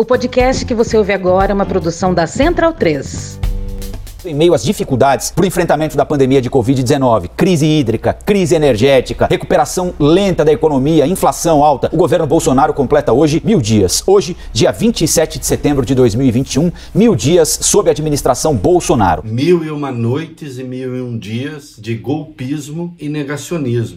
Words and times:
O 0.00 0.04
podcast 0.04 0.64
que 0.64 0.74
você 0.74 0.96
ouve 0.96 1.12
agora 1.12 1.50
é 1.50 1.54
uma 1.54 1.66
produção 1.66 2.14
da 2.14 2.24
Central 2.24 2.72
3. 2.72 3.40
Em 4.24 4.32
meio 4.32 4.54
às 4.54 4.62
dificuldades 4.62 5.32
para 5.32 5.42
o 5.42 5.46
enfrentamento 5.46 5.96
da 5.96 6.06
pandemia 6.06 6.40
de 6.40 6.48
Covid-19, 6.48 7.28
crise 7.36 7.66
hídrica, 7.66 8.12
crise 8.12 8.54
energética, 8.54 9.26
recuperação 9.28 9.92
lenta 9.98 10.44
da 10.44 10.52
economia, 10.52 11.04
inflação 11.04 11.64
alta, 11.64 11.90
o 11.92 11.96
governo 11.96 12.28
Bolsonaro 12.28 12.72
completa 12.72 13.12
hoje 13.12 13.42
mil 13.44 13.60
dias. 13.60 14.04
Hoje, 14.06 14.36
dia 14.52 14.70
27 14.70 15.40
de 15.40 15.46
setembro 15.46 15.84
de 15.84 15.96
2021, 15.96 16.70
mil 16.94 17.16
dias 17.16 17.58
sob 17.60 17.90
a 17.90 17.90
administração 17.90 18.54
Bolsonaro. 18.54 19.24
Mil 19.26 19.64
e 19.64 19.70
uma 19.72 19.90
noites 19.90 20.60
e 20.60 20.62
mil 20.62 20.96
e 20.96 21.02
um 21.02 21.18
dias 21.18 21.74
de 21.76 21.96
golpismo 21.96 22.94
e 23.00 23.08
negacionismo. 23.08 23.96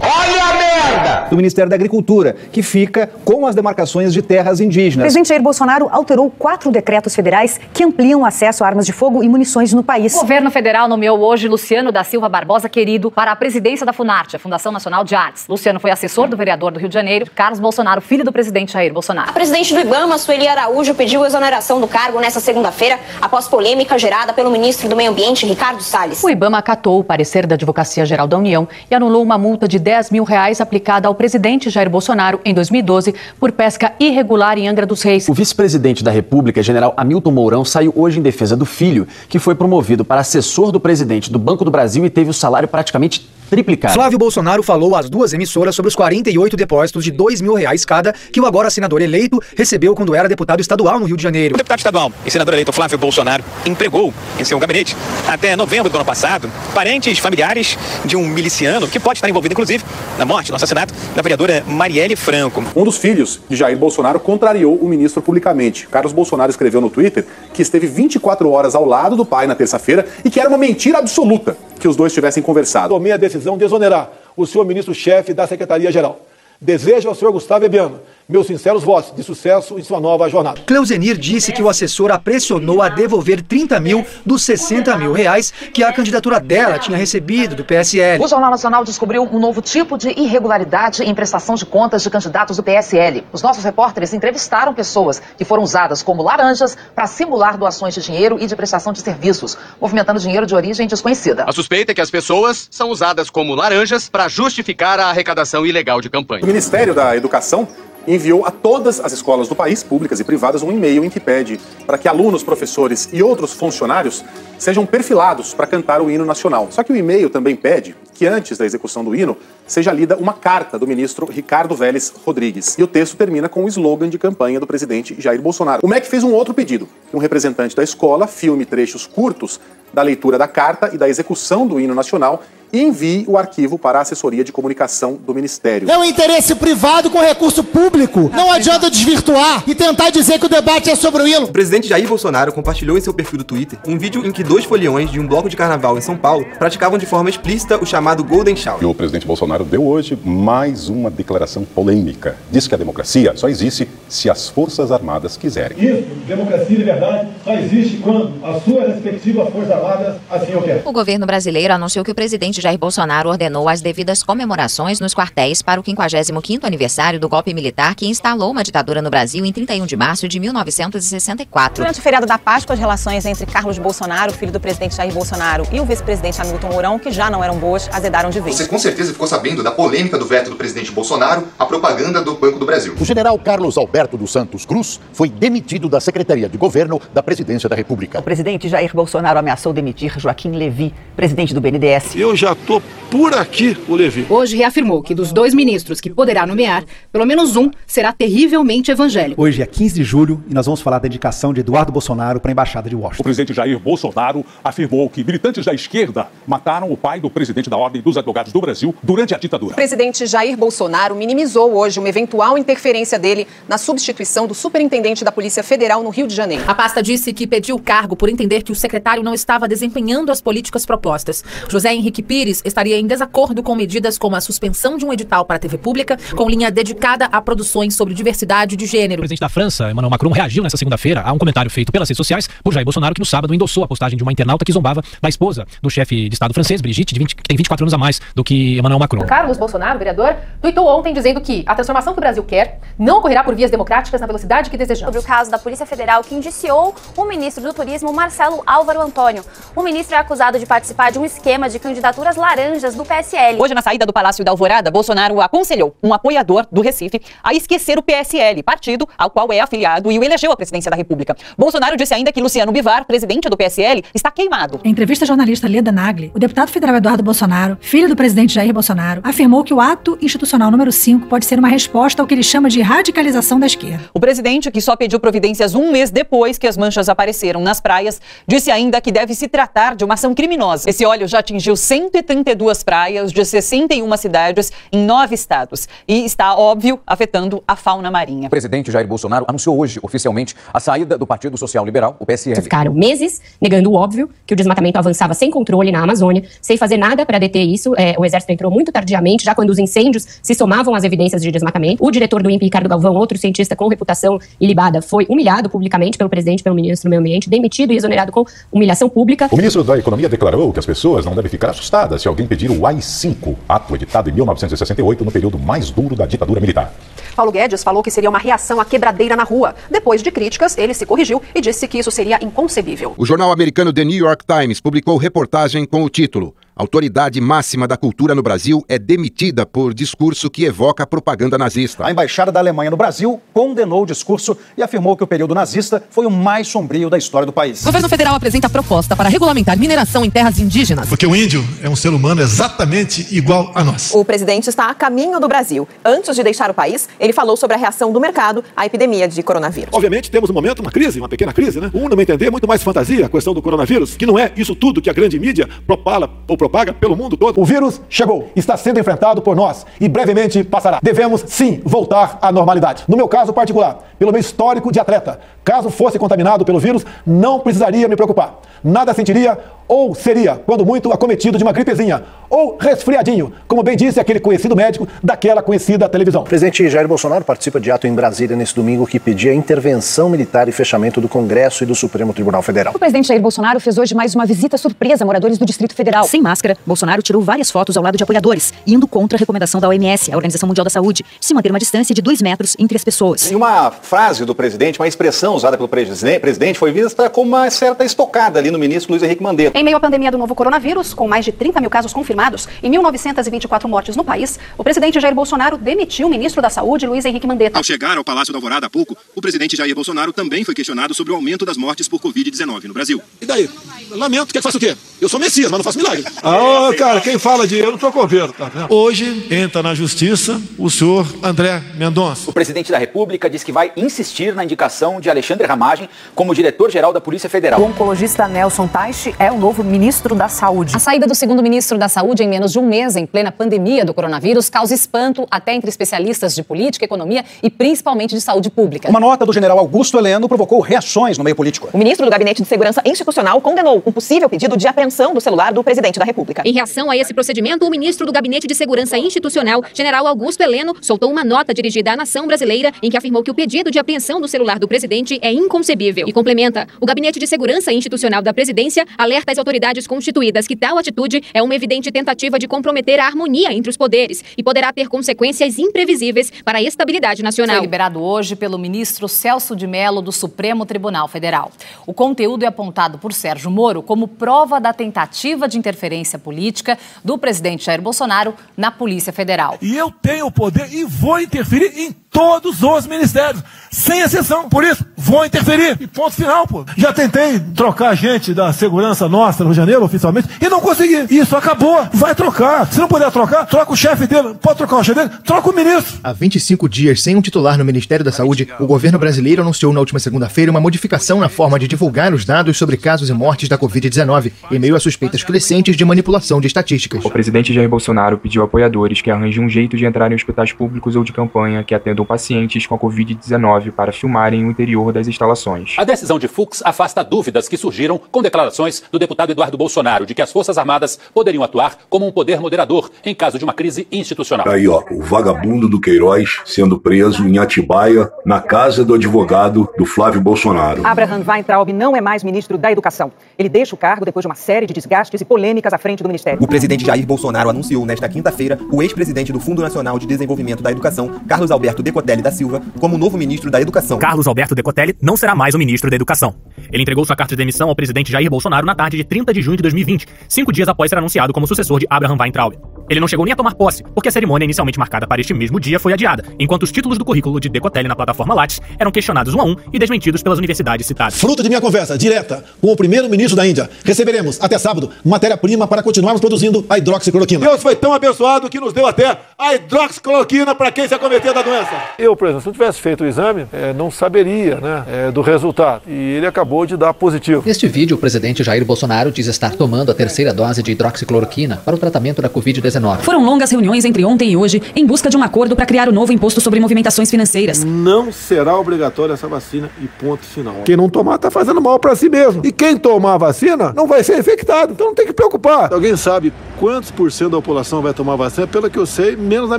Olha 0.00 0.44
a 0.44 0.54
merda! 0.54 1.26
Do 1.30 1.36
Ministério 1.36 1.68
da 1.68 1.76
Agricultura, 1.76 2.36
que 2.52 2.62
fica 2.62 3.10
com 3.24 3.46
as 3.46 3.54
demarcações 3.54 4.12
de 4.12 4.22
terras 4.22 4.60
indígenas. 4.60 5.04
O 5.04 5.06
presidente 5.06 5.28
Jair 5.28 5.42
Bolsonaro 5.42 5.88
alterou 5.90 6.30
quatro 6.30 6.70
decretos 6.70 7.14
federais 7.14 7.60
que 7.72 7.84
ampliam 7.84 8.20
o 8.22 8.24
acesso 8.24 8.64
a 8.64 8.66
armas 8.66 8.86
de 8.86 8.92
fogo 8.92 9.22
e 9.22 9.28
munições 9.28 9.72
no 9.72 9.82
país. 9.82 10.14
O 10.14 10.20
governo 10.20 10.50
federal 10.50 10.88
nomeou 10.88 11.18
hoje 11.20 11.48
Luciano 11.48 11.90
da 11.90 12.04
Silva 12.04 12.28
Barbosa 12.28 12.68
Querido 12.68 13.10
para 13.10 13.32
a 13.32 13.36
presidência 13.36 13.84
da 13.84 13.92
Funarte, 13.92 14.36
a 14.36 14.38
Fundação 14.38 14.72
Nacional 14.72 15.04
de 15.04 15.14
Artes. 15.14 15.46
Luciano 15.48 15.80
foi 15.80 15.90
assessor 15.90 16.28
do 16.28 16.36
vereador 16.36 16.72
do 16.72 16.78
Rio 16.78 16.88
de 16.88 16.94
Janeiro, 16.94 17.26
Carlos 17.34 17.60
Bolsonaro, 17.60 18.00
filho 18.00 18.24
do 18.24 18.32
presidente 18.32 18.72
Jair 18.72 18.92
Bolsonaro. 18.92 19.30
A 19.30 19.32
presidente 19.32 19.74
do 19.74 19.80
Ibama, 19.80 20.18
Sueli 20.18 20.46
Araújo, 20.46 20.94
pediu 20.94 21.24
exoneração 21.24 21.80
do 21.80 21.88
cargo 21.88 22.20
nesta 22.20 22.40
segunda-feira, 22.40 22.98
após 23.20 23.48
polêmica 23.48 23.98
gerada 23.98 24.32
pelo 24.32 24.50
ministro 24.50 24.88
do 24.88 24.96
Meio 24.96 25.10
Ambiente, 25.10 25.46
Ricardo 25.46 25.82
Salles. 25.82 26.22
O 26.22 26.30
Ibama 26.30 26.58
acatou 26.58 27.00
o 27.00 27.04
parecer 27.04 27.46
da 27.46 27.54
Advocacia 27.54 28.04
Geral 28.06 28.26
da 28.26 28.36
União 28.36 28.68
e 28.90 28.94
anulou 28.94 29.22
uma 29.22 29.38
multa 29.38 29.66
de 29.66 29.73
10 29.78 30.10
mil 30.10 30.24
reais 30.24 30.60
aplicada 30.60 31.08
ao 31.08 31.14
presidente 31.14 31.70
Jair 31.70 31.90
Bolsonaro 31.90 32.40
em 32.44 32.54
2012 32.54 33.14
por 33.38 33.52
pesca 33.52 33.92
irregular 33.98 34.58
em 34.58 34.68
Angra 34.68 34.86
dos 34.86 35.02
Reis. 35.02 35.28
O 35.28 35.34
vice-presidente 35.34 36.02
da 36.02 36.10
República, 36.10 36.62
general 36.62 36.94
Hamilton 36.96 37.30
Mourão, 37.30 37.64
saiu 37.64 37.92
hoje 37.96 38.18
em 38.18 38.22
defesa 38.22 38.56
do 38.56 38.64
filho, 38.64 39.06
que 39.28 39.38
foi 39.38 39.54
promovido 39.54 40.04
para 40.04 40.20
assessor 40.20 40.70
do 40.70 40.80
presidente 40.80 41.30
do 41.30 41.38
Banco 41.38 41.64
do 41.64 41.70
Brasil 41.70 42.04
e 42.04 42.10
teve 42.10 42.30
o 42.30 42.34
salário 42.34 42.68
praticamente 42.68 43.28
triplicado. 43.54 43.94
Flávio 43.94 44.18
Bolsonaro 44.18 44.62
falou 44.62 44.96
às 44.96 45.08
duas 45.08 45.32
emissoras 45.32 45.74
sobre 45.74 45.88
os 45.88 45.94
48 45.94 46.56
depósitos 46.56 47.04
de 47.04 47.10
dois 47.10 47.40
mil 47.40 47.54
reais 47.54 47.84
cada 47.84 48.12
que 48.12 48.40
o 48.40 48.46
agora 48.46 48.68
senador 48.70 49.00
eleito 49.00 49.40
recebeu 49.56 49.94
quando 49.94 50.14
era 50.14 50.28
deputado 50.28 50.60
estadual 50.60 50.98
no 50.98 51.06
Rio 51.06 51.16
de 51.16 51.22
Janeiro. 51.22 51.54
O 51.54 51.58
deputado 51.58 51.78
estadual 51.78 52.12
e 52.26 52.30
senador 52.30 52.54
eleito 52.54 52.72
Flávio 52.72 52.98
Bolsonaro 52.98 53.44
empregou 53.64 54.12
em 54.38 54.44
seu 54.44 54.58
gabinete, 54.58 54.96
até 55.28 55.54
novembro 55.54 55.88
do 55.88 55.96
ano 55.96 56.04
passado, 56.04 56.50
parentes 56.74 57.18
familiares 57.18 57.78
de 58.04 58.16
um 58.16 58.26
miliciano 58.26 58.88
que 58.88 58.98
pode 58.98 59.18
estar 59.18 59.28
envolvido, 59.28 59.52
inclusive, 59.52 59.84
na 60.18 60.24
morte, 60.24 60.50
no 60.50 60.56
assassinato 60.56 60.92
da 61.14 61.22
vereadora 61.22 61.62
Marielle 61.66 62.16
Franco. 62.16 62.64
Um 62.74 62.84
dos 62.84 62.98
filhos 62.98 63.40
de 63.48 63.56
Jair 63.56 63.76
Bolsonaro 63.76 64.18
contrariou 64.18 64.74
o 64.76 64.88
ministro 64.88 65.22
publicamente. 65.22 65.86
Carlos 65.88 66.12
Bolsonaro 66.12 66.50
escreveu 66.50 66.80
no 66.80 66.90
Twitter 66.90 67.24
que 67.52 67.62
esteve 67.62 67.86
24 67.86 68.50
horas 68.50 68.74
ao 68.74 68.84
lado 68.84 69.16
do 69.16 69.24
pai 69.24 69.46
na 69.46 69.54
terça-feira 69.54 70.06
e 70.24 70.30
que 70.30 70.40
era 70.40 70.48
uma 70.48 70.58
mentira 70.58 70.98
absoluta 70.98 71.56
que 71.78 71.88
os 71.88 71.96
dois 71.96 72.12
tivessem 72.12 72.42
conversado. 72.42 72.94
Tomei 72.94 73.12
a 73.12 73.16
decisão 73.16 73.56
de 73.58 73.64
exonerar 73.64 74.10
o 74.36 74.46
senhor 74.46 74.64
ministro-chefe 74.64 75.32
da 75.32 75.46
Secretaria-Geral. 75.46 76.20
Desejo 76.60 77.08
ao 77.08 77.14
senhor 77.14 77.32
Gustavo 77.32 77.64
Ebiano 77.64 78.00
meus 78.28 78.46
sinceros 78.46 78.82
votos 78.82 79.14
de 79.14 79.22
sucesso 79.22 79.78
em 79.78 79.82
sua 79.82 80.00
nova 80.00 80.28
jornada. 80.28 80.60
Cleusenir 80.66 81.18
disse 81.18 81.52
que 81.52 81.62
o 81.62 81.68
assessor 81.68 82.10
a 82.10 82.18
pressionou 82.18 82.80
a 82.80 82.88
devolver 82.88 83.42
30 83.42 83.78
mil 83.80 84.04
dos 84.24 84.42
60 84.44 84.96
mil 84.96 85.12
reais 85.12 85.52
que 85.72 85.82
a 85.82 85.92
candidatura 85.92 86.40
dela 86.40 86.78
tinha 86.78 86.96
recebido 86.96 87.54
do 87.54 87.64
PSL. 87.64 88.22
O 88.22 88.28
Jornal 88.28 88.50
Nacional 88.50 88.84
descobriu 88.84 89.22
um 89.24 89.38
novo 89.38 89.60
tipo 89.60 89.98
de 89.98 90.08
irregularidade 90.10 91.02
em 91.02 91.14
prestação 91.14 91.54
de 91.54 91.66
contas 91.66 92.02
de 92.02 92.10
candidatos 92.10 92.56
do 92.56 92.62
PSL. 92.62 93.24
Os 93.32 93.42
nossos 93.42 93.62
repórteres 93.62 94.14
entrevistaram 94.14 94.72
pessoas 94.72 95.20
que 95.36 95.44
foram 95.44 95.62
usadas 95.62 96.02
como 96.02 96.22
laranjas 96.22 96.76
para 96.94 97.06
simular 97.06 97.58
doações 97.58 97.94
de 97.94 98.00
dinheiro 98.00 98.38
e 98.40 98.46
de 98.46 98.56
prestação 98.56 98.92
de 98.92 99.00
serviços, 99.00 99.56
movimentando 99.80 100.18
dinheiro 100.18 100.46
de 100.46 100.54
origem 100.54 100.86
desconhecida. 100.86 101.44
A 101.46 101.52
suspeita 101.52 101.92
é 101.92 101.94
que 101.94 102.00
as 102.00 102.10
pessoas 102.10 102.68
são 102.70 102.90
usadas 102.90 103.28
como 103.28 103.54
laranjas 103.54 104.08
para 104.08 104.28
justificar 104.28 104.98
a 104.98 105.06
arrecadação 105.06 105.66
ilegal 105.66 106.00
de 106.00 106.08
campanha. 106.08 106.42
O 106.42 106.46
Ministério 106.46 106.94
da 106.94 107.16
Educação 107.16 107.68
enviou 108.06 108.44
a 108.44 108.50
todas 108.50 109.00
as 109.00 109.12
escolas 109.12 109.48
do 109.48 109.54
país, 109.54 109.82
públicas 109.82 110.20
e 110.20 110.24
privadas, 110.24 110.62
um 110.62 110.70
e-mail 110.70 111.04
em 111.04 111.10
que 111.10 111.20
pede 111.20 111.58
para 111.86 111.98
que 111.98 112.08
alunos, 112.08 112.42
professores 112.42 113.08
e 113.12 113.22
outros 113.22 113.52
funcionários 113.52 114.24
sejam 114.58 114.86
perfilados 114.86 115.52
para 115.52 115.66
cantar 115.66 116.00
o 116.00 116.10
hino 116.10 116.24
nacional. 116.24 116.68
Só 116.70 116.82
que 116.82 116.92
o 116.92 116.96
e-mail 116.96 117.28
também 117.28 117.56
pede 117.56 117.94
que 118.14 118.26
antes 118.26 118.56
da 118.56 118.64
execução 118.64 119.04
do 119.04 119.14
hino 119.14 119.36
seja 119.66 119.92
lida 119.92 120.16
uma 120.16 120.32
carta 120.32 120.78
do 120.78 120.86
ministro 120.86 121.26
Ricardo 121.26 121.74
Vélez 121.74 122.12
Rodrigues. 122.24 122.76
E 122.78 122.82
o 122.82 122.86
texto 122.86 123.16
termina 123.16 123.48
com 123.48 123.64
o 123.64 123.68
slogan 123.68 124.08
de 124.08 124.18
campanha 124.18 124.60
do 124.60 124.66
presidente 124.66 125.16
Jair 125.18 125.40
Bolsonaro. 125.42 125.80
O 125.84 125.88
MEC 125.88 126.06
fez 126.06 126.22
um 126.22 126.32
outro 126.32 126.54
pedido. 126.54 126.88
Um 127.12 127.18
representante 127.18 127.74
da 127.74 127.82
escola 127.82 128.26
filme 128.26 128.64
trechos 128.64 129.06
curtos 129.06 129.60
da 129.92 130.02
leitura 130.02 130.36
da 130.36 130.48
carta 130.48 130.90
e 130.92 130.98
da 130.98 131.08
execução 131.08 131.66
do 131.66 131.78
hino 131.78 131.94
nacional 131.94 132.42
e 132.74 132.82
envie 132.82 133.24
o 133.28 133.38
arquivo 133.38 133.78
para 133.78 134.00
a 134.00 134.02
assessoria 134.02 134.42
de 134.42 134.50
comunicação 134.50 135.14
do 135.14 135.32
Ministério. 135.32 135.88
É 135.88 135.96
um 135.96 136.04
interesse 136.04 136.56
privado 136.56 137.08
com 137.08 137.20
recurso 137.20 137.62
público. 137.62 138.28
Não 138.34 138.50
adianta 138.50 138.90
desvirtuar 138.90 139.62
e 139.64 139.76
tentar 139.76 140.10
dizer 140.10 140.40
que 140.40 140.46
o 140.46 140.48
debate 140.48 140.90
é 140.90 140.96
sobre 140.96 141.22
o 141.22 141.28
hino. 141.28 141.46
O 141.46 141.52
presidente 141.52 141.86
Jair 141.86 142.08
Bolsonaro 142.08 142.52
compartilhou 142.52 142.98
em 142.98 143.00
seu 143.00 143.14
perfil 143.14 143.38
do 143.38 143.44
Twitter 143.44 143.78
um 143.86 143.96
vídeo 143.96 144.26
em 144.26 144.32
que 144.32 144.42
dois 144.42 144.64
foliões 144.64 145.08
de 145.08 145.20
um 145.20 145.26
bloco 145.26 145.48
de 145.48 145.56
carnaval 145.56 145.96
em 145.96 146.00
São 146.00 146.16
Paulo 146.16 146.44
praticavam 146.58 146.98
de 146.98 147.06
forma 147.06 147.30
explícita 147.30 147.80
o 147.80 147.86
chamado 147.86 148.24
Golden 148.24 148.56
Shower. 148.56 148.82
E 148.82 148.86
o 148.86 148.94
presidente 148.94 149.24
Bolsonaro 149.24 149.64
deu 149.64 149.86
hoje 149.86 150.18
mais 150.24 150.88
uma 150.88 151.10
declaração 151.10 151.64
polêmica. 151.64 152.36
Diz 152.50 152.66
que 152.66 152.74
a 152.74 152.78
democracia 152.78 153.34
só 153.36 153.48
existe 153.48 153.88
se 154.08 154.28
as 154.28 154.48
Forças 154.48 154.90
Armadas 154.90 155.36
quiserem. 155.36 155.78
Isso, 155.78 156.08
democracia 156.26 156.74
e 156.74 156.78
liberdade 156.78 157.28
só 157.44 157.54
existe 157.54 157.98
quando 157.98 158.32
a 158.44 158.58
sua 158.58 158.88
respectiva 158.88 159.46
Força 159.46 159.74
Armada 159.74 160.20
assim 160.28 160.54
o 160.56 160.62
quer. 160.62 160.82
O 160.84 160.92
governo 160.92 161.24
brasileiro 161.24 161.72
anunciou 161.72 162.04
que 162.04 162.10
o 162.10 162.14
presidente 162.14 162.63
Jair 162.64 162.78
Bolsonaro 162.78 163.28
ordenou 163.28 163.68
as 163.68 163.82
devidas 163.82 164.22
comemorações 164.22 164.98
nos 164.98 165.12
quartéis 165.12 165.60
para 165.60 165.78
o 165.78 165.84
55º 165.84 166.64
aniversário 166.64 167.20
do 167.20 167.28
golpe 167.28 167.52
militar 167.52 167.94
que 167.94 168.06
instalou 168.06 168.50
uma 168.50 168.64
ditadura 168.64 169.02
no 169.02 169.10
Brasil 169.10 169.44
em 169.44 169.52
31 169.52 169.84
de 169.84 169.94
março 169.94 170.26
de 170.26 170.40
1964. 170.40 171.82
Durante 171.82 172.00
o 172.00 172.02
feriado 172.02 172.24
da 172.24 172.38
Páscoa, 172.38 172.72
as 172.72 172.80
relações 172.80 173.26
entre 173.26 173.44
Carlos 173.44 173.76
Bolsonaro, 173.76 174.32
filho 174.32 174.50
do 174.50 174.58
presidente 174.58 174.96
Jair 174.96 175.12
Bolsonaro, 175.12 175.68
e 175.70 175.78
o 175.78 175.84
vice-presidente 175.84 176.40
Hamilton 176.40 176.68
Mourão, 176.68 176.98
que 176.98 177.10
já 177.10 177.28
não 177.28 177.44
eram 177.44 177.58
boas, 177.58 177.86
azedaram 177.92 178.30
de 178.30 178.40
vez. 178.40 178.56
Você 178.56 178.66
com 178.66 178.78
certeza 178.78 179.12
ficou 179.12 179.26
sabendo 179.26 179.62
da 179.62 179.70
polêmica 179.70 180.16
do 180.16 180.24
veto 180.24 180.48
do 180.48 180.56
presidente 180.56 180.90
Bolsonaro 180.90 181.46
à 181.58 181.66
propaganda 181.66 182.22
do 182.22 182.34
Banco 182.34 182.58
do 182.58 182.64
Brasil. 182.64 182.94
O 182.98 183.04
general 183.04 183.38
Carlos 183.38 183.76
Alberto 183.76 184.16
dos 184.16 184.32
Santos 184.32 184.64
Cruz 184.64 184.98
foi 185.12 185.28
demitido 185.28 185.86
da 185.86 186.00
Secretaria 186.00 186.48
de 186.48 186.56
Governo 186.56 186.98
da 187.12 187.22
Presidência 187.22 187.68
da 187.68 187.76
República. 187.76 188.20
O 188.20 188.22
presidente 188.22 188.70
Jair 188.70 188.90
Bolsonaro 188.94 189.38
ameaçou 189.38 189.74
demitir 189.74 190.18
Joaquim 190.18 190.52
Levy, 190.52 190.94
presidente 191.14 191.52
do 191.52 191.60
BNDES. 191.60 192.16
Eu 192.16 192.34
já 192.34 192.53
tô 192.56 192.80
por 193.14 193.32
aqui, 193.32 193.76
o 193.88 193.94
Levi. 193.94 194.26
Hoje 194.28 194.56
reafirmou 194.56 195.00
que 195.00 195.14
dos 195.14 195.32
dois 195.32 195.54
ministros 195.54 196.00
que 196.00 196.10
poderá 196.10 196.44
nomear, 196.46 196.84
pelo 197.12 197.24
menos 197.24 197.54
um 197.54 197.70
será 197.86 198.12
terrivelmente 198.12 198.90
evangélico. 198.90 199.40
Hoje 199.40 199.62
é 199.62 199.66
15 199.66 199.94
de 199.94 200.02
julho 200.02 200.42
e 200.50 200.52
nós 200.54 200.66
vamos 200.66 200.80
falar 200.80 200.98
da 200.98 201.06
indicação 201.06 201.52
de 201.52 201.60
Eduardo 201.60 201.92
Bolsonaro 201.92 202.40
para 202.40 202.50
a 202.50 202.52
Embaixada 202.52 202.90
de 202.90 202.96
Washington. 202.96 203.20
O 203.20 203.24
presidente 203.24 203.54
Jair 203.54 203.78
Bolsonaro 203.78 204.44
afirmou 204.64 205.08
que 205.08 205.22
militantes 205.22 205.64
da 205.64 205.72
esquerda 205.72 206.26
mataram 206.44 206.90
o 206.90 206.96
pai 206.96 207.20
do 207.20 207.30
presidente 207.30 207.70
da 207.70 207.76
Ordem 207.76 208.02
dos 208.02 208.16
Advogados 208.16 208.52
do 208.52 208.60
Brasil 208.60 208.92
durante 209.02 209.32
a 209.32 209.38
ditadura. 209.38 209.74
O 209.74 209.76
presidente 209.76 210.26
Jair 210.26 210.56
Bolsonaro 210.56 211.14
minimizou 211.14 211.72
hoje 211.76 212.00
uma 212.00 212.08
eventual 212.08 212.58
interferência 212.58 213.16
dele 213.16 213.46
na 213.68 213.78
substituição 213.78 214.48
do 214.48 214.54
superintendente 214.54 215.24
da 215.24 215.30
Polícia 215.30 215.62
Federal 215.62 216.02
no 216.02 216.10
Rio 216.10 216.26
de 216.26 216.34
Janeiro. 216.34 216.64
A 216.66 216.74
pasta 216.74 217.00
disse 217.00 217.32
que 217.32 217.46
pediu 217.46 217.76
o 217.76 217.80
cargo 217.80 218.16
por 218.16 218.28
entender 218.28 218.62
que 218.64 218.72
o 218.72 218.74
secretário 218.74 219.22
não 219.22 219.34
estava 219.34 219.68
desempenhando 219.68 220.32
as 220.32 220.40
políticas 220.40 220.84
propostas. 220.84 221.44
José 221.68 221.94
Henrique 221.94 222.22
Pires 222.22 222.43
estaria 222.50 222.98
em 222.98 223.06
desacordo 223.06 223.62
com 223.62 223.74
medidas 223.74 224.18
como 224.18 224.36
a 224.36 224.40
suspensão 224.40 224.96
de 224.96 225.04
um 225.04 225.12
edital 225.12 225.44
para 225.44 225.56
a 225.56 225.58
TV 225.58 225.78
pública, 225.78 226.18
com 226.36 226.48
linha 226.48 226.70
dedicada 226.70 227.26
a 227.26 227.40
produções 227.40 227.94
sobre 227.94 228.14
diversidade 228.14 228.76
de 228.76 228.86
gênero. 228.86 229.20
O 229.20 229.22
presidente 229.22 229.40
da 229.40 229.48
França, 229.48 229.90
Emmanuel 229.90 230.10
Macron, 230.10 230.30
reagiu 230.30 230.62
nesta 230.62 230.76
segunda-feira 230.76 231.22
a 231.22 231.32
um 231.32 231.38
comentário 231.38 231.70
feito 231.70 231.92
pelas 231.92 232.08
redes 232.08 232.16
sociais 232.16 232.48
por 232.62 232.72
Jair 232.72 232.84
Bolsonaro, 232.84 233.14
que 233.14 233.20
no 233.20 233.26
sábado 233.26 233.54
endossou 233.54 233.84
a 233.84 233.88
postagem 233.88 234.16
de 234.16 234.22
uma 234.22 234.32
internauta 234.32 234.64
que 234.64 234.72
zombava 234.72 235.02
da 235.20 235.28
esposa 235.28 235.66
do 235.82 235.90
chefe 235.90 236.28
de 236.28 236.34
Estado 236.34 236.52
francês, 236.54 236.80
Brigitte, 236.80 237.14
de 237.14 237.20
20, 237.20 237.36
que 237.36 237.42
tem 237.42 237.56
24 237.56 237.84
anos 237.84 237.94
a 237.94 237.98
mais 237.98 238.20
do 238.34 238.44
que 238.44 238.78
Emmanuel 238.78 238.98
Macron. 238.98 239.24
Carlos 239.26 239.56
Bolsonaro, 239.56 239.98
vereador, 239.98 240.36
tuitou 240.60 240.86
ontem 240.86 241.12
dizendo 241.12 241.40
que 241.40 241.62
a 241.66 241.74
transformação 241.74 242.12
que 242.12 242.18
o 242.18 242.20
Brasil 242.20 242.42
quer 242.42 242.80
não 242.98 243.18
ocorrerá 243.18 243.42
por 243.42 243.54
vias 243.54 243.70
democráticas 243.70 244.20
na 244.20 244.26
velocidade 244.26 244.70
que 244.70 244.76
desejamos. 244.76 245.14
Sobre 245.14 245.20
o 245.20 245.22
caso 245.22 245.50
da 245.50 245.58
Polícia 245.58 245.86
Federal 245.86 246.22
que 246.22 246.34
indiciou 246.34 246.94
o 247.16 247.24
ministro 247.24 247.62
do 247.62 247.72
Turismo, 247.72 248.12
Marcelo 248.12 248.62
Álvaro 248.66 249.00
Antônio. 249.00 249.44
O 249.74 249.82
ministro 249.82 250.14
é 250.14 250.18
acusado 250.18 250.58
de 250.58 250.66
participar 250.66 251.10
de 251.10 251.18
um 251.18 251.24
esquema 251.24 251.68
de 251.68 251.78
candidaturas 252.24 252.36
laranjas 252.36 252.94
do 252.94 253.04
PSL. 253.04 253.60
Hoje, 253.60 253.74
na 253.74 253.82
saída 253.82 254.06
do 254.06 254.12
Palácio 254.12 254.44
da 254.44 254.50
Alvorada, 254.50 254.90
Bolsonaro 254.90 255.40
aconselhou 255.40 255.94
um 256.02 256.14
apoiador 256.14 256.66
do 256.72 256.80
Recife 256.80 257.20
a 257.42 257.52
esquecer 257.52 257.98
o 257.98 258.02
PSL, 258.02 258.62
partido 258.62 259.06
ao 259.18 259.30
qual 259.30 259.52
é 259.52 259.60
afiliado 259.60 260.10
e 260.10 260.18
o 260.18 260.24
elegeu 260.24 260.50
à 260.50 260.56
presidência 260.56 260.90
da 260.90 260.96
República. 260.96 261.36
Bolsonaro 261.58 261.96
disse 261.96 262.14
ainda 262.14 262.32
que 262.32 262.40
Luciano 262.40 262.72
Bivar, 262.72 263.04
presidente 263.04 263.48
do 263.48 263.56
PSL, 263.56 264.02
está 264.14 264.30
queimado. 264.30 264.80
Em 264.82 264.90
entrevista 264.90 265.24
à 265.24 265.28
jornalista 265.28 265.68
Leda 265.68 265.92
Nagli, 265.92 266.32
o 266.34 266.38
deputado 266.38 266.70
federal 266.70 266.96
Eduardo 266.96 267.22
Bolsonaro, 267.22 267.76
filho 267.80 268.08
do 268.08 268.16
presidente 268.16 268.54
Jair 268.54 268.72
Bolsonaro, 268.72 269.20
afirmou 269.22 269.62
que 269.62 269.74
o 269.74 269.80
ato 269.80 270.16
institucional 270.22 270.70
número 270.70 270.90
5 270.90 271.26
pode 271.26 271.44
ser 271.44 271.58
uma 271.58 271.68
resposta 271.68 272.22
ao 272.22 272.26
que 272.26 272.34
ele 272.34 272.42
chama 272.42 272.70
de 272.70 272.80
radicalização 272.80 273.60
da 273.60 273.66
esquerda. 273.66 274.04
O 274.14 274.20
presidente, 274.20 274.70
que 274.70 274.80
só 274.80 274.96
pediu 274.96 275.20
providências 275.20 275.74
um 275.74 275.90
mês 275.90 276.10
depois 276.10 276.56
que 276.56 276.66
as 276.66 276.76
manchas 276.76 277.08
apareceram 277.08 277.60
nas 277.60 277.80
praias, 277.80 278.20
disse 278.46 278.70
ainda 278.70 279.00
que 279.00 279.12
deve 279.12 279.34
se 279.34 279.46
tratar 279.46 279.94
de 279.94 280.04
uma 280.04 280.14
ação 280.14 280.34
criminosa. 280.34 280.88
Esse 280.88 281.04
óleo 281.04 281.28
já 281.28 281.40
atingiu 281.40 281.76
132 282.14 282.84
praias 282.84 283.32
de 283.32 283.44
61 283.44 284.16
cidades 284.16 284.70
em 284.92 285.04
nove 285.04 285.34
estados 285.34 285.88
e 286.06 286.24
está, 286.24 286.54
óbvio, 286.56 287.00
afetando 287.04 287.62
a 287.66 287.74
fauna 287.74 288.10
marinha. 288.10 288.46
O 288.46 288.50
presidente 288.50 288.92
Jair 288.92 289.06
Bolsonaro 289.06 289.44
anunciou 289.48 289.76
hoje, 289.78 289.98
oficialmente, 290.00 290.54
a 290.72 290.78
saída 290.78 291.18
do 291.18 291.26
Partido 291.26 291.56
Social 291.58 291.84
Liberal, 291.84 292.16
o 292.20 292.26
PSL. 292.26 292.62
Ficaram 292.62 292.94
meses 292.94 293.40
negando 293.60 293.90
o 293.90 293.94
óbvio, 293.94 294.30
que 294.46 294.54
o 294.54 294.56
desmatamento 294.56 294.98
avançava 294.98 295.34
sem 295.34 295.50
controle 295.50 295.90
na 295.90 296.02
Amazônia, 296.02 296.44
sem 296.60 296.76
fazer 296.76 296.96
nada 296.96 297.26
para 297.26 297.38
deter 297.38 297.66
isso. 297.66 297.94
É, 297.96 298.14
o 298.16 298.24
Exército 298.24 298.52
entrou 298.52 298.70
muito 298.70 298.92
tardiamente, 298.92 299.44
já 299.44 299.54
quando 299.54 299.70
os 299.70 299.78
incêndios 299.78 300.24
se 300.40 300.54
somavam 300.54 300.94
às 300.94 301.02
evidências 301.02 301.42
de 301.42 301.50
desmatamento. 301.50 302.04
O 302.04 302.10
diretor 302.12 302.42
do 302.42 302.50
INPE, 302.50 302.66
Ricardo 302.66 302.88
Galvão, 302.88 303.14
outro 303.14 303.36
cientista 303.36 303.74
com 303.74 303.88
reputação 303.88 304.38
ilibada, 304.60 305.02
foi 305.02 305.26
humilhado 305.28 305.68
publicamente 305.68 306.16
pelo 306.16 306.30
presidente, 306.30 306.62
pelo 306.62 306.76
ministro 306.76 307.08
do 307.08 307.10
Meio 307.10 307.20
Ambiente, 307.20 307.50
demitido 307.50 307.92
e 307.92 307.96
exonerado 307.96 308.30
com 308.30 308.44
humilhação 308.70 309.08
pública. 309.08 309.48
O 309.50 309.56
ministro 309.56 309.82
da 309.82 309.98
Economia 309.98 310.28
declarou 310.28 310.72
que 310.72 310.78
as 310.78 310.86
pessoas 310.86 311.24
não 311.24 311.34
devem 311.34 311.50
ficar 311.50 311.70
assustadas 311.70 312.03
se 312.18 312.28
alguém 312.28 312.46
pedir 312.46 312.70
o 312.70 312.86
AI-5, 312.86 313.56
ato 313.68 313.94
editado 313.94 314.30
em 314.30 314.32
1968, 314.32 315.24
no 315.24 315.30
período 315.30 315.58
mais 315.58 315.90
duro 315.90 316.14
da 316.14 316.26
ditadura 316.26 316.60
militar. 316.60 316.92
Paulo 317.34 317.50
Guedes 317.50 317.82
falou 317.82 318.02
que 318.02 318.10
seria 318.10 318.30
uma 318.30 318.38
reação 318.38 318.80
à 318.80 318.84
quebradeira 318.84 319.34
na 319.34 319.42
rua. 319.42 319.74
Depois 319.90 320.22
de 320.22 320.30
críticas, 320.30 320.78
ele 320.78 320.94
se 320.94 321.04
corrigiu 321.04 321.42
e 321.54 321.60
disse 321.60 321.88
que 321.88 321.98
isso 321.98 322.10
seria 322.10 322.38
inconcebível. 322.42 323.14
O 323.16 323.26
jornal 323.26 323.50
americano 323.50 323.92
The 323.92 324.04
New 324.04 324.18
York 324.18 324.44
Times 324.46 324.80
publicou 324.80 325.16
reportagem 325.16 325.84
com 325.84 326.04
o 326.04 326.08
título 326.08 326.54
Autoridade 326.76 327.40
máxima 327.40 327.86
da 327.86 327.96
cultura 327.96 328.34
no 328.34 328.42
Brasil 328.42 328.84
é 328.88 328.98
demitida 328.98 329.64
por 329.64 329.94
discurso 329.94 330.50
que 330.50 330.64
evoca 330.64 331.06
propaganda 331.06 331.56
nazista. 331.56 332.04
A 332.04 332.10
embaixada 332.10 332.50
da 332.50 332.58
Alemanha 332.58 332.90
no 332.90 332.96
Brasil 332.96 333.40
condenou 333.52 334.02
o 334.02 334.06
discurso 334.06 334.56
e 334.76 334.82
afirmou 334.82 335.16
que 335.16 335.22
o 335.22 335.26
período 335.26 335.54
nazista 335.54 336.02
foi 336.10 336.26
o 336.26 336.30
mais 336.30 336.66
sombrio 336.66 337.08
da 337.08 337.16
história 337.16 337.46
do 337.46 337.52
país. 337.52 337.82
O 337.82 337.84
governo 337.84 338.08
federal 338.08 338.34
apresenta 338.34 338.68
proposta 338.68 339.14
para 339.14 339.28
regulamentar 339.28 339.78
mineração 339.78 340.24
em 340.24 340.30
terras 340.30 340.58
indígenas. 340.58 341.08
Porque 341.08 341.24
o 341.24 341.36
índio 341.36 341.64
é 341.80 341.88
um 341.88 341.94
ser 341.94 342.08
humano 342.08 342.42
exatamente 342.42 343.28
igual 343.30 343.70
a 343.72 343.84
nós. 343.84 344.12
O 344.12 344.24
presidente 344.24 344.68
está 344.68 344.90
a 344.90 344.94
caminho 344.94 345.38
do 345.38 345.46
Brasil. 345.46 345.86
Antes 346.04 346.34
de 346.34 346.42
deixar 346.42 346.68
o 346.70 346.74
país, 346.74 347.08
ele 347.20 347.32
falou 347.32 347.56
sobre 347.56 347.76
a 347.76 347.78
reação 347.78 348.12
do 348.12 348.20
mercado 348.20 348.64
à 348.76 348.84
epidemia 348.84 349.28
de 349.28 349.40
coronavírus. 349.44 349.90
Obviamente, 349.94 350.28
temos 350.28 350.50
no 350.50 350.54
momento 350.54 350.80
uma 350.80 350.90
crise, 350.90 351.20
uma 351.20 351.28
pequena 351.28 351.52
crise, 351.52 351.80
né? 351.80 351.88
Um, 351.94 352.08
no 352.08 352.16
meu 352.16 352.22
entender, 352.22 352.50
muito 352.50 352.66
mais 352.66 352.82
fantasia 352.82 353.26
a 353.26 353.28
questão 353.28 353.54
do 353.54 353.62
coronavírus, 353.62 354.16
que 354.16 354.26
não 354.26 354.36
é 354.36 354.50
isso 354.56 354.74
tudo 354.74 355.00
que 355.00 355.08
a 355.08 355.12
grande 355.12 355.38
mídia 355.38 355.68
propala 355.86 356.28
ou 356.48 356.63
propaga 356.64 356.94
pelo 356.94 357.14
mundo 357.14 357.36
todo. 357.36 357.60
O 357.60 357.64
vírus 357.64 358.00
chegou, 358.08 358.48
está 358.56 358.74
sendo 358.76 358.98
enfrentado 358.98 359.42
por 359.42 359.54
nós 359.54 359.84
e 360.00 360.08
brevemente 360.08 360.64
passará. 360.64 360.98
Devemos, 361.02 361.44
sim, 361.46 361.82
voltar 361.84 362.38
à 362.40 362.50
normalidade. 362.50 363.04
No 363.06 363.16
meu 363.16 363.28
caso 363.28 363.52
particular, 363.52 363.98
pelo 364.18 364.32
meu 364.32 364.40
histórico 364.40 364.90
de 364.90 364.98
atleta, 364.98 365.40
caso 365.62 365.90
fosse 365.90 366.18
contaminado 366.18 366.64
pelo 366.64 366.78
vírus, 366.78 367.04
não 367.26 367.60
precisaria 367.60 368.08
me 368.08 368.16
preocupar. 368.16 368.60
Nada 368.82 369.12
sentiria 369.12 369.58
ou 369.86 370.14
seria, 370.14 370.54
quando 370.54 370.84
muito, 370.84 371.12
acometido 371.12 371.58
de 371.58 371.64
uma 371.64 371.72
gripezinha 371.72 372.22
ou 372.48 372.76
resfriadinho, 372.80 373.52
como 373.66 373.82
bem 373.82 373.96
disse 373.96 374.20
aquele 374.20 374.38
conhecido 374.38 374.76
médico 374.76 375.08
daquela 375.22 375.60
conhecida 375.62 376.08
televisão. 376.08 376.42
O 376.42 376.44
presidente 376.44 376.88
Jair 376.88 377.08
Bolsonaro 377.08 377.44
participa 377.44 377.80
de 377.80 377.90
ato 377.90 378.06
em 378.06 378.14
Brasília 378.14 378.56
nesse 378.56 378.74
domingo 378.74 379.06
que 379.06 379.18
pedia 379.18 379.52
intervenção 379.52 380.28
militar 380.28 380.68
e 380.68 380.72
fechamento 380.72 381.20
do 381.20 381.28
Congresso 381.28 381.82
e 381.82 381.86
do 381.86 381.94
Supremo 381.94 382.32
Tribunal 382.32 382.62
Federal. 382.62 382.94
O 382.94 382.98
presidente 382.98 383.28
Jair 383.28 383.40
Bolsonaro 383.40 383.80
fez 383.80 383.98
hoje 383.98 384.14
mais 384.14 384.34
uma 384.34 384.46
visita 384.46 384.78
surpresa 384.78 385.24
a 385.24 385.26
moradores 385.26 385.58
do 385.58 385.66
Distrito 385.66 385.94
Federal. 385.94 386.24
Sem 386.24 386.40
máscara, 386.40 386.76
Bolsonaro 386.86 387.22
tirou 387.22 387.42
várias 387.42 387.70
fotos 387.70 387.96
ao 387.96 388.02
lado 388.04 388.16
de 388.16 388.22
apoiadores, 388.22 388.72
indo 388.86 389.08
contra 389.08 389.36
a 389.36 389.40
recomendação 389.40 389.80
da 389.80 389.88
OMS, 389.88 390.32
a 390.32 390.36
Organização 390.36 390.68
Mundial 390.68 390.84
da 390.84 390.90
Saúde, 390.90 391.24
de 391.40 391.46
se 391.46 391.54
manter 391.54 391.70
uma 391.70 391.78
distância 391.78 392.14
de 392.14 392.22
dois 392.22 392.40
metros 392.40 392.76
entre 392.78 392.96
as 392.96 393.02
pessoas. 393.02 393.50
E 393.50 393.54
uma 393.56 393.90
frase 393.90 394.44
do 394.44 394.54
presidente, 394.54 395.00
uma 395.00 395.08
expressão 395.08 395.56
usada 395.56 395.76
pelo 395.76 395.88
presidente, 395.88 396.78
foi 396.78 396.92
vista 396.92 397.28
como 397.28 397.48
uma 397.48 397.68
certa 397.70 398.04
estocada 398.04 398.58
ali 398.60 398.70
no 398.70 398.78
ministro 398.78 399.12
Luiz 399.12 399.22
Henrique 399.22 399.42
Mandetta. 399.42 399.73
Em 399.76 399.82
meio 399.82 399.96
à 399.96 400.00
pandemia 400.00 400.30
do 400.30 400.38
novo 400.38 400.54
coronavírus, 400.54 401.12
com 401.12 401.26
mais 401.26 401.44
de 401.44 401.50
30 401.50 401.80
mil 401.80 401.90
casos 401.90 402.12
confirmados 402.12 402.68
e 402.80 402.88
1.924 402.88 403.88
mortes 403.88 404.14
no 404.14 404.22
país, 404.22 404.56
o 404.78 404.84
presidente 404.84 405.18
Jair 405.18 405.34
Bolsonaro 405.34 405.76
demitiu 405.76 406.28
o 406.28 406.30
ministro 406.30 406.62
da 406.62 406.70
Saúde, 406.70 407.08
Luiz 407.08 407.24
Henrique 407.24 407.44
Mandetta. 407.44 407.76
Ao 407.76 407.82
chegar 407.82 408.16
ao 408.16 408.22
Palácio 408.22 408.52
da 408.52 408.58
Alvorada 408.58 408.86
há 408.86 408.90
pouco, 408.90 409.16
o 409.34 409.40
presidente 409.40 409.76
Jair 409.76 409.92
Bolsonaro 409.92 410.32
também 410.32 410.62
foi 410.62 410.76
questionado 410.76 411.12
sobre 411.12 411.32
o 411.32 411.34
aumento 411.34 411.66
das 411.66 411.76
mortes 411.76 412.06
por 412.06 412.20
Covid-19 412.20 412.84
no 412.84 412.94
Brasil. 412.94 413.20
E 413.40 413.46
daí? 413.46 413.68
Lamento, 414.10 414.52
quer 414.52 414.60
que 414.60 414.62
faça 414.62 414.76
o 414.76 414.80
quê? 414.80 414.96
Eu 415.20 415.28
sou 415.28 415.40
Messias, 415.40 415.68
mas 415.68 415.78
não 415.78 415.82
faço 415.82 415.98
milagre. 415.98 416.24
Ah, 416.40 416.90
cara, 416.96 417.20
quem 417.20 417.36
fala 417.36 417.66
de 417.66 417.76
eu 417.76 417.90
não 417.90 417.98
sou 417.98 418.12
coveiro, 418.12 418.52
tá 418.52 418.66
vendo? 418.66 418.94
Hoje 418.94 419.48
entra 419.50 419.82
na 419.82 419.92
justiça 419.92 420.62
o 420.78 420.88
senhor 420.88 421.26
André 421.42 421.82
Mendonça. 421.96 422.48
O 422.48 422.52
presidente 422.52 422.92
da 422.92 422.98
República 422.98 423.50
diz 423.50 423.64
que 423.64 423.72
vai 423.72 423.90
insistir 423.96 424.54
na 424.54 424.62
indicação 424.62 425.20
de 425.20 425.28
Alexandre 425.28 425.66
Ramagem 425.66 426.08
como 426.32 426.54
diretor-geral 426.54 427.12
da 427.12 427.20
Polícia 427.20 427.50
Federal. 427.50 427.80
O 427.80 427.86
oncologista 427.86 428.46
Nelson 428.46 428.86
Teich 428.86 429.34
é 429.36 429.50
o 429.50 429.63
novo 429.64 429.82
ministro 429.82 430.34
da 430.34 430.46
Saúde. 430.46 430.94
A 430.94 430.98
saída 430.98 431.26
do 431.26 431.34
segundo 431.34 431.62
ministro 431.62 431.96
da 431.96 432.06
Saúde 432.06 432.42
em 432.42 432.46
menos 432.46 432.70
de 432.70 432.78
um 432.78 432.86
mês, 432.86 433.16
em 433.16 433.24
plena 433.24 433.50
pandemia 433.50 434.04
do 434.04 434.12
coronavírus, 434.12 434.68
causa 434.68 434.92
espanto 434.92 435.46
até 435.50 435.72
entre 435.72 435.88
especialistas 435.88 436.54
de 436.54 436.62
política, 436.62 437.06
economia 437.06 437.42
e 437.62 437.70
principalmente 437.70 438.34
de 438.34 438.42
saúde 438.42 438.68
pública. 438.68 439.08
Uma 439.08 439.20
nota 439.20 439.46
do 439.46 439.54
general 439.54 439.78
Augusto 439.78 440.18
Heleno 440.18 440.46
provocou 440.48 440.80
reações 440.80 441.38
no 441.38 441.44
meio 441.44 441.56
político. 441.56 441.88
O 441.94 441.96
ministro 441.96 442.26
do 442.26 442.30
Gabinete 442.30 442.60
de 442.60 442.68
Segurança 442.68 443.00
Institucional 443.06 443.58
condenou 443.62 444.02
um 444.04 444.12
possível 444.12 444.50
pedido 444.50 444.76
de 444.76 444.86
apreensão 444.86 445.32
do 445.32 445.40
celular 445.40 445.72
do 445.72 445.82
presidente 445.82 446.18
da 446.18 446.26
República. 446.26 446.60
Em 446.62 446.74
reação 446.74 447.10
a 447.10 447.16
esse 447.16 447.32
procedimento, 447.32 447.86
o 447.86 447.90
ministro 447.90 448.26
do 448.26 448.32
Gabinete 448.32 448.66
de 448.66 448.74
Segurança 448.74 449.16
Institucional, 449.16 449.82
general 449.94 450.26
Augusto 450.26 450.60
Heleno, 450.60 450.94
soltou 451.00 451.30
uma 451.30 451.42
nota 451.42 451.72
dirigida 451.72 452.12
à 452.12 452.16
nação 452.18 452.46
brasileira 452.46 452.92
em 453.02 453.08
que 453.08 453.16
afirmou 453.16 453.42
que 453.42 453.50
o 453.50 453.54
pedido 453.54 453.90
de 453.90 453.98
apreensão 453.98 454.42
do 454.42 454.46
celular 454.46 454.78
do 454.78 454.86
presidente 454.86 455.38
é 455.40 455.50
inconcebível. 455.50 456.28
E 456.28 456.34
complementa: 456.34 456.86
o 457.00 457.06
Gabinete 457.06 457.40
de 457.40 457.46
Segurança 457.46 457.90
Institucional 457.90 458.42
da 458.42 458.52
Presidência 458.52 459.06
alerta 459.16 459.53
as 459.54 459.58
autoridades 459.58 460.06
constituídas 460.06 460.66
que 460.66 460.76
tal 460.76 460.98
atitude 460.98 461.42
é 461.54 461.62
uma 461.62 461.74
evidente 461.74 462.10
tentativa 462.10 462.58
de 462.58 462.66
comprometer 462.66 463.20
a 463.20 463.26
harmonia 463.26 463.72
entre 463.72 463.88
os 463.88 463.96
poderes 463.96 464.44
e 464.56 464.62
poderá 464.62 464.92
ter 464.92 465.08
consequências 465.08 465.78
imprevisíveis 465.78 466.52
para 466.64 466.78
a 466.78 466.82
estabilidade 466.82 467.42
nacional. 467.42 467.76
Foi 467.76 467.84
liberado 467.84 468.20
hoje 468.20 468.56
pelo 468.56 468.76
ministro 468.76 469.28
Celso 469.28 469.76
de 469.76 469.86
Mello 469.86 470.20
do 470.20 470.32
Supremo 470.32 470.84
Tribunal 470.84 471.28
Federal. 471.28 471.70
O 472.06 472.12
conteúdo 472.12 472.64
é 472.64 472.66
apontado 472.66 473.18
por 473.18 473.32
Sérgio 473.32 473.70
Moro 473.70 474.02
como 474.02 474.26
prova 474.26 474.80
da 474.80 474.92
tentativa 474.92 475.68
de 475.68 475.78
interferência 475.78 476.38
política 476.38 476.98
do 477.24 477.38
presidente 477.38 477.84
Jair 477.84 478.02
Bolsonaro 478.02 478.54
na 478.76 478.90
Polícia 478.90 479.32
Federal. 479.32 479.78
E 479.80 479.96
eu 479.96 480.10
tenho 480.10 480.46
o 480.46 480.52
poder 480.52 480.92
e 480.92 481.04
vou 481.04 481.40
interferir 481.40 481.92
em 481.96 482.12
todos 482.34 482.82
os 482.82 483.06
ministérios, 483.06 483.62
sem 483.92 484.20
exceção. 484.20 484.68
Por 484.68 484.82
isso, 484.82 485.06
vou 485.16 485.46
interferir. 485.46 485.96
E 486.00 486.06
ponto 486.08 486.32
final, 486.32 486.66
pô. 486.66 486.84
Já 486.96 487.12
tentei 487.12 487.60
trocar 487.74 488.14
gente 488.16 488.52
da 488.52 488.72
segurança 488.72 489.28
nossa 489.28 489.62
no 489.62 489.70
Rio 489.70 489.74
de 489.74 489.80
Janeiro, 489.80 490.04
oficialmente, 490.04 490.48
e 490.60 490.68
não 490.68 490.80
consegui. 490.80 491.32
Isso 491.32 491.56
acabou. 491.56 492.04
Vai 492.12 492.34
trocar. 492.34 492.92
Se 492.92 492.98
não 492.98 493.06
puder 493.06 493.30
trocar, 493.30 493.64
troca 493.66 493.92
o 493.92 493.96
chefe 493.96 494.26
dele. 494.26 494.54
Pode 494.60 494.78
trocar 494.78 494.96
o 494.96 495.04
chefe 495.04 495.20
dele? 495.20 495.30
Troca 495.44 495.70
o 495.70 495.72
ministro. 495.72 496.18
Há 496.24 496.32
25 496.32 496.88
dias 496.88 497.22
sem 497.22 497.36
um 497.36 497.40
titular 497.40 497.78
no 497.78 497.84
Ministério 497.84 498.24
da 498.24 498.32
Saúde, 498.32 498.68
o 498.80 498.86
governo 498.86 499.18
brasileiro 499.18 499.62
anunciou 499.62 499.92
na 499.92 500.00
última 500.00 500.18
segunda-feira 500.18 500.72
uma 500.72 500.80
modificação 500.80 501.38
na 501.38 501.48
forma 501.48 501.78
de 501.78 501.86
divulgar 501.86 502.34
os 502.34 502.44
dados 502.44 502.76
sobre 502.76 502.96
casos 502.96 503.30
e 503.30 503.32
mortes 503.32 503.68
da 503.68 503.78
Covid-19, 503.78 504.50
em 504.72 504.78
meio 504.80 504.96
a 504.96 505.00
suspeitas 505.00 505.44
crescentes 505.44 505.96
de 505.96 506.04
manipulação 506.04 506.60
de 506.60 506.66
estatísticas. 506.66 507.24
O 507.24 507.30
presidente 507.30 507.72
Jair 507.72 507.88
Bolsonaro 507.88 508.38
pediu 508.38 508.62
a 508.62 508.64
apoiadores 508.64 509.22
que 509.22 509.30
arranjem 509.30 509.64
um 509.64 509.68
jeito 509.68 509.96
de 509.96 510.04
entrar 510.04 510.32
em 510.32 510.34
hospitais 510.34 510.72
públicos 510.72 511.14
ou 511.14 511.22
de 511.22 511.32
campanha 511.32 511.84
que 511.84 511.94
atendam 511.94 512.23
pacientes 512.24 512.86
com 512.86 512.94
a 512.94 512.98
Covid-19 512.98 513.92
para 513.92 514.12
filmarem 514.12 514.64
o 514.64 514.70
interior 514.70 515.12
das 515.12 515.28
instalações. 515.28 515.94
A 515.98 516.04
decisão 516.04 516.38
de 516.38 516.48
Fux 516.48 516.82
afasta 516.84 517.22
dúvidas 517.22 517.68
que 517.68 517.76
surgiram 517.76 518.20
com 518.30 518.42
declarações 518.42 519.02
do 519.10 519.18
deputado 519.18 519.50
Eduardo 519.50 519.76
Bolsonaro 519.76 520.26
de 520.26 520.34
que 520.34 520.42
as 520.42 520.52
Forças 520.52 520.78
Armadas 520.78 521.18
poderiam 521.32 521.62
atuar 521.62 521.98
como 522.08 522.26
um 522.26 522.32
poder 522.32 522.60
moderador 522.60 523.10
em 523.24 523.34
caso 523.34 523.58
de 523.58 523.64
uma 523.64 523.72
crise 523.72 524.06
institucional. 524.10 524.68
Aí, 524.68 524.86
ó, 524.88 525.02
o 525.10 525.22
vagabundo 525.22 525.88
do 525.88 526.00
Queiroz 526.00 526.60
sendo 526.64 526.98
preso 526.98 527.46
em 527.46 527.58
Atibaia, 527.58 528.30
na 528.44 528.60
casa 528.60 529.04
do 529.04 529.14
advogado 529.14 529.88
do 529.96 530.04
Flávio 530.04 530.40
Bolsonaro. 530.40 531.06
Abraham 531.06 531.42
Weintraub 531.46 531.92
não 531.92 532.16
é 532.16 532.20
mais 532.20 532.42
ministro 532.42 532.78
da 532.78 532.90
Educação. 532.90 533.32
Ele 533.58 533.68
deixa 533.68 533.94
o 533.94 533.98
cargo 533.98 534.24
depois 534.24 534.42
de 534.42 534.48
uma 534.48 534.54
série 534.54 534.86
de 534.86 534.94
desgastes 534.94 535.40
e 535.40 535.44
polêmicas 535.44 535.92
à 535.92 535.98
frente 535.98 536.22
do 536.22 536.28
ministério. 536.28 536.62
O 536.62 536.66
presidente 536.66 537.04
Jair 537.04 537.26
Bolsonaro 537.26 537.70
anunciou 537.70 538.04
nesta 538.06 538.28
quinta-feira 538.28 538.78
o 538.90 539.02
ex-presidente 539.02 539.52
do 539.52 539.60
Fundo 539.60 539.82
Nacional 539.82 540.18
de 540.18 540.26
Desenvolvimento 540.26 540.82
da 540.82 540.90
Educação, 540.90 541.40
Carlos 541.48 541.70
Alberto 541.70 542.02
Decotelli 542.14 542.42
da 542.42 542.52
Silva, 542.52 542.80
como 543.00 543.18
novo 543.18 543.36
ministro 543.36 543.72
da 543.72 543.80
Educação. 543.80 544.18
Carlos 544.18 544.46
Alberto 544.46 544.72
Decotelli 544.72 545.16
não 545.20 545.36
será 545.36 545.52
mais 545.52 545.74
o 545.74 545.78
ministro 545.78 546.08
da 546.08 546.14
Educação. 546.14 546.54
Ele 546.92 547.02
entregou 547.02 547.24
sua 547.24 547.34
carta 547.34 547.54
de 547.54 547.56
demissão 547.56 547.88
ao 547.88 547.96
presidente 547.96 548.30
Jair 548.30 548.48
Bolsonaro 548.48 548.86
na 548.86 548.94
tarde 548.94 549.16
de 549.16 549.24
30 549.24 549.52
de 549.52 549.60
junho 549.60 549.76
de 549.76 549.82
2020, 549.82 550.28
cinco 550.48 550.72
dias 550.72 550.88
após 550.88 551.08
ser 551.08 551.18
anunciado 551.18 551.52
como 551.52 551.66
sucessor 551.66 551.98
de 551.98 552.06
Abraham 552.08 552.36
Weintraub. 552.38 552.93
Ele 553.08 553.20
não 553.20 553.28
chegou 553.28 553.44
nem 553.44 553.52
a 553.52 553.56
tomar 553.56 553.74
posse, 553.74 554.02
porque 554.14 554.28
a 554.28 554.32
cerimônia 554.32 554.64
inicialmente 554.64 554.98
marcada 554.98 555.26
para 555.26 555.40
este 555.40 555.52
mesmo 555.52 555.78
dia 555.78 555.98
foi 555.98 556.12
adiada, 556.12 556.44
enquanto 556.58 556.84
os 556.84 556.92
títulos 556.92 557.18
do 557.18 557.24
currículo 557.24 557.60
de 557.60 557.68
Decotelli 557.68 558.08
na 558.08 558.16
plataforma 558.16 558.54
Lattes 558.54 558.80
eram 558.98 559.10
questionados 559.10 559.54
um 559.54 559.60
a 559.60 559.64
um 559.64 559.76
e 559.92 559.98
desmentidos 559.98 560.42
pelas 560.42 560.58
universidades 560.58 561.06
citadas. 561.06 561.38
Fruto 561.38 561.62
de 561.62 561.68
minha 561.68 561.80
conversa 561.80 562.16
direta 562.16 562.64
com 562.80 562.92
o 562.92 562.96
primeiro-ministro 562.96 563.56
da 563.56 563.66
Índia, 563.66 563.90
receberemos 564.04 564.58
até 564.60 564.78
sábado 564.78 565.10
matéria-prima 565.24 565.86
para 565.86 566.02
continuarmos 566.02 566.40
produzindo 566.40 566.84
a 566.88 566.98
hidroxicloroquina. 566.98 567.66
Deus 567.66 567.82
foi 567.82 567.94
tão 567.94 568.12
abençoado 568.12 568.68
que 568.70 568.80
nos 568.80 568.92
deu 568.92 569.06
até 569.06 569.38
a 569.58 569.74
hidroxicloroquina 569.74 570.74
para 570.74 570.90
quem 570.90 571.06
se 571.06 571.14
acometeu 571.14 571.52
da 571.52 571.62
doença. 571.62 571.90
Eu, 572.18 572.34
por 572.34 572.48
exemplo, 572.48 572.62
se 572.62 572.68
eu 572.68 572.72
tivesse 572.72 573.00
feito 573.00 573.24
o 573.24 573.26
exame, 573.26 573.66
é, 573.72 573.92
não 573.92 574.10
saberia 574.10 574.76
né, 574.76 575.04
é, 575.08 575.30
do 575.30 575.40
resultado. 575.40 576.02
E 576.06 576.12
ele 576.12 576.46
acabou 576.46 576.86
de 576.86 576.96
dar 576.96 577.12
positivo. 577.12 577.62
Neste 577.64 577.86
vídeo, 577.86 578.16
o 578.16 578.20
presidente 578.20 578.62
Jair 578.62 578.84
Bolsonaro 578.84 579.30
diz 579.30 579.46
estar 579.46 579.74
tomando 579.74 580.10
a 580.10 580.14
terceira 580.14 580.52
dose 580.52 580.82
de 580.82 580.92
hidroxicloroquina 580.92 581.80
para 581.84 581.94
o 581.94 581.98
tratamento 581.98 582.40
da 582.40 582.48
Covid-19. 582.48 582.93
Foram 583.22 583.44
longas 583.44 583.70
reuniões 583.70 584.04
entre 584.04 584.24
ontem 584.24 584.50
e 584.50 584.56
hoje 584.56 584.82
em 584.94 585.06
busca 585.06 585.28
de 585.30 585.36
um 585.36 585.42
acordo 585.42 585.74
para 585.76 585.86
criar 585.86 586.08
o 586.08 586.12
novo 586.12 586.32
imposto 586.32 586.60
sobre 586.60 586.80
movimentações 586.80 587.30
financeiras. 587.30 587.84
Não 587.84 588.32
será 588.32 588.78
obrigatória 588.78 589.32
essa 589.32 589.48
vacina 589.48 589.90
e 590.02 590.06
ponto 590.06 590.44
final. 590.44 590.76
Quem 590.84 590.96
não 590.96 591.08
tomar 591.08 591.36
está 591.36 591.50
fazendo 591.50 591.80
mal 591.80 591.98
para 591.98 592.14
si 592.14 592.28
mesmo. 592.28 592.62
E 592.64 592.72
quem 592.72 592.96
tomar 592.96 593.34
a 593.34 593.38
vacina 593.38 593.92
não 593.94 594.06
vai 594.06 594.22
ser 594.22 594.38
infectado, 594.38 594.92
então 594.92 595.08
não 595.08 595.14
tem 595.14 595.26
que 595.26 595.32
preocupar. 595.32 595.92
Alguém 595.92 596.16
sabe 596.16 596.52
quantos 596.78 597.10
por 597.10 597.30
cento 597.30 597.50
da 597.50 597.56
população 597.56 598.02
vai 598.02 598.12
tomar 598.14 598.36
vacina? 598.36 598.66
Pelo 598.66 598.90
que 598.90 598.98
eu 598.98 599.06
sei, 599.06 599.36
menos 599.36 599.70
da 599.70 599.78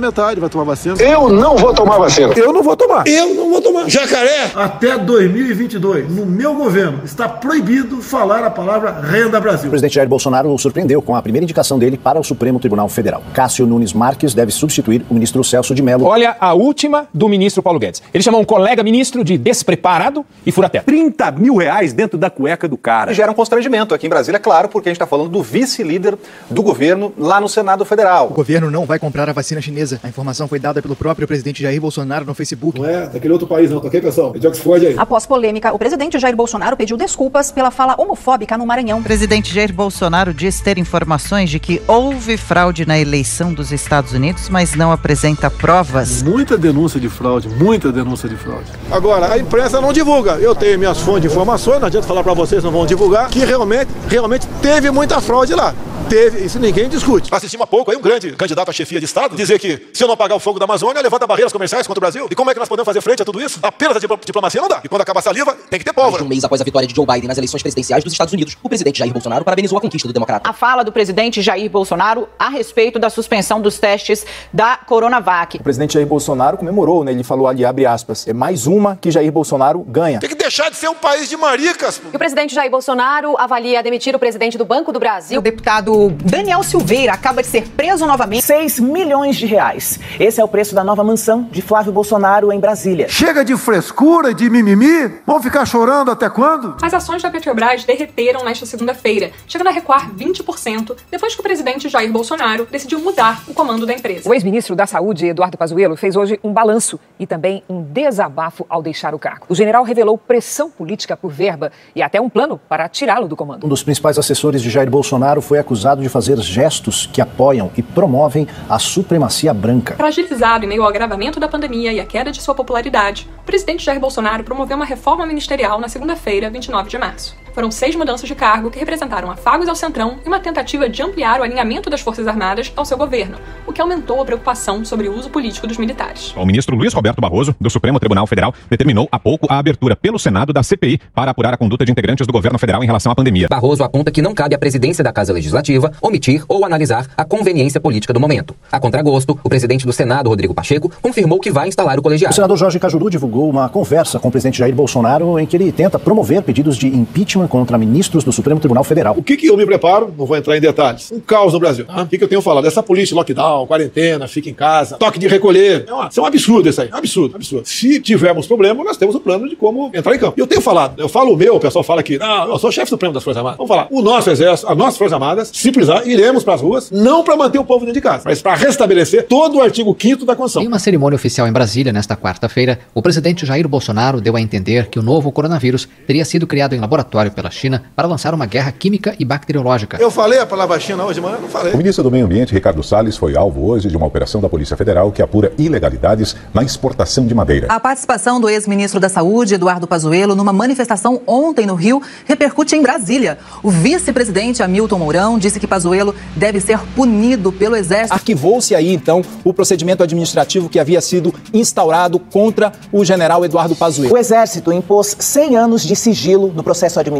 metade 0.00 0.40
vai 0.40 0.48
tomar 0.48 0.64
vacina. 0.64 0.96
Eu 1.00 1.28
não 1.28 1.56
vou 1.56 1.72
tomar 1.72 1.98
vacina. 1.98 2.32
Eu 2.36 2.52
não 2.52 2.62
vou 2.62 2.76
tomar. 2.76 3.06
Eu 3.06 3.34
não 3.34 3.50
vou 3.50 3.60
tomar. 3.60 3.88
Jacaré, 3.88 4.50
até 4.54 4.98
2022, 4.98 6.10
no 6.10 6.26
meu 6.26 6.54
governo, 6.54 7.00
está 7.04 7.28
proibido 7.28 8.02
falar 8.02 8.44
a 8.44 8.50
palavra 8.50 9.00
renda 9.00 9.40
Brasil. 9.40 9.68
O 9.68 9.70
presidente 9.70 9.94
Jair 9.94 10.08
Bolsonaro 10.08 10.56
surpreendeu 10.58 11.00
com 11.00 11.14
a 11.14 11.22
primeira 11.22 11.44
indicação 11.44 11.78
dele 11.78 11.96
para 11.96 12.18
o 12.18 12.24
Supremo 12.24 12.58
Tribunal 12.58 12.88
Federal. 12.88 13.05
Cássio 13.32 13.66
Nunes 13.66 13.92
Marques 13.92 14.34
deve 14.34 14.52
substituir 14.52 15.04
o 15.10 15.14
ministro 15.14 15.42
Celso 15.44 15.74
de 15.74 15.82
Mello. 15.82 16.04
Olha 16.04 16.36
a 16.40 16.54
última 16.54 17.06
do 17.12 17.28
ministro 17.28 17.62
Paulo 17.62 17.78
Guedes. 17.78 18.02
Ele 18.12 18.22
chamou 18.22 18.40
um 18.40 18.44
colega 18.44 18.82
ministro 18.82 19.22
de 19.22 19.38
despreparado 19.38 20.24
e 20.44 20.52
fura-teto. 20.52 20.86
30 20.86 21.30
mil 21.32 21.56
reais 21.56 21.92
dentro 21.92 22.18
da 22.18 22.30
cueca 22.30 22.68
do 22.68 22.76
cara. 22.76 23.12
Gera 23.12 23.30
um 23.30 23.34
constrangimento 23.34 23.94
aqui 23.94 24.06
em 24.06 24.10
Brasília, 24.10 24.36
é 24.36 24.40
claro, 24.40 24.68
porque 24.68 24.88
a 24.88 24.90
gente 24.90 24.96
está 24.96 25.06
falando 25.06 25.30
do 25.30 25.42
vice-líder 25.42 26.16
do 26.50 26.62
governo 26.62 27.12
lá 27.16 27.40
no 27.40 27.48
Senado 27.48 27.84
Federal. 27.84 28.28
O 28.28 28.34
governo 28.34 28.70
não 28.70 28.84
vai 28.84 28.98
comprar 28.98 29.28
a 29.28 29.32
vacina 29.32 29.60
chinesa. 29.60 30.00
A 30.02 30.08
informação 30.08 30.48
foi 30.48 30.58
dada 30.58 30.82
pelo 30.82 30.96
próprio 30.96 31.26
presidente 31.26 31.62
Jair 31.62 31.80
Bolsonaro 31.80 32.24
no 32.24 32.34
Facebook. 32.34 32.78
Não 32.78 32.88
é 32.88 33.06
daquele 33.06 33.32
outro 33.32 33.46
país, 33.46 33.70
não, 33.70 33.80
tá 33.80 33.88
ok, 33.88 34.00
pessoal? 34.00 34.32
É 34.34 34.38
de 34.38 34.46
Oxford 34.46 34.86
aí. 34.86 34.94
Após 34.96 35.26
polêmica, 35.26 35.72
o 35.72 35.78
presidente 35.78 36.18
Jair 36.18 36.36
Bolsonaro 36.36 36.76
pediu 36.76 36.96
desculpas 36.96 37.50
pela 37.50 37.70
fala 37.70 37.94
homofóbica 37.98 38.56
no 38.56 38.66
Maranhão. 38.66 38.98
O 38.98 39.02
presidente 39.02 39.52
Jair 39.52 39.72
Bolsonaro 39.72 40.32
diz 40.32 40.60
ter 40.60 40.78
informações 40.78 41.50
de 41.50 41.58
que 41.58 41.80
houve 41.86 42.36
fraude 42.36 42.86
na 42.86 42.95
eleição 42.98 43.52
dos 43.52 43.72
Estados 43.72 44.12
Unidos, 44.12 44.48
mas 44.48 44.74
não 44.74 44.90
apresenta 44.92 45.50
provas. 45.50 46.22
Muita 46.22 46.56
denúncia 46.56 46.98
de 47.00 47.08
fraude, 47.08 47.48
muita 47.48 47.90
denúncia 47.92 48.28
de 48.28 48.36
fraude. 48.36 48.70
Agora, 48.90 49.32
a 49.32 49.38
imprensa 49.38 49.80
não 49.80 49.92
divulga. 49.92 50.32
Eu 50.34 50.54
tenho 50.54 50.78
minhas 50.78 51.00
fontes 51.00 51.22
de 51.22 51.28
informações, 51.28 51.80
não 51.80 51.86
adianta 51.86 52.06
falar 52.06 52.22
para 52.22 52.34
vocês, 52.34 52.62
não 52.62 52.70
vão 52.70 52.86
divulgar, 52.86 53.28
que 53.30 53.44
realmente, 53.44 53.90
realmente 54.08 54.46
teve 54.62 54.90
muita 54.90 55.20
fraude 55.20 55.54
lá. 55.54 55.74
Teve, 56.08 56.44
isso 56.44 56.60
ninguém 56.60 56.88
discute. 56.88 57.34
Assistimos 57.34 57.64
há 57.64 57.66
pouco 57.66 57.90
aí 57.90 57.96
um 57.96 58.00
grande 58.00 58.30
candidato 58.36 58.68
à 58.68 58.72
chefia 58.72 59.00
de 59.00 59.04
Estado 59.06 59.34
dizer 59.34 59.58
que 59.58 59.88
se 59.92 60.04
eu 60.04 60.06
não 60.06 60.14
apagar 60.14 60.36
o 60.36 60.40
fogo 60.40 60.56
da 60.56 60.64
Amazônia, 60.64 61.02
levanta 61.02 61.26
barreiras 61.26 61.52
comerciais 61.52 61.84
contra 61.84 61.98
o 61.98 62.00
Brasil. 62.00 62.28
E 62.30 62.34
como 62.36 62.48
é 62.48 62.54
que 62.54 62.60
nós 62.60 62.68
podemos 62.68 62.86
fazer 62.86 63.00
frente 63.00 63.22
a 63.22 63.24
tudo 63.24 63.40
isso? 63.40 63.58
Apenas 63.60 63.96
a 63.96 63.98
diplo- 63.98 64.16
diplomacia 64.24 64.60
não 64.60 64.68
dá. 64.68 64.80
E 64.84 64.88
quando 64.88 65.00
acaba 65.02 65.18
a 65.18 65.22
saliva, 65.22 65.56
tem 65.68 65.80
que 65.80 65.84
ter 65.84 65.92
pólvora. 65.92 66.22
Um 66.22 66.28
mês 66.28 66.44
após 66.44 66.60
a 66.60 66.64
vitória 66.64 66.86
de 66.86 66.94
Joe 66.94 67.04
Biden 67.04 67.26
nas 67.26 67.36
eleições 67.36 67.60
presidenciais 67.60 68.04
dos 68.04 68.12
Estados 68.12 68.32
Unidos, 68.32 68.56
o 68.62 68.68
presidente 68.68 69.00
Jair 69.00 69.12
Bolsonaro 69.12 69.44
parabenizou 69.44 69.78
a 69.78 69.80
conquista 69.80 70.06
do 70.06 70.14
democrata. 70.14 70.48
A 70.48 70.52
fala 70.52 70.84
do 70.84 70.92
presidente 70.92 71.42
Jair 71.42 71.68
Bolsonaro 71.68 72.28
a 72.38 72.48
respeito 72.50 72.85
da 72.92 73.10
suspensão 73.10 73.60
dos 73.60 73.78
testes 73.78 74.24
da 74.52 74.76
Coronavac. 74.76 75.58
O 75.58 75.62
presidente 75.62 75.94
Jair 75.94 76.06
Bolsonaro 76.06 76.56
comemorou, 76.56 77.04
né? 77.04 77.12
Ele 77.12 77.24
falou 77.24 77.46
ali, 77.46 77.64
abre 77.64 77.86
aspas, 77.86 78.26
é 78.26 78.32
mais 78.32 78.66
uma 78.66 78.96
que 78.96 79.10
Jair 79.10 79.30
Bolsonaro 79.32 79.80
ganha. 79.80 80.20
Tem 80.20 80.28
que 80.28 80.36
deixar 80.36 80.70
de 80.70 80.76
ser 80.76 80.88
um 80.88 80.94
país 80.94 81.28
de 81.28 81.36
maricas. 81.36 82.00
E 82.12 82.16
o 82.16 82.18
presidente 82.18 82.54
Jair 82.54 82.70
Bolsonaro 82.70 83.36
avalia 83.38 83.82
demitir 83.82 84.14
o 84.14 84.18
presidente 84.18 84.56
do 84.56 84.64
Banco 84.64 84.92
do 84.92 84.98
Brasil. 84.98 85.38
O 85.38 85.42
deputado 85.42 86.10
Daniel 86.24 86.62
Silveira 86.62 87.12
acaba 87.12 87.42
de 87.42 87.48
ser 87.48 87.68
preso 87.68 88.06
novamente. 88.06 88.42
6 88.42 88.80
milhões 88.80 89.36
de 89.36 89.46
reais. 89.46 89.98
Esse 90.18 90.40
é 90.40 90.44
o 90.44 90.48
preço 90.48 90.74
da 90.74 90.84
nova 90.84 91.02
mansão 91.02 91.48
de 91.50 91.62
Flávio 91.62 91.92
Bolsonaro 91.92 92.52
em 92.52 92.60
Brasília. 92.60 93.08
Chega 93.08 93.44
de 93.44 93.56
frescura 93.56 94.30
e 94.30 94.34
de 94.34 94.48
mimimi. 94.48 95.14
Vão 95.26 95.42
ficar 95.42 95.66
chorando 95.66 96.10
até 96.10 96.28
quando? 96.28 96.76
As 96.82 96.94
ações 96.94 97.22
da 97.22 97.30
Petrobras 97.30 97.84
derreteram 97.84 98.44
nesta 98.44 98.66
segunda-feira, 98.66 99.30
chegando 99.46 99.68
a 99.68 99.70
recuar 99.70 100.10
20%, 100.14 100.96
depois 101.10 101.34
que 101.34 101.40
o 101.40 101.42
presidente 101.42 101.88
Jair 101.88 102.10
Bolsonaro 102.10 102.66
decidiu 102.76 103.00
mudar 103.00 103.42
o 103.48 103.54
comando 103.54 103.86
da 103.86 103.94
empresa. 103.94 104.28
O 104.28 104.34
ex-ministro 104.34 104.76
da 104.76 104.86
Saúde, 104.86 105.26
Eduardo 105.26 105.56
Pazuello, 105.56 105.96
fez 105.96 106.14
hoje 106.14 106.38
um 106.44 106.52
balanço 106.52 107.00
e 107.18 107.26
também 107.26 107.62
um 107.68 107.82
desabafo 107.82 108.66
ao 108.68 108.82
deixar 108.82 109.14
o 109.14 109.18
cargo. 109.18 109.46
O 109.48 109.54
general 109.54 109.82
revelou 109.82 110.18
pressão 110.18 110.70
política 110.70 111.16
por 111.16 111.30
verba 111.30 111.72
e 111.94 112.02
até 112.02 112.20
um 112.20 112.28
plano 112.28 112.60
para 112.68 112.88
tirá-lo 112.88 113.26
do 113.26 113.34
comando. 113.34 113.64
Um 113.64 113.68
dos 113.68 113.82
principais 113.82 114.18
assessores 114.18 114.60
de 114.62 114.68
Jair 114.68 114.90
Bolsonaro 114.90 115.40
foi 115.40 115.58
acusado 115.58 116.02
de 116.02 116.08
fazer 116.08 116.38
gestos 116.38 117.06
que 117.06 117.20
apoiam 117.20 117.70
e 117.76 117.82
promovem 117.82 118.46
a 118.68 118.78
supremacia 118.78 119.54
branca. 119.54 119.94
Fragilizado 119.96 120.64
em 120.64 120.68
meio 120.68 120.82
ao 120.82 120.88
agravamento 120.88 121.40
da 121.40 121.48
pandemia 121.48 121.92
e 121.92 122.00
à 122.00 122.04
queda 122.04 122.30
de 122.30 122.42
sua 122.42 122.54
popularidade, 122.54 123.28
o 123.40 123.44
presidente 123.44 123.84
Jair 123.84 123.98
Bolsonaro 123.98 124.44
promoveu 124.44 124.76
uma 124.76 124.84
reforma 124.84 125.24
ministerial 125.24 125.80
na 125.80 125.88
segunda-feira, 125.88 126.50
29 126.50 126.90
de 126.90 126.98
março. 126.98 127.45
Foram 127.56 127.70
seis 127.70 127.96
mudanças 127.96 128.28
de 128.28 128.34
cargo 128.34 128.70
que 128.70 128.78
representaram 128.78 129.30
afagos 129.30 129.66
ao 129.66 129.74
centrão 129.74 130.18
e 130.22 130.28
uma 130.28 130.38
tentativa 130.38 130.90
de 130.90 131.02
ampliar 131.02 131.40
o 131.40 131.42
alinhamento 131.42 131.88
das 131.88 132.02
Forças 132.02 132.28
Armadas 132.28 132.70
ao 132.76 132.84
seu 132.84 132.98
governo, 132.98 133.38
o 133.66 133.72
que 133.72 133.80
aumentou 133.80 134.20
a 134.20 134.26
preocupação 134.26 134.84
sobre 134.84 135.08
o 135.08 135.16
uso 135.18 135.30
político 135.30 135.66
dos 135.66 135.78
militares. 135.78 136.34
O 136.36 136.44
ministro 136.44 136.76
Luiz 136.76 136.92
Roberto 136.92 137.18
Barroso, 137.18 137.56
do 137.58 137.70
Supremo 137.70 137.98
Tribunal 137.98 138.26
Federal, 138.26 138.54
determinou 138.68 139.08
há 139.10 139.18
pouco 139.18 139.46
a 139.48 139.56
abertura 139.56 139.96
pelo 139.96 140.18
Senado 140.18 140.52
da 140.52 140.62
CPI 140.62 141.00
para 141.14 141.30
apurar 141.30 141.54
a 141.54 141.56
conduta 141.56 141.82
de 141.82 141.90
integrantes 141.90 142.26
do 142.26 142.32
governo 142.34 142.58
federal 142.58 142.84
em 142.84 142.86
relação 142.86 143.10
à 143.10 143.14
pandemia. 143.14 143.48
Barroso 143.48 143.82
aponta 143.82 144.10
que 144.10 144.20
não 144.20 144.34
cabe 144.34 144.54
à 144.54 144.58
presidência 144.58 145.02
da 145.02 145.10
Casa 145.10 145.32
Legislativa 145.32 145.90
omitir 146.02 146.44
ou 146.48 146.62
analisar 146.62 147.06
a 147.16 147.24
conveniência 147.24 147.80
política 147.80 148.12
do 148.12 148.20
momento. 148.20 148.54
A 148.70 148.78
contragosto, 148.78 149.40
o 149.42 149.48
presidente 149.48 149.86
do 149.86 149.94
Senado, 149.94 150.28
Rodrigo 150.28 150.52
Pacheco, 150.52 150.92
confirmou 151.00 151.40
que 151.40 151.50
vai 151.50 151.68
instalar 151.68 151.96
o 151.96 152.00
O 152.00 152.02
colegiado. 152.02 152.34
senador 152.34 152.58
Jorge 152.58 152.78
Cajuru 152.78 153.08
divulgou 153.08 153.48
uma 153.48 153.66
conversa 153.70 154.18
com 154.18 154.28
o 154.28 154.30
presidente 154.30 154.58
Jair 154.58 154.74
Bolsonaro 154.74 155.38
em 155.38 155.46
que 155.46 155.56
ele 155.56 155.72
tenta 155.72 155.98
promover 155.98 156.42
pedidos 156.42 156.76
de 156.76 156.88
impeachment 156.88 157.45
contra 157.48 157.76
ministros 157.78 158.24
do 158.24 158.32
Supremo 158.32 158.60
Tribunal 158.60 158.84
Federal. 158.84 159.14
O 159.16 159.22
que, 159.22 159.36
que 159.36 159.46
eu 159.46 159.56
me 159.56 159.64
preparo? 159.66 160.12
Não 160.16 160.26
vou 160.26 160.36
entrar 160.36 160.56
em 160.56 160.60
detalhes. 160.60 161.10
Um 161.12 161.20
caos 161.20 161.52
no 161.52 161.60
Brasil. 161.60 161.84
tá? 161.84 162.02
O 162.02 162.06
que, 162.06 162.18
que 162.18 162.24
eu 162.24 162.28
tenho 162.28 162.42
falado? 162.42 162.66
Essa 162.66 162.82
polícia, 162.82 163.14
lockdown, 163.14 163.66
quarentena, 163.66 164.26
fica 164.28 164.48
em 164.50 164.54
casa, 164.54 164.96
toque 164.96 165.18
de 165.18 165.26
recolher. 165.28 165.84
É, 165.86 165.92
uma- 165.92 166.08
isso 166.08 166.20
é 166.20 166.22
um 166.22 166.26
absurdo 166.26 166.68
isso 166.68 166.80
aí. 166.82 166.88
Absurdo, 166.92 167.36
absurdo. 167.36 167.66
Se 167.66 168.00
tivermos 168.00 168.46
problema, 168.46 168.82
nós 168.84 168.96
temos 168.96 169.14
o 169.14 169.20
plano 169.20 169.48
de 169.48 169.56
como 169.56 169.90
entrar 169.94 170.14
em 170.14 170.18
campo. 170.18 170.34
E 170.36 170.40
eu 170.40 170.46
tenho 170.46 170.60
falado, 170.60 171.00
eu 171.00 171.08
falo 171.08 171.32
o 171.32 171.36
meu, 171.36 171.56
o 171.56 171.60
pessoal 171.60 171.82
fala 171.82 172.02
que, 172.02 172.18
não, 172.18 172.48
eu 172.48 172.58
sou 172.58 172.70
chefe 172.72 172.88
supremo 172.90 173.12
das 173.14 173.22
Forças 173.24 173.38
Armadas. 173.38 173.58
Vamos 173.58 173.68
falar. 173.68 173.86
O 173.90 174.02
nosso 174.02 174.30
exército, 174.30 174.70
as 174.70 174.76
nossas 174.76 174.96
Forças 174.98 175.12
Armadas, 175.14 175.50
se 175.52 175.70
precisar, 175.72 176.06
iremos 176.06 176.42
para 176.44 176.54
as 176.54 176.60
ruas, 176.60 176.90
não 176.90 177.22
para 177.24 177.36
manter 177.36 177.58
o 177.58 177.64
povo 177.64 177.80
dentro 177.86 178.00
de 178.00 178.00
casa, 178.00 178.22
mas 178.24 178.40
para 178.42 178.54
restabelecer 178.54 179.26
todo 179.26 179.58
o 179.58 179.62
artigo 179.62 179.96
5 179.98 180.24
da 180.24 180.34
Constituição. 180.36 180.62
Em 180.62 180.68
uma 180.68 180.78
cerimônia 180.78 181.16
oficial 181.16 181.46
em 181.46 181.52
Brasília 181.52 181.92
nesta 181.92 182.16
quarta-feira, 182.16 182.78
o 182.94 183.02
presidente 183.02 183.44
Jair 183.46 183.66
Bolsonaro 183.68 184.20
deu 184.20 184.36
a 184.36 184.40
entender 184.40 184.86
que 184.86 184.98
o 184.98 185.02
novo 185.02 185.30
coronavírus 185.32 185.88
teria 186.06 186.24
sido 186.24 186.46
criado 186.46 186.74
em 186.74 186.80
laboratório 186.80 187.30
pela 187.36 187.50
China 187.50 187.82
para 187.94 188.08
lançar 188.08 188.32
uma 188.32 188.46
guerra 188.46 188.72
química 188.72 189.14
e 189.18 189.24
bacteriológica. 189.24 189.98
Eu 190.00 190.10
falei 190.10 190.38
a 190.38 190.46
palavra 190.46 190.80
China 190.80 191.04
hoje 191.04 191.16
de 191.16 191.20
manhã? 191.20 191.36
Não 191.40 191.48
falei. 191.48 191.74
O 191.74 191.76
ministro 191.76 192.02
do 192.02 192.10
Meio 192.10 192.24
Ambiente, 192.24 192.54
Ricardo 192.54 192.82
Salles, 192.82 193.16
foi 193.16 193.36
alvo 193.36 193.66
hoje 193.66 193.88
de 193.88 193.96
uma 193.96 194.06
operação 194.06 194.40
da 194.40 194.48
Polícia 194.48 194.76
Federal 194.76 195.12
que 195.12 195.20
apura 195.20 195.52
ilegalidades 195.58 196.34
na 196.54 196.62
exportação 196.62 197.26
de 197.26 197.34
madeira. 197.34 197.66
A 197.70 197.78
participação 197.78 198.40
do 198.40 198.48
ex-ministro 198.48 198.98
da 198.98 199.10
Saúde, 199.10 199.54
Eduardo 199.54 199.86
Pazuello, 199.86 200.34
numa 200.34 200.52
manifestação 200.52 201.20
ontem 201.26 201.66
no 201.66 201.74
Rio, 201.74 202.00
repercute 202.24 202.74
em 202.74 202.80
Brasília. 202.80 203.36
O 203.62 203.70
vice-presidente 203.70 204.62
Hamilton 204.62 204.98
Mourão 204.98 205.38
disse 205.38 205.60
que 205.60 205.66
Pazuello 205.66 206.14
deve 206.34 206.58
ser 206.58 206.78
punido 206.94 207.52
pelo 207.52 207.76
Exército. 207.76 208.14
Arquivou-se 208.14 208.74
aí, 208.74 208.94
então, 208.94 209.22
o 209.44 209.52
procedimento 209.52 210.02
administrativo 210.02 210.70
que 210.70 210.78
havia 210.78 211.02
sido 211.02 211.34
instaurado 211.52 212.18
contra 212.18 212.72
o 212.90 213.04
general 213.04 213.44
Eduardo 213.44 213.76
Pazuello. 213.76 214.14
O 214.14 214.18
Exército 214.18 214.72
impôs 214.72 215.14
100 215.18 215.56
anos 215.56 215.82
de 215.82 215.94
sigilo 215.94 216.50
no 216.54 216.62
processo 216.62 216.98
administrativo 216.98 217.15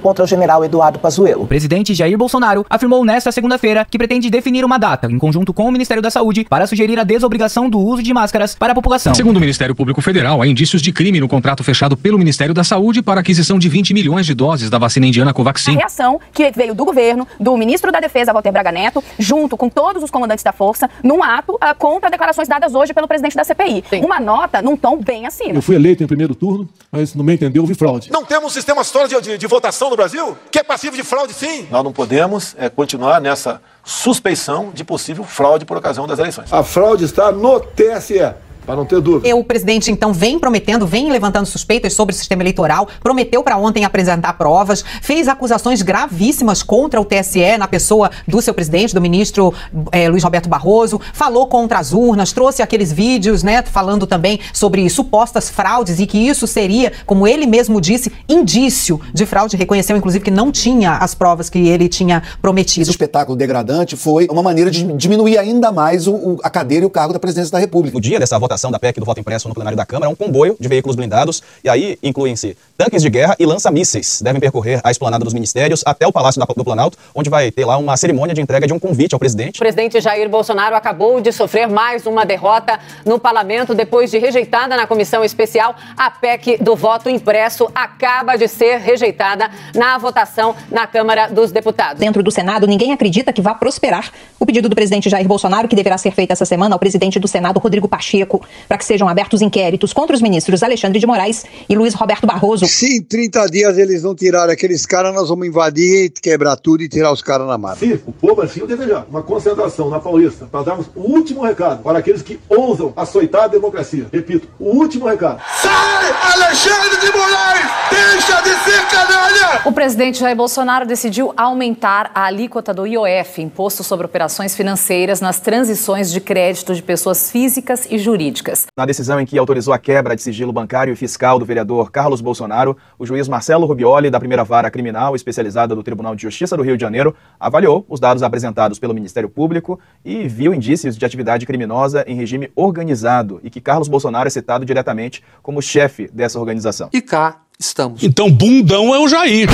contra 0.00 0.24
o 0.24 0.26
general 0.26 0.64
Eduardo 0.64 0.98
Pazuello. 0.98 1.42
O 1.42 1.46
presidente 1.46 1.94
Jair 1.94 2.16
Bolsonaro 2.16 2.64
afirmou 2.68 3.04
nesta 3.04 3.30
segunda-feira 3.30 3.86
que 3.88 3.98
pretende 3.98 4.30
definir 4.30 4.64
uma 4.64 4.78
data, 4.78 5.10
em 5.10 5.18
conjunto 5.18 5.52
com 5.52 5.66
o 5.66 5.72
Ministério 5.72 6.02
da 6.02 6.10
Saúde, 6.10 6.46
para 6.48 6.66
sugerir 6.66 6.98
a 6.98 7.04
desobrigação 7.04 7.68
do 7.68 7.78
uso 7.78 8.02
de 8.02 8.12
máscaras 8.12 8.54
para 8.54 8.72
a 8.72 8.74
população. 8.74 9.14
Segundo 9.14 9.36
o 9.36 9.40
Ministério 9.40 9.74
Público 9.74 10.00
Federal, 10.00 10.40
há 10.40 10.46
indícios 10.46 10.80
de 10.80 10.92
crime 10.92 11.20
no 11.20 11.28
contrato 11.28 11.62
fechado 11.62 11.96
pelo 11.96 12.18
Ministério 12.18 12.54
da 12.54 12.64
Saúde 12.64 13.02
para 13.02 13.20
aquisição 13.20 13.58
de 13.58 13.68
20 13.68 13.94
milhões 13.94 14.26
de 14.26 14.34
doses 14.34 14.70
da 14.70 14.78
vacina 14.78 15.06
indiana 15.06 15.30
A 15.30 15.34
Covaxin. 15.34 15.76
reação 15.76 16.20
que 16.32 16.50
veio 16.50 16.74
do 16.74 16.84
governo, 16.84 17.26
do 17.38 17.56
ministro 17.56 17.90
da 17.90 18.00
Defesa, 18.00 18.32
Walter 18.32 18.52
Braga 18.52 18.72
Neto, 18.72 19.02
junto 19.18 19.56
com 19.56 19.68
todos 19.68 20.02
os 20.02 20.10
comandantes 20.10 20.44
da 20.44 20.52
força, 20.52 20.88
num 21.02 21.22
ato 21.22 21.56
ah, 21.60 21.74
contra 21.74 22.10
declarações 22.10 22.48
dadas 22.48 22.74
hoje 22.74 22.92
pelo 22.92 23.08
presidente 23.08 23.36
da 23.36 23.44
CPI. 23.44 23.84
Uma 24.02 24.20
nota 24.20 24.62
num 24.62 24.76
tom 24.76 24.98
bem 24.98 25.26
acima. 25.26 25.54
Eu 25.54 25.62
fui 25.62 25.76
eleito 25.76 26.02
em 26.02 26.06
primeiro 26.06 26.34
turno, 26.34 26.68
mas 26.90 27.14
no 27.14 27.24
meu 27.24 27.34
entender 27.34 27.60
houve 27.60 27.74
fraude. 27.74 28.10
Não 28.10 28.24
temos 28.24 28.46
um 28.46 28.50
sistema 28.50 28.84
sólido 28.84 29.20
de, 29.20 29.33
de, 29.34 29.38
de 29.38 29.46
votação 29.46 29.90
no 29.90 29.96
Brasil 29.96 30.36
que 30.50 30.58
é 30.58 30.62
passivo 30.62 30.96
de 30.96 31.02
fraude, 31.02 31.34
sim. 31.34 31.66
Nós 31.70 31.84
não 31.84 31.92
podemos 31.92 32.54
é, 32.58 32.68
continuar 32.68 33.20
nessa 33.20 33.60
suspeição 33.84 34.70
de 34.72 34.84
possível 34.84 35.24
fraude 35.24 35.64
por 35.64 35.76
ocasião 35.76 36.06
das 36.06 36.18
eleições. 36.18 36.52
A 36.52 36.62
fraude 36.62 37.04
está 37.04 37.30
no 37.30 37.60
TSE. 37.60 38.34
Para 38.66 38.76
não 38.76 38.84
ter 38.84 39.00
dúvida. 39.00 39.34
O 39.34 39.44
presidente, 39.44 39.90
então, 39.90 40.12
vem 40.12 40.38
prometendo, 40.38 40.86
vem 40.86 41.10
levantando 41.10 41.46
suspeitas 41.46 41.92
sobre 41.92 42.14
o 42.14 42.16
sistema 42.16 42.42
eleitoral, 42.42 42.88
prometeu 43.02 43.42
para 43.42 43.56
ontem 43.56 43.84
apresentar 43.84 44.32
provas, 44.34 44.84
fez 45.02 45.28
acusações 45.28 45.82
gravíssimas 45.82 46.62
contra 46.62 47.00
o 47.00 47.04
TSE 47.04 47.58
na 47.58 47.68
pessoa 47.68 48.10
do 48.26 48.40
seu 48.40 48.54
presidente, 48.54 48.94
do 48.94 49.00
ministro 49.00 49.52
eh, 49.92 50.08
Luiz 50.08 50.22
Roberto 50.22 50.48
Barroso, 50.48 51.00
falou 51.12 51.46
contra 51.46 51.78
as 51.78 51.92
urnas, 51.92 52.32
trouxe 52.32 52.62
aqueles 52.62 52.92
vídeos, 52.92 53.42
né, 53.42 53.62
falando 53.62 54.06
também 54.06 54.40
sobre 54.52 54.88
supostas 54.88 55.50
fraudes 55.50 56.00
e 56.00 56.06
que 56.06 56.18
isso 56.18 56.46
seria, 56.46 56.92
como 57.04 57.28
ele 57.28 57.46
mesmo 57.46 57.80
disse, 57.80 58.12
indício 58.28 59.00
de 59.12 59.26
fraude. 59.26 59.56
Reconheceu, 59.56 59.96
inclusive, 59.96 60.24
que 60.24 60.30
não 60.30 60.50
tinha 60.50 60.92
as 60.92 61.14
provas 61.14 61.50
que 61.50 61.68
ele 61.68 61.88
tinha 61.88 62.22
prometido. 62.40 62.82
Esse 62.82 62.90
espetáculo 62.90 63.36
degradante 63.36 63.96
foi 63.96 64.26
uma 64.30 64.42
maneira 64.42 64.70
de 64.70 64.84
diminuir 64.94 65.38
ainda 65.38 65.70
mais 65.70 66.06
o, 66.06 66.14
o, 66.14 66.38
a 66.42 66.50
cadeira 66.50 66.84
e 66.84 66.86
o 66.86 66.90
cargo 66.90 67.12
da 67.12 67.18
presidência 67.18 67.52
da 67.52 67.58
República. 67.58 67.94
No 67.94 68.00
dia 68.00 68.18
dessa 68.18 68.38
votação, 68.38 68.53
votação 68.54 68.70
da 68.70 68.78
PEC 68.78 69.00
do 69.00 69.06
voto 69.06 69.20
impresso 69.20 69.48
no 69.48 69.54
plenário 69.54 69.76
da 69.76 69.84
Câmara, 69.84 70.10
um 70.10 70.14
comboio 70.14 70.56
de 70.58 70.68
veículos 70.68 70.96
blindados, 70.96 71.42
e 71.62 71.68
aí 71.68 71.98
incluem-se 72.02 72.56
tanques 72.78 73.02
de 73.02 73.10
guerra 73.10 73.36
e 73.38 73.44
lança-mísseis. 73.44 74.20
Devem 74.22 74.40
percorrer 74.40 74.80
a 74.84 74.90
esplanada 74.90 75.24
dos 75.24 75.34
ministérios 75.34 75.82
até 75.84 76.06
o 76.06 76.12
Palácio 76.12 76.40
do 76.56 76.64
Planalto, 76.64 76.96
onde 77.14 77.28
vai 77.28 77.50
ter 77.50 77.64
lá 77.64 77.76
uma 77.76 77.96
cerimônia 77.96 78.34
de 78.34 78.40
entrega 78.40 78.66
de 78.66 78.72
um 78.72 78.78
convite 78.78 79.14
ao 79.14 79.18
presidente. 79.18 79.56
O 79.56 79.58
presidente 79.58 80.00
Jair 80.00 80.28
Bolsonaro 80.28 80.76
acabou 80.76 81.20
de 81.20 81.32
sofrer 81.32 81.68
mais 81.68 82.06
uma 82.06 82.24
derrota 82.24 82.78
no 83.04 83.18
parlamento 83.18 83.74
depois 83.74 84.10
de 84.10 84.18
rejeitada 84.18 84.76
na 84.76 84.86
comissão 84.86 85.24
especial. 85.24 85.74
A 85.96 86.10
PEC 86.10 86.58
do 86.62 86.76
voto 86.76 87.08
impresso 87.08 87.68
acaba 87.74 88.36
de 88.36 88.46
ser 88.48 88.78
rejeitada 88.78 89.50
na 89.74 89.98
votação 89.98 90.54
na 90.70 90.86
Câmara 90.86 91.28
dos 91.28 91.50
Deputados. 91.50 92.00
Dentro 92.00 92.22
do 92.22 92.30
Senado, 92.30 92.66
ninguém 92.66 92.92
acredita 92.92 93.32
que 93.32 93.42
vá 93.42 93.54
prosperar 93.54 94.10
o 94.38 94.46
pedido 94.46 94.68
do 94.68 94.74
presidente 94.74 95.08
Jair 95.08 95.26
Bolsonaro, 95.26 95.68
que 95.68 95.76
deverá 95.76 95.98
ser 95.98 96.12
feito 96.12 96.32
essa 96.32 96.44
semana 96.44 96.74
ao 96.74 96.78
presidente 96.78 97.18
do 97.18 97.26
Senado, 97.26 97.58
Rodrigo 97.58 97.88
Pacheco, 97.88 98.43
para 98.68 98.78
que 98.78 98.84
sejam 98.84 99.08
abertos 99.08 99.42
inquéritos 99.42 99.92
contra 99.92 100.14
os 100.14 100.22
ministros 100.22 100.62
Alexandre 100.62 100.98
de 100.98 101.06
Moraes 101.06 101.44
e 101.68 101.74
Luiz 101.74 101.94
Roberto 101.94 102.26
Barroso. 102.26 102.66
Se 102.66 102.96
em 102.96 103.02
30 103.02 103.46
dias 103.46 103.78
eles 103.78 104.02
não 104.02 104.14
tirarem 104.14 104.52
aqueles 104.52 104.86
caras, 104.86 105.14
nós 105.14 105.28
vamos 105.28 105.46
invadir, 105.46 106.10
quebrar 106.10 106.56
tudo 106.56 106.82
e 106.82 106.88
tirar 106.88 107.12
os 107.12 107.22
caras 107.22 107.46
na 107.46 107.58
mata. 107.58 107.76
Se 107.76 108.00
o 108.06 108.12
povo 108.12 108.42
assim 108.42 108.62
o 108.62 108.66
desejar, 108.66 109.06
uma 109.08 109.22
concentração 109.22 109.88
na 109.90 110.00
Paulista, 110.00 110.46
para 110.46 110.64
darmos 110.64 110.86
o 110.94 111.00
último 111.00 111.42
recado 111.42 111.82
para 111.82 111.98
aqueles 111.98 112.22
que 112.22 112.38
ousam 112.48 112.92
açoitar 112.96 113.44
a 113.44 113.48
democracia. 113.48 114.06
Repito, 114.12 114.48
o 114.58 114.70
último 114.70 115.06
recado. 115.06 115.40
Sai, 115.60 116.32
Alexandre 116.34 117.00
de 117.00 117.16
Moraes! 117.16 117.66
Deixa 117.90 118.40
de 118.40 118.50
ser 118.64 118.86
canalha! 118.88 119.62
O 119.64 119.72
presidente 119.72 120.18
Jair 120.18 120.36
Bolsonaro 120.36 120.86
decidiu 120.86 121.32
aumentar 121.36 122.10
a 122.14 122.24
alíquota 122.24 122.74
do 122.74 122.86
IOF, 122.86 123.40
Imposto 123.40 123.84
sobre 123.84 124.06
Operações 124.06 124.54
Financeiras, 124.56 125.20
nas 125.20 125.40
transições 125.40 126.10
de 126.10 126.20
crédito 126.20 126.74
de 126.74 126.82
pessoas 126.82 127.30
físicas 127.30 127.86
e 127.90 127.98
jurídicas. 127.98 128.33
Na 128.76 128.86
decisão 128.86 129.20
em 129.20 129.26
que 129.26 129.38
autorizou 129.38 129.72
a 129.72 129.78
quebra 129.78 130.16
de 130.16 130.22
sigilo 130.22 130.52
bancário 130.52 130.92
e 130.92 130.96
fiscal 130.96 131.38
do 131.38 131.44
vereador 131.44 131.90
Carlos 131.90 132.20
Bolsonaro, 132.20 132.76
o 132.98 133.06
juiz 133.06 133.28
Marcelo 133.28 133.66
Rubioli, 133.66 134.10
da 134.10 134.18
primeira 134.18 134.42
vara 134.44 134.70
criminal 134.70 135.14
especializada 135.14 135.74
do 135.74 135.82
Tribunal 135.82 136.14
de 136.14 136.22
Justiça 136.22 136.56
do 136.56 136.62
Rio 136.62 136.76
de 136.76 136.80
Janeiro, 136.80 137.14
avaliou 137.38 137.84
os 137.88 138.00
dados 138.00 138.22
apresentados 138.22 138.78
pelo 138.78 138.94
Ministério 138.94 139.28
Público 139.28 139.78
e 140.04 140.26
viu 140.26 140.52
indícios 140.52 140.96
de 140.96 141.04
atividade 141.04 141.46
criminosa 141.46 142.04
em 142.06 142.16
regime 142.16 142.50
organizado 142.56 143.40
e 143.42 143.50
que 143.50 143.60
Carlos 143.60 143.88
Bolsonaro 143.88 144.26
é 144.26 144.30
citado 144.30 144.64
diretamente 144.64 145.22
como 145.42 145.62
chefe 145.62 146.08
dessa 146.12 146.38
organização. 146.38 146.88
E 146.92 147.00
cá 147.00 147.40
estamos. 147.58 148.02
Então, 148.02 148.30
bundão 148.30 148.94
é 148.94 148.98
o 148.98 149.08
Jair. 149.08 149.48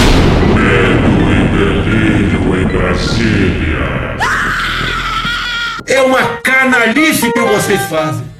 Medo 0.55 1.21
e 1.31 1.49
delírio 1.59 2.63
em 2.63 2.67
Brasília. 2.67 3.81
É 5.87 6.01
uma 6.03 6.37
canalice 6.39 7.33
que 7.33 7.41
vocês 7.41 7.81
fazem. 7.83 8.40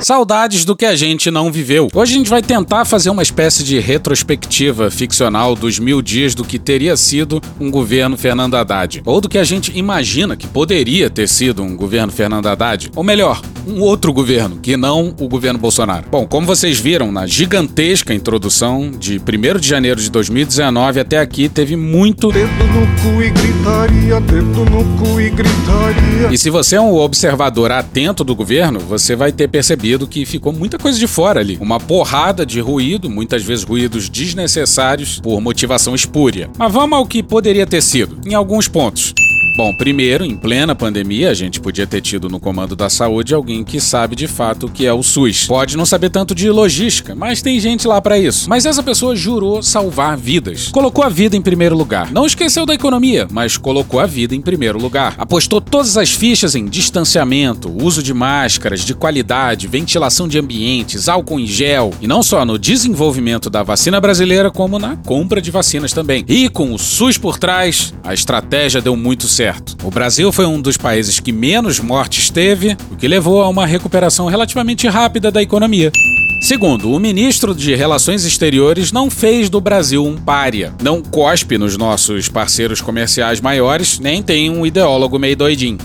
Saudades 0.00 0.64
do 0.64 0.76
que 0.76 0.84
a 0.84 0.94
gente 0.94 1.30
não 1.30 1.50
viveu. 1.50 1.88
Hoje 1.94 2.14
a 2.14 2.18
gente 2.18 2.30
vai 2.30 2.42
tentar 2.42 2.84
fazer 2.84 3.08
uma 3.08 3.22
espécie 3.22 3.64
de 3.64 3.78
retrospectiva 3.78 4.90
ficcional 4.90 5.54
dos 5.54 5.78
mil 5.78 6.02
dias 6.02 6.34
do 6.34 6.44
que 6.44 6.58
teria 6.58 6.96
sido 6.96 7.40
um 7.58 7.70
governo 7.70 8.16
Fernando 8.16 8.56
Haddad. 8.56 9.02
Ou 9.04 9.20
do 9.20 9.28
que 9.28 9.38
a 9.38 9.44
gente 9.44 9.76
imagina 9.76 10.36
que 10.36 10.46
poderia 10.46 11.08
ter 11.08 11.28
sido 11.28 11.62
um 11.62 11.74
governo 11.74 12.12
Fernando 12.12 12.46
Haddad. 12.46 12.90
Ou 12.94 13.02
melhor, 13.02 13.40
um 13.66 13.80
outro 13.80 14.12
governo, 14.12 14.58
que 14.62 14.76
não 14.76 15.14
o 15.18 15.28
governo 15.28 15.58
Bolsonaro. 15.58 16.06
Bom, 16.10 16.26
como 16.26 16.46
vocês 16.46 16.78
viram 16.78 17.10
na 17.10 17.26
gigantesca 17.26 18.14
introdução 18.14 18.90
de 18.90 19.18
1 19.18 19.58
de 19.58 19.68
janeiro 19.68 20.00
de 20.00 20.10
2019 20.10 21.00
até 21.00 21.18
aqui, 21.18 21.48
teve 21.48 21.74
muito. 21.74 22.30
Dedo 22.30 22.48
no 22.48 22.86
cu 23.02 23.22
e 23.22 23.30
gritaria, 23.30 24.20
dedo 24.20 24.64
no 24.70 24.84
cu 24.98 25.20
e 25.20 25.30
gritaria. 25.30 26.28
E 26.30 26.38
se 26.38 26.50
você 26.50 26.76
é 26.76 26.80
um 26.80 26.94
observador 26.94 27.72
atento 27.72 28.22
do 28.22 28.34
governo, 28.36 28.78
você 28.78 29.16
vai 29.16 29.32
ter 29.32 29.48
percebido 29.48 29.86
que 30.04 30.26
ficou 30.26 30.52
muita 30.52 30.76
coisa 30.76 30.98
de 30.98 31.06
fora 31.06 31.38
ali. 31.38 31.56
Uma 31.60 31.78
porrada 31.78 32.44
de 32.44 32.58
ruído, 32.58 33.08
muitas 33.08 33.44
vezes 33.44 33.64
ruídos 33.64 34.08
desnecessários 34.08 35.20
por 35.20 35.40
motivação 35.40 35.94
espúria. 35.94 36.50
Mas 36.58 36.72
vamos 36.72 36.98
ao 36.98 37.06
que 37.06 37.22
poderia 37.22 37.68
ter 37.68 37.82
sido, 37.82 38.18
em 38.28 38.34
alguns 38.34 38.66
pontos. 38.66 39.14
Bom, 39.56 39.72
primeiro, 39.72 40.22
em 40.22 40.36
plena 40.36 40.74
pandemia, 40.74 41.30
a 41.30 41.34
gente 41.34 41.60
podia 41.60 41.86
ter 41.86 42.02
tido 42.02 42.28
no 42.28 42.38
comando 42.38 42.76
da 42.76 42.90
saúde 42.90 43.34
alguém 43.34 43.64
que 43.64 43.80
sabe 43.80 44.14
de 44.14 44.26
fato 44.26 44.66
o 44.66 44.70
que 44.70 44.84
é 44.84 44.92
o 44.92 45.02
SUS. 45.02 45.46
Pode 45.46 45.78
não 45.78 45.86
saber 45.86 46.10
tanto 46.10 46.34
de 46.34 46.50
logística, 46.50 47.14
mas 47.14 47.40
tem 47.40 47.58
gente 47.58 47.88
lá 47.88 47.98
para 47.98 48.18
isso. 48.18 48.50
Mas 48.50 48.66
essa 48.66 48.82
pessoa 48.82 49.16
jurou 49.16 49.62
salvar 49.62 50.14
vidas. 50.14 50.68
Colocou 50.68 51.02
a 51.02 51.08
vida 51.08 51.38
em 51.38 51.40
primeiro 51.40 51.74
lugar. 51.74 52.12
Não 52.12 52.26
esqueceu 52.26 52.66
da 52.66 52.74
economia, 52.74 53.26
mas 53.30 53.56
colocou 53.56 53.98
a 53.98 54.04
vida 54.04 54.34
em 54.34 54.42
primeiro 54.42 54.78
lugar. 54.78 55.14
Apostou 55.16 55.58
todas 55.58 55.96
as 55.96 56.10
fichas 56.10 56.54
em 56.54 56.66
distanciamento, 56.66 57.74
uso 57.82 58.02
de 58.02 58.12
máscaras, 58.12 58.80
de 58.80 58.92
qualidade, 58.92 59.66
ventilação 59.66 60.28
de 60.28 60.38
ambientes, 60.38 61.08
álcool 61.08 61.40
em 61.40 61.46
gel, 61.46 61.94
e 62.02 62.06
não 62.06 62.22
só 62.22 62.44
no 62.44 62.58
desenvolvimento 62.58 63.48
da 63.48 63.62
vacina 63.62 64.02
brasileira, 64.02 64.50
como 64.50 64.78
na 64.78 64.96
compra 64.96 65.40
de 65.40 65.50
vacinas 65.50 65.94
também. 65.94 66.26
E 66.28 66.50
com 66.50 66.74
o 66.74 66.78
SUS 66.78 67.16
por 67.16 67.38
trás, 67.38 67.94
a 68.04 68.12
estratégia 68.12 68.82
deu 68.82 68.94
muito 68.94 69.26
certo 69.26 69.45
certo. 69.46 69.76
O 69.84 69.90
Brasil 69.92 70.32
foi 70.32 70.44
um 70.44 70.60
dos 70.60 70.76
países 70.76 71.20
que 71.20 71.30
menos 71.30 71.78
mortes 71.78 72.30
teve, 72.30 72.76
o 72.90 72.96
que 72.96 73.06
levou 73.06 73.42
a 73.42 73.48
uma 73.48 73.64
recuperação 73.64 74.26
relativamente 74.26 74.88
rápida 74.88 75.30
da 75.30 75.40
economia. 75.40 75.92
Segundo, 76.40 76.90
o 76.90 76.98
ministro 76.98 77.54
de 77.54 77.74
Relações 77.76 78.24
Exteriores 78.24 78.90
não 78.90 79.08
fez 79.08 79.48
do 79.48 79.60
Brasil 79.60 80.04
um 80.04 80.16
pária. 80.16 80.74
Não 80.82 81.00
cospe 81.00 81.56
nos 81.56 81.76
nossos 81.76 82.28
parceiros 82.28 82.80
comerciais 82.80 83.40
maiores, 83.40 84.00
nem 84.00 84.20
tem 84.20 84.50
um 84.50 84.66
ideólogo 84.66 85.16
meio 85.16 85.36
doidinho. 85.36 85.78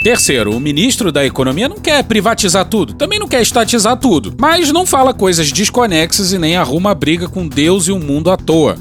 Terceiro, 0.00 0.56
o 0.56 0.60
ministro 0.60 1.10
da 1.10 1.26
Economia 1.26 1.68
não 1.68 1.80
quer 1.80 2.04
privatizar 2.04 2.66
tudo, 2.66 2.94
também 2.94 3.18
não 3.18 3.26
quer 3.26 3.42
estatizar 3.42 3.96
tudo, 3.96 4.32
mas 4.38 4.70
não 4.70 4.86
fala 4.86 5.12
coisas 5.12 5.50
desconexas 5.50 6.32
e 6.32 6.38
nem 6.38 6.56
arruma 6.56 6.94
briga 6.94 7.28
com 7.28 7.48
Deus 7.48 7.88
e 7.88 7.92
o 7.92 7.98
mundo 7.98 8.30
à 8.30 8.36
toa. 8.36 8.76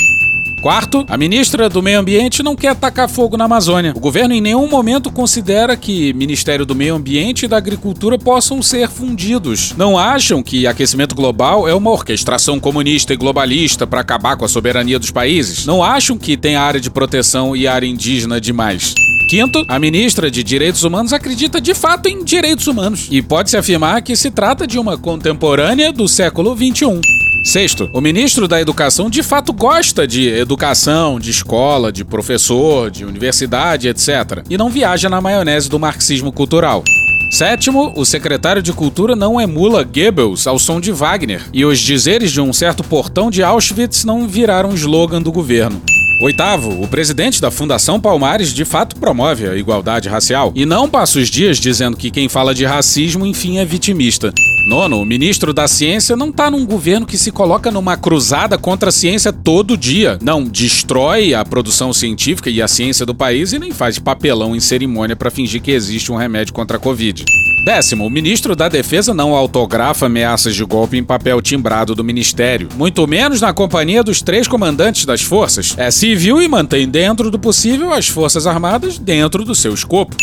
Quarto, 0.61 1.05
a 1.07 1.15
ministra 1.15 1.69
do 1.69 1.83
Meio 1.83 1.99
Ambiente 1.99 2.41
não 2.41 2.55
quer 2.55 2.75
tacar 2.75 3.07
fogo 3.07 3.37
na 3.37 3.45
Amazônia. 3.45 3.93
O 3.95 3.99
governo 3.99 4.33
em 4.33 4.41
nenhum 4.41 4.67
momento 4.67 5.11
considera 5.11 5.77
que 5.77 6.13
Ministério 6.13 6.65
do 6.65 6.73
Meio 6.73 6.95
Ambiente 6.95 7.45
e 7.45 7.47
da 7.47 7.57
Agricultura 7.57 8.17
possam 8.17 8.61
ser 8.61 8.89
fundidos. 8.89 9.73
Não 9.77 9.97
acham 9.97 10.41
que 10.41 10.65
aquecimento 10.65 11.15
global 11.15 11.67
é 11.67 11.73
uma 11.75 11.91
orquestração 11.91 12.59
comunista 12.59 13.13
e 13.13 13.17
globalista 13.17 13.85
para 13.85 14.01
acabar 14.01 14.35
com 14.35 14.45
a 14.45 14.49
soberania 14.49 14.97
dos 14.97 15.11
países? 15.11 15.65
Não 15.65 15.83
acham 15.83 16.17
que 16.17 16.35
tem 16.35 16.55
área 16.55 16.79
de 16.79 16.89
proteção 16.89 17.55
e 17.55 17.67
área 17.67 17.87
indígena 17.87 18.41
demais? 18.41 18.95
Quinto, 19.29 19.63
a 19.67 19.77
ministra 19.77 20.31
de 20.31 20.41
Direitos 20.41 20.83
Humanos 20.83 21.13
acredita 21.13 21.61
de 21.61 21.75
fato 21.75 22.07
em 22.07 22.23
direitos 22.23 22.65
humanos 22.65 23.07
e 23.11 23.21
pode-se 23.21 23.57
afirmar 23.57 24.01
que 24.01 24.15
se 24.15 24.31
trata 24.31 24.65
de 24.65 24.79
uma 24.79 24.97
contemporânea 24.97 25.91
do 25.91 26.07
século 26.07 26.55
XXI. 26.55 27.26
Sexto, 27.43 27.89
o 27.93 28.01
ministro 28.01 28.47
da 28.47 28.59
Educação 28.59 29.09
de 29.09 29.23
fato 29.23 29.53
gosta 29.53 30.05
de 30.05 30.27
educação, 30.27 31.19
de 31.19 31.31
escola, 31.31 31.91
de 31.91 32.03
professor, 32.03 32.91
de 32.91 33.05
universidade, 33.05 33.87
etc. 33.87 34.43
E 34.49 34.57
não 34.57 34.69
viaja 34.69 35.09
na 35.09 35.21
maionese 35.21 35.69
do 35.69 35.79
marxismo 35.79 36.31
cultural. 36.31 36.83
Sétimo, 37.31 37.93
o 37.95 38.05
secretário 38.05 38.61
de 38.61 38.73
Cultura 38.73 39.15
não 39.15 39.39
emula 39.39 39.83
Goebbels 39.83 40.47
ao 40.47 40.57
som 40.57 40.79
de 40.79 40.91
Wagner, 40.91 41.45
e 41.53 41.65
os 41.65 41.79
dizeres 41.79 42.31
de 42.31 42.41
um 42.41 42.53
certo 42.53 42.83
portão 42.83 43.29
de 43.29 43.43
Auschwitz 43.43 44.03
não 44.03 44.27
viraram 44.27 44.73
slogan 44.73 45.21
do 45.21 45.31
governo. 45.31 45.81
Oitavo, 46.19 46.81
o 46.81 46.87
presidente 46.87 47.39
da 47.39 47.51
Fundação 47.51 47.99
Palmares 47.99 48.51
de 48.51 48.65
fato 48.65 48.95
promove 48.95 49.47
a 49.47 49.55
igualdade 49.55 50.09
racial 50.09 50.51
e 50.55 50.65
não 50.65 50.89
passa 50.89 51.19
os 51.19 51.29
dias 51.29 51.59
dizendo 51.59 51.95
que 51.95 52.09
quem 52.09 52.27
fala 52.27 52.55
de 52.55 52.65
racismo, 52.65 53.25
enfim, 53.25 53.59
é 53.59 53.65
vitimista. 53.65 54.33
Nono, 54.67 54.99
o 54.99 55.05
ministro 55.05 55.53
da 55.53 55.65
Ciência 55.65 56.17
não 56.17 56.29
tá 56.29 56.51
num 56.51 56.65
governo 56.65 57.05
que 57.05 57.17
se 57.17 57.31
coloca 57.31 57.71
numa 57.71 57.95
cruzada 57.95 58.57
contra 58.57 58.89
a 58.89 58.91
ciência 58.91 59.31
todo 59.31 59.77
dia. 59.77 60.19
Não 60.21 60.43
destrói 60.43 61.33
a 61.33 61.45
produção 61.45 61.93
científica 61.93 62.49
e 62.49 62.61
a 62.61 62.67
ciência 62.67 63.05
do 63.05 63.15
país 63.15 63.53
e 63.53 63.59
nem 63.59 63.71
faz 63.71 63.97
papelão 63.97 64.53
em 64.53 64.59
cerimônia 64.59 65.15
para 65.15 65.31
fingir 65.31 65.61
que 65.61 65.71
existe 65.71 66.11
um 66.11 66.17
remédio 66.17 66.53
contra 66.53 66.75
a 66.75 66.79
Covid. 66.81 67.23
Décimo, 67.63 68.05
o 68.05 68.09
ministro 68.09 68.57
da 68.57 68.67
Defesa 68.67 69.13
não 69.13 69.33
autografa 69.33 70.07
ameaças 70.07 70.53
de 70.53 70.65
golpe 70.65 70.97
em 70.97 71.03
papel 71.03 71.41
timbrado 71.41 71.95
do 71.95 72.03
ministério, 72.03 72.67
muito 72.75 73.07
menos 73.07 73.39
na 73.39 73.53
companhia 73.53 74.03
dos 74.03 74.21
três 74.21 74.49
comandantes 74.49 75.05
das 75.05 75.21
forças. 75.21 75.75
É 75.77 75.89
civil 75.89 76.41
e 76.41 76.47
mantém 76.49 76.89
dentro 76.89 77.31
do 77.31 77.39
possível 77.39 77.93
as 77.93 78.09
Forças 78.09 78.45
Armadas 78.45 78.97
dentro 78.97 79.45
do 79.45 79.55
seu 79.55 79.73
escopo. 79.73 80.13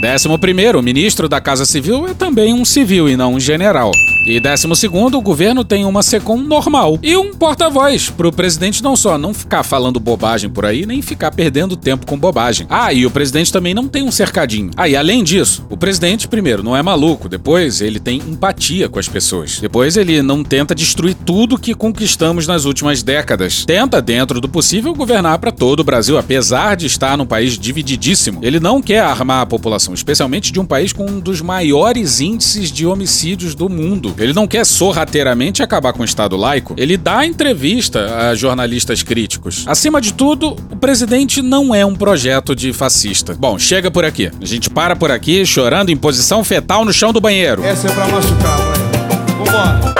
Décimo 0.00 0.38
primeiro, 0.38 0.78
o 0.78 0.82
ministro 0.82 1.28
da 1.28 1.40
Casa 1.40 1.64
Civil 1.64 2.06
é 2.06 2.14
também 2.14 2.52
um 2.52 2.64
civil 2.64 3.08
e 3.08 3.16
não 3.16 3.34
um 3.34 3.40
general. 3.40 3.92
E 4.26 4.40
décimo 4.40 4.74
segundo, 4.74 5.18
o 5.18 5.20
governo 5.20 5.62
tem 5.62 5.84
uma 5.84 6.02
SECOM 6.02 6.38
normal 6.38 6.98
e 7.02 7.14
um 7.14 7.34
porta-voz 7.34 8.08
para 8.08 8.26
o 8.26 8.32
presidente 8.32 8.82
não 8.82 8.96
só 8.96 9.18
não 9.18 9.34
ficar 9.34 9.62
falando 9.62 10.00
bobagem 10.00 10.48
por 10.48 10.64
aí, 10.64 10.86
nem 10.86 11.02
ficar 11.02 11.30
perdendo 11.30 11.76
tempo 11.76 12.06
com 12.06 12.18
bobagem. 12.18 12.66
Ah, 12.70 12.90
e 12.90 13.04
o 13.04 13.10
presidente 13.10 13.52
também 13.52 13.74
não 13.74 13.86
tem 13.86 14.02
um 14.02 14.10
cercadinho. 14.10 14.70
Ah, 14.78 14.88
e 14.88 14.96
além 14.96 15.22
disso, 15.22 15.66
o 15.68 15.76
presidente, 15.76 16.26
primeiro, 16.26 16.62
não 16.62 16.74
é 16.74 16.82
maluco, 16.82 17.28
depois 17.28 17.82
ele 17.82 18.00
tem 18.00 18.16
empatia 18.16 18.88
com 18.88 18.98
as 18.98 19.08
pessoas. 19.08 19.58
Depois 19.60 19.94
ele 19.94 20.22
não 20.22 20.42
tenta 20.42 20.74
destruir 20.74 21.14
tudo 21.14 21.58
que 21.58 21.74
conquistamos 21.74 22.46
nas 22.46 22.64
últimas 22.64 23.02
décadas. 23.02 23.66
Tenta, 23.66 24.00
dentro 24.00 24.40
do 24.40 24.48
possível, 24.48 24.94
governar 24.94 25.38
para 25.38 25.52
todo 25.52 25.80
o 25.80 25.84
Brasil, 25.84 26.16
apesar 26.16 26.76
de 26.76 26.86
estar 26.86 27.18
num 27.18 27.26
país 27.26 27.58
divididíssimo. 27.58 28.40
Ele 28.42 28.58
não 28.58 28.80
quer 28.80 29.00
armar 29.00 29.42
a 29.42 29.46
população, 29.46 29.83
especialmente 29.92 30.52
de 30.52 30.60
um 30.60 30.64
país 30.64 30.92
com 30.92 31.04
um 31.04 31.20
dos 31.20 31.40
maiores 31.40 32.20
índices 32.20 32.70
de 32.70 32.86
homicídios 32.86 33.54
do 33.54 33.68
mundo. 33.68 34.14
Ele 34.18 34.32
não 34.32 34.46
quer 34.46 34.64
sorrateiramente 34.64 35.62
acabar 35.62 35.92
com 35.92 36.02
o 36.02 36.04
Estado 36.04 36.36
laico. 36.36 36.74
Ele 36.76 36.96
dá 36.96 37.26
entrevista 37.26 38.30
a 38.30 38.34
jornalistas 38.34 39.02
críticos. 39.02 39.64
Acima 39.66 40.00
de 40.00 40.14
tudo, 40.14 40.56
o 40.70 40.76
presidente 40.76 41.42
não 41.42 41.74
é 41.74 41.84
um 41.84 41.94
projeto 41.94 42.54
de 42.54 42.72
fascista. 42.72 43.34
Bom, 43.34 43.58
chega 43.58 43.90
por 43.90 44.04
aqui. 44.04 44.30
A 44.40 44.44
gente 44.46 44.70
para 44.70 44.94
por 44.94 45.10
aqui 45.10 45.44
chorando 45.44 45.90
em 45.90 45.96
posição 45.96 46.44
fetal 46.44 46.84
no 46.84 46.92
chão 46.92 47.12
do 47.12 47.20
banheiro. 47.20 47.64
Essa 47.64 47.88
é 47.88 47.92
pra 47.92 48.06
machucar, 48.06 48.58
mãe. 48.58 49.44
Vambora. 49.44 49.94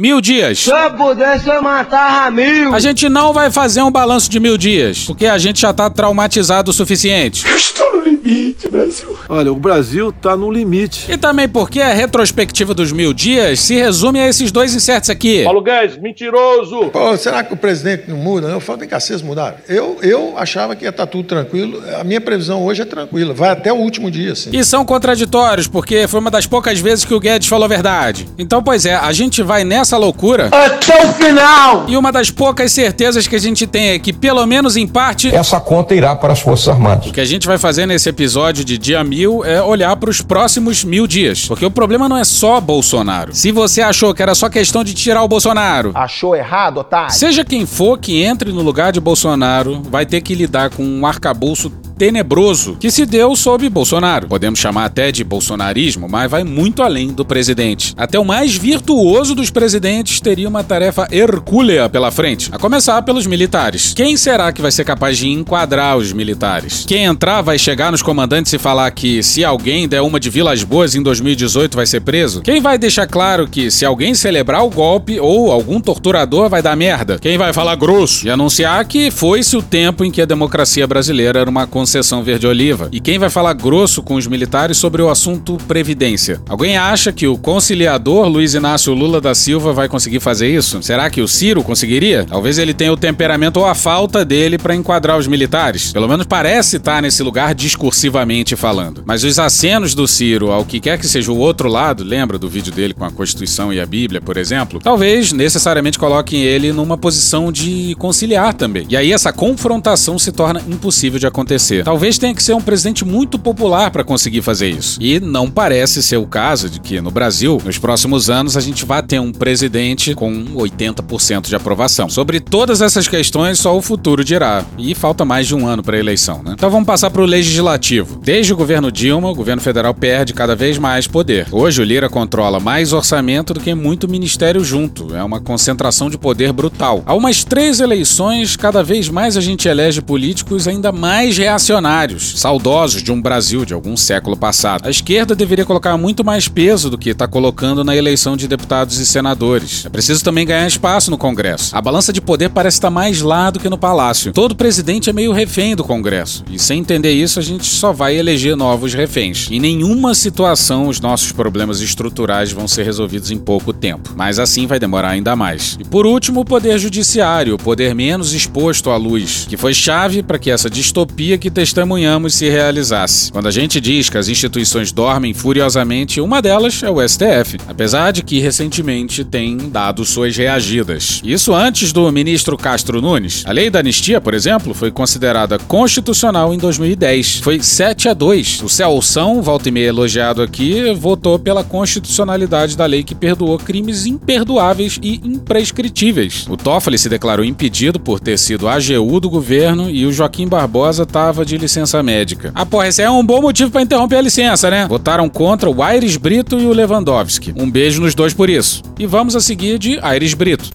Mil 0.00 0.18
dias. 0.22 0.60
Se 0.60 0.70
eu 0.70 0.94
pudesse, 0.94 1.46
eu 1.46 1.60
matava 1.60 2.30
mil. 2.30 2.74
A 2.74 2.80
gente 2.80 3.06
não 3.06 3.34
vai 3.34 3.50
fazer 3.50 3.82
um 3.82 3.90
balanço 3.90 4.30
de 4.30 4.40
mil 4.40 4.56
dias, 4.56 5.04
porque 5.04 5.26
a 5.26 5.36
gente 5.36 5.60
já 5.60 5.74
tá 5.74 5.90
traumatizado 5.90 6.70
o 6.70 6.74
suficiente. 6.74 7.46
Estou 7.54 7.89
no 8.00 8.04
limite, 8.04 8.68
Brasil. 8.68 9.16
Olha, 9.28 9.52
o 9.52 9.56
Brasil 9.56 10.12
tá 10.12 10.36
no 10.36 10.50
limite. 10.50 11.06
E 11.10 11.16
também 11.16 11.48
porque 11.48 11.80
a 11.80 11.92
retrospectiva 11.92 12.74
dos 12.74 12.92
mil 12.92 13.12
dias 13.12 13.60
se 13.60 13.74
resume 13.74 14.20
a 14.20 14.28
esses 14.28 14.50
dois 14.50 14.74
insertos 14.74 15.10
aqui. 15.10 15.44
Paulo 15.44 15.60
Guedes, 15.62 15.96
mentiroso. 15.98 16.90
Pô, 16.90 17.16
será 17.16 17.42
que 17.44 17.52
o 17.52 17.56
presidente 17.56 18.04
não 18.08 18.16
muda? 18.16 18.48
Eu 18.48 18.60
falo, 18.60 18.78
vem 18.78 18.88
cá, 18.88 18.98
vocês 19.00 19.22
mudaram. 19.22 19.56
Eu, 19.68 19.98
eu 20.02 20.34
achava 20.36 20.74
que 20.74 20.84
ia 20.84 20.90
estar 20.90 21.06
tudo 21.06 21.24
tranquilo. 21.24 21.82
A 21.98 22.04
minha 22.04 22.20
previsão 22.20 22.64
hoje 22.64 22.82
é 22.82 22.84
tranquila. 22.84 23.34
Vai 23.34 23.50
até 23.50 23.72
o 23.72 23.76
último 23.76 24.10
dia, 24.10 24.34
sim. 24.34 24.50
E 24.52 24.64
são 24.64 24.84
contraditórios, 24.84 25.66
porque 25.66 26.06
foi 26.08 26.20
uma 26.20 26.30
das 26.30 26.46
poucas 26.46 26.78
vezes 26.80 27.04
que 27.04 27.14
o 27.14 27.20
Guedes 27.20 27.48
falou 27.48 27.64
a 27.64 27.68
verdade. 27.68 28.28
Então, 28.38 28.62
pois 28.62 28.86
é, 28.86 28.94
a 28.94 29.12
gente 29.12 29.42
vai 29.42 29.64
nessa 29.64 29.96
loucura. 29.96 30.48
Até 30.52 31.04
o 31.06 31.12
final! 31.12 31.86
E 31.88 31.96
uma 31.96 32.10
das 32.12 32.30
poucas 32.30 32.72
certezas 32.72 33.26
que 33.26 33.36
a 33.36 33.40
gente 33.40 33.66
tem 33.66 33.90
é 33.90 33.98
que, 33.98 34.12
pelo 34.12 34.44
menos 34.46 34.76
em 34.76 34.86
parte, 34.86 35.34
Essa 35.34 35.60
conta 35.60 35.94
irá 35.94 36.14
para 36.14 36.32
as 36.32 36.40
Forças 36.40 36.68
Armadas. 36.68 37.06
o 37.08 37.12
que 37.12 37.20
a 37.20 37.24
gente 37.24 37.46
vai 37.46 37.58
fazer 37.58 37.86
nesse 37.90 38.08
episódio 38.08 38.64
de 38.64 38.78
dia 38.78 39.02
mil 39.02 39.44
é 39.44 39.60
olhar 39.60 39.94
para 39.96 40.08
os 40.08 40.22
próximos 40.22 40.84
mil 40.84 41.08
dias. 41.08 41.48
Porque 41.48 41.66
o 41.66 41.70
problema 41.70 42.08
não 42.08 42.16
é 42.16 42.22
só 42.22 42.60
Bolsonaro. 42.60 43.34
Se 43.34 43.50
você 43.50 43.82
achou 43.82 44.14
que 44.14 44.22
era 44.22 44.32
só 44.34 44.48
questão 44.48 44.84
de 44.84 44.94
tirar 44.94 45.24
o 45.24 45.28
Bolsonaro, 45.28 45.90
Achou 45.94 46.36
errado, 46.36 46.78
otário? 46.78 47.12
Seja 47.12 47.44
quem 47.44 47.66
for 47.66 47.98
que 47.98 48.22
entre 48.22 48.52
no 48.52 48.62
lugar 48.62 48.92
de 48.92 49.00
Bolsonaro, 49.00 49.82
vai 49.90 50.06
ter 50.06 50.20
que 50.20 50.36
lidar 50.36 50.70
com 50.70 50.84
um 50.84 51.04
arcabouço 51.04 51.72
tenebroso 52.00 52.78
que 52.80 52.90
se 52.90 53.04
deu 53.04 53.36
sob 53.36 53.68
Bolsonaro. 53.68 54.26
Podemos 54.26 54.58
chamar 54.58 54.86
até 54.86 55.12
de 55.12 55.22
bolsonarismo, 55.22 56.08
mas 56.08 56.30
vai 56.30 56.42
muito 56.42 56.82
além 56.82 57.08
do 57.08 57.26
presidente. 57.26 57.92
Até 57.94 58.18
o 58.18 58.24
mais 58.24 58.56
virtuoso 58.56 59.34
dos 59.34 59.50
presidentes 59.50 60.18
teria 60.18 60.48
uma 60.48 60.64
tarefa 60.64 61.06
hercúlea 61.12 61.90
pela 61.90 62.10
frente, 62.10 62.48
a 62.50 62.58
começar 62.58 63.02
pelos 63.02 63.26
militares. 63.26 63.92
Quem 63.92 64.16
será 64.16 64.50
que 64.50 64.62
vai 64.62 64.72
ser 64.72 64.82
capaz 64.82 65.18
de 65.18 65.28
enquadrar 65.28 65.98
os 65.98 66.10
militares? 66.10 66.86
Quem 66.88 67.04
entrar 67.04 67.42
vai 67.42 67.58
chegar 67.58 67.92
nos 67.92 68.00
comandantes 68.00 68.50
e 68.54 68.58
falar 68.58 68.90
que 68.92 69.22
se 69.22 69.44
alguém 69.44 69.86
der 69.86 70.00
uma 70.00 70.18
de 70.18 70.30
Vilas 70.30 70.62
Boas 70.62 70.94
em 70.94 71.02
2018 71.02 71.76
vai 71.76 71.84
ser 71.84 72.00
preso? 72.00 72.40
Quem 72.40 72.62
vai 72.62 72.78
deixar 72.78 73.06
claro 73.06 73.46
que 73.46 73.70
se 73.70 73.84
alguém 73.84 74.14
celebrar 74.14 74.64
o 74.64 74.70
golpe 74.70 75.20
ou 75.20 75.52
algum 75.52 75.78
torturador 75.78 76.48
vai 76.48 76.62
dar 76.62 76.74
merda? 76.74 77.18
Quem 77.18 77.36
vai 77.36 77.52
falar 77.52 77.74
grosso 77.74 78.26
e 78.26 78.30
anunciar 78.30 78.86
que 78.86 79.10
foi-se 79.10 79.54
o 79.54 79.60
tempo 79.62 80.02
em 80.02 80.10
que 80.10 80.22
a 80.22 80.24
democracia 80.24 80.86
brasileira 80.86 81.40
era 81.40 81.50
uma 81.50 81.66
concessão 81.90 82.22
verde-oliva? 82.22 82.88
E 82.92 83.00
quem 83.00 83.18
vai 83.18 83.28
falar 83.28 83.52
grosso 83.52 84.00
com 84.00 84.14
os 84.14 84.24
militares 84.28 84.76
sobre 84.76 85.02
o 85.02 85.08
assunto 85.08 85.58
Previdência? 85.66 86.40
Alguém 86.48 86.76
acha 86.78 87.10
que 87.10 87.26
o 87.26 87.36
conciliador 87.36 88.28
Luiz 88.28 88.54
Inácio 88.54 88.94
Lula 88.94 89.20
da 89.20 89.34
Silva 89.34 89.72
vai 89.72 89.88
conseguir 89.88 90.20
fazer 90.20 90.54
isso? 90.54 90.80
Será 90.84 91.10
que 91.10 91.20
o 91.20 91.26
Ciro 91.26 91.64
conseguiria? 91.64 92.24
Talvez 92.24 92.58
ele 92.58 92.72
tenha 92.72 92.92
o 92.92 92.96
temperamento 92.96 93.56
ou 93.56 93.66
a 93.66 93.74
falta 93.74 94.24
dele 94.24 94.56
para 94.56 94.72
enquadrar 94.72 95.18
os 95.18 95.26
militares. 95.26 95.92
Pelo 95.92 96.06
menos 96.06 96.26
parece 96.26 96.76
estar 96.76 97.02
nesse 97.02 97.24
lugar 97.24 97.56
discursivamente 97.56 98.54
falando. 98.54 99.02
Mas 99.04 99.24
os 99.24 99.40
acenos 99.40 99.92
do 99.92 100.06
Ciro 100.06 100.52
ao 100.52 100.64
que 100.64 100.78
quer 100.78 100.96
que 100.96 101.08
seja 101.08 101.32
o 101.32 101.38
outro 101.38 101.68
lado, 101.68 102.04
lembra 102.04 102.38
do 102.38 102.48
vídeo 102.48 102.72
dele 102.72 102.94
com 102.94 103.04
a 103.04 103.10
Constituição 103.10 103.72
e 103.72 103.80
a 103.80 103.86
Bíblia, 103.86 104.20
por 104.20 104.36
exemplo? 104.36 104.78
Talvez 104.80 105.32
necessariamente 105.32 105.98
coloquem 105.98 106.42
ele 106.42 106.72
numa 106.72 106.96
posição 106.96 107.50
de 107.50 107.96
conciliar 107.98 108.54
também. 108.54 108.86
E 108.88 108.96
aí 108.96 109.12
essa 109.12 109.32
confrontação 109.32 110.20
se 110.20 110.30
torna 110.30 110.62
impossível 110.68 111.18
de 111.18 111.26
acontecer. 111.26 111.79
Talvez 111.84 112.18
tenha 112.18 112.34
que 112.34 112.42
ser 112.42 112.54
um 112.54 112.60
presidente 112.60 113.04
muito 113.04 113.38
popular 113.38 113.90
para 113.90 114.04
conseguir 114.04 114.42
fazer 114.42 114.70
isso. 114.70 114.98
E 115.00 115.20
não 115.20 115.50
parece 115.50 116.02
ser 116.02 116.16
o 116.16 116.26
caso 116.26 116.68
de 116.68 116.80
que 116.80 117.00
no 117.00 117.10
Brasil, 117.10 117.60
nos 117.64 117.78
próximos 117.78 118.30
anos, 118.30 118.56
a 118.56 118.60
gente 118.60 118.84
vai 118.84 119.02
ter 119.02 119.20
um 119.20 119.32
presidente 119.32 120.14
com 120.14 120.44
80% 120.54 121.48
de 121.48 121.56
aprovação. 121.56 122.08
Sobre 122.08 122.40
todas 122.40 122.80
essas 122.80 123.08
questões, 123.08 123.58
só 123.58 123.76
o 123.76 123.82
futuro 123.82 124.24
dirá. 124.24 124.64
E 124.78 124.94
falta 124.94 125.24
mais 125.24 125.46
de 125.46 125.54
um 125.54 125.66
ano 125.66 125.82
para 125.82 125.96
a 125.96 126.00
eleição, 126.00 126.42
né? 126.42 126.52
Então 126.54 126.70
vamos 126.70 126.86
passar 126.86 127.10
para 127.10 127.22
o 127.22 127.26
legislativo. 127.26 128.20
Desde 128.22 128.52
o 128.52 128.56
governo 128.56 128.90
Dilma, 128.90 129.30
o 129.30 129.34
governo 129.34 129.62
federal 129.62 129.94
perde 129.94 130.32
cada 130.32 130.54
vez 130.54 130.78
mais 130.78 131.06
poder. 131.06 131.46
Hoje 131.50 131.80
o 131.80 131.84
Lira 131.84 132.08
controla 132.08 132.60
mais 132.60 132.92
orçamento 132.92 133.54
do 133.54 133.60
que 133.60 133.74
muito 133.74 134.08
ministério 134.08 134.62
junto. 134.64 135.14
É 135.14 135.22
uma 135.22 135.40
concentração 135.40 136.10
de 136.10 136.18
poder 136.18 136.52
brutal. 136.52 137.02
Há 137.06 137.14
umas 137.14 137.44
três 137.44 137.80
eleições, 137.80 138.56
cada 138.56 138.82
vez 138.82 139.08
mais 139.08 139.36
a 139.36 139.40
gente 139.40 139.68
elege 139.68 140.00
políticos 140.00 140.68
ainda 140.68 140.92
mais 140.92 141.36
reacionários, 141.38 141.59
saudosos 141.62 143.02
de 143.02 143.12
um 143.12 143.20
Brasil 143.20 143.64
de 143.64 143.74
algum 143.74 143.96
século 143.96 144.36
passado. 144.36 144.86
A 144.86 144.90
esquerda 144.90 145.34
deveria 145.34 145.64
colocar 145.64 145.96
muito 145.96 146.24
mais 146.24 146.48
peso 146.48 146.88
do 146.88 146.98
que 146.98 147.10
está 147.10 147.26
colocando 147.26 147.84
na 147.84 147.96
eleição 147.96 148.36
de 148.36 148.48
deputados 148.48 148.98
e 148.98 149.06
senadores. 149.06 149.84
É 149.84 149.88
preciso 149.88 150.24
também 150.24 150.46
ganhar 150.46 150.66
espaço 150.66 151.10
no 151.10 151.18
Congresso. 151.18 151.76
A 151.76 151.80
balança 151.80 152.12
de 152.12 152.20
poder 152.20 152.50
parece 152.50 152.78
estar 152.78 152.90
mais 152.90 153.20
lá 153.20 153.50
do 153.50 153.60
que 153.60 153.68
no 153.68 153.78
Palácio. 153.78 154.32
Todo 154.32 154.56
presidente 154.56 155.10
é 155.10 155.12
meio 155.12 155.32
refém 155.32 155.76
do 155.76 155.84
Congresso. 155.84 156.44
E 156.50 156.58
sem 156.58 156.80
entender 156.80 157.12
isso, 157.12 157.38
a 157.38 157.42
gente 157.42 157.66
só 157.66 157.92
vai 157.92 158.16
eleger 158.16 158.56
novos 158.56 158.94
reféns. 158.94 159.48
Em 159.50 159.60
nenhuma 159.60 160.14
situação 160.14 160.88
os 160.88 161.00
nossos 161.00 161.32
problemas 161.32 161.80
estruturais 161.80 162.52
vão 162.52 162.66
ser 162.66 162.84
resolvidos 162.84 163.30
em 163.30 163.38
pouco 163.38 163.72
tempo. 163.72 164.14
Mas 164.16 164.38
assim 164.38 164.66
vai 164.66 164.78
demorar 164.78 165.10
ainda 165.10 165.36
mais. 165.36 165.76
E 165.80 165.84
por 165.84 166.06
último, 166.06 166.40
o 166.40 166.44
poder 166.44 166.78
judiciário, 166.78 167.54
o 167.54 167.58
poder 167.58 167.94
menos 167.94 168.32
exposto 168.32 168.90
à 168.90 168.96
luz, 168.96 169.46
que 169.48 169.56
foi 169.56 169.74
chave 169.74 170.22
para 170.22 170.38
que 170.38 170.50
essa 170.50 170.70
distopia 170.70 171.36
que 171.36 171.49
testemunhamos 171.50 172.34
se 172.34 172.48
realizasse. 172.48 173.30
Quando 173.32 173.48
a 173.48 173.50
gente 173.50 173.80
diz 173.80 174.08
que 174.08 174.16
as 174.16 174.28
instituições 174.28 174.92
dormem 174.92 175.34
furiosamente, 175.34 176.20
uma 176.20 176.40
delas 176.40 176.82
é 176.82 176.90
o 176.90 177.06
STF, 177.06 177.58
apesar 177.68 178.12
de 178.12 178.22
que 178.22 178.38
recentemente 178.38 179.24
tem 179.24 179.56
dado 179.56 180.04
suas 180.04 180.36
reagidas. 180.36 181.20
Isso 181.24 181.54
antes 181.54 181.92
do 181.92 182.10
ministro 182.12 182.56
Castro 182.56 183.02
Nunes. 183.02 183.44
A 183.46 183.52
lei 183.52 183.68
da 183.68 183.80
anistia, 183.80 184.20
por 184.20 184.34
exemplo, 184.34 184.72
foi 184.72 184.90
considerada 184.90 185.58
constitucional 185.58 186.54
em 186.54 186.58
2010. 186.58 187.40
Foi 187.40 187.60
7 187.60 188.08
a 188.08 188.14
2. 188.14 188.62
O 188.62 188.68
Celção, 188.68 189.42
volta 189.42 189.68
e 189.68 189.72
meia 189.72 189.88
elogiado 189.88 190.42
aqui, 190.42 190.92
votou 190.94 191.38
pela 191.38 191.64
constitucionalidade 191.64 192.76
da 192.76 192.86
lei 192.86 193.02
que 193.02 193.14
perdoou 193.14 193.58
crimes 193.58 194.06
imperdoáveis 194.06 194.98
e 195.02 195.20
imprescritíveis. 195.24 196.46
O 196.48 196.56
Toffoli 196.56 196.98
se 196.98 197.08
declarou 197.08 197.44
impedido 197.44 197.98
por 197.98 198.20
ter 198.20 198.38
sido 198.38 198.68
AGU 198.68 199.20
do 199.20 199.30
governo 199.30 199.90
e 199.90 200.06
o 200.06 200.12
Joaquim 200.12 200.46
Barbosa 200.46 201.02
estava 201.02 201.39
de 201.44 201.56
licença 201.56 202.02
médica. 202.02 202.52
Ah, 202.54 202.66
porra, 202.66 202.88
esse 202.88 203.02
é 203.02 203.10
um 203.10 203.24
bom 203.24 203.40
motivo 203.40 203.70
para 203.70 203.82
interromper 203.82 204.16
a 204.16 204.22
licença, 204.22 204.70
né? 204.70 204.86
Votaram 204.88 205.28
contra 205.28 205.68
o 205.70 205.82
Aires 205.82 206.16
Brito 206.16 206.58
e 206.58 206.66
o 206.66 206.72
Lewandowski. 206.72 207.54
Um 207.56 207.70
beijo 207.70 208.00
nos 208.00 208.14
dois 208.14 208.34
por 208.34 208.50
isso. 208.50 208.82
E 208.98 209.06
vamos 209.06 209.34
a 209.34 209.40
seguir 209.40 209.78
de 209.78 209.98
Aires 210.02 210.34
Brito. 210.34 210.70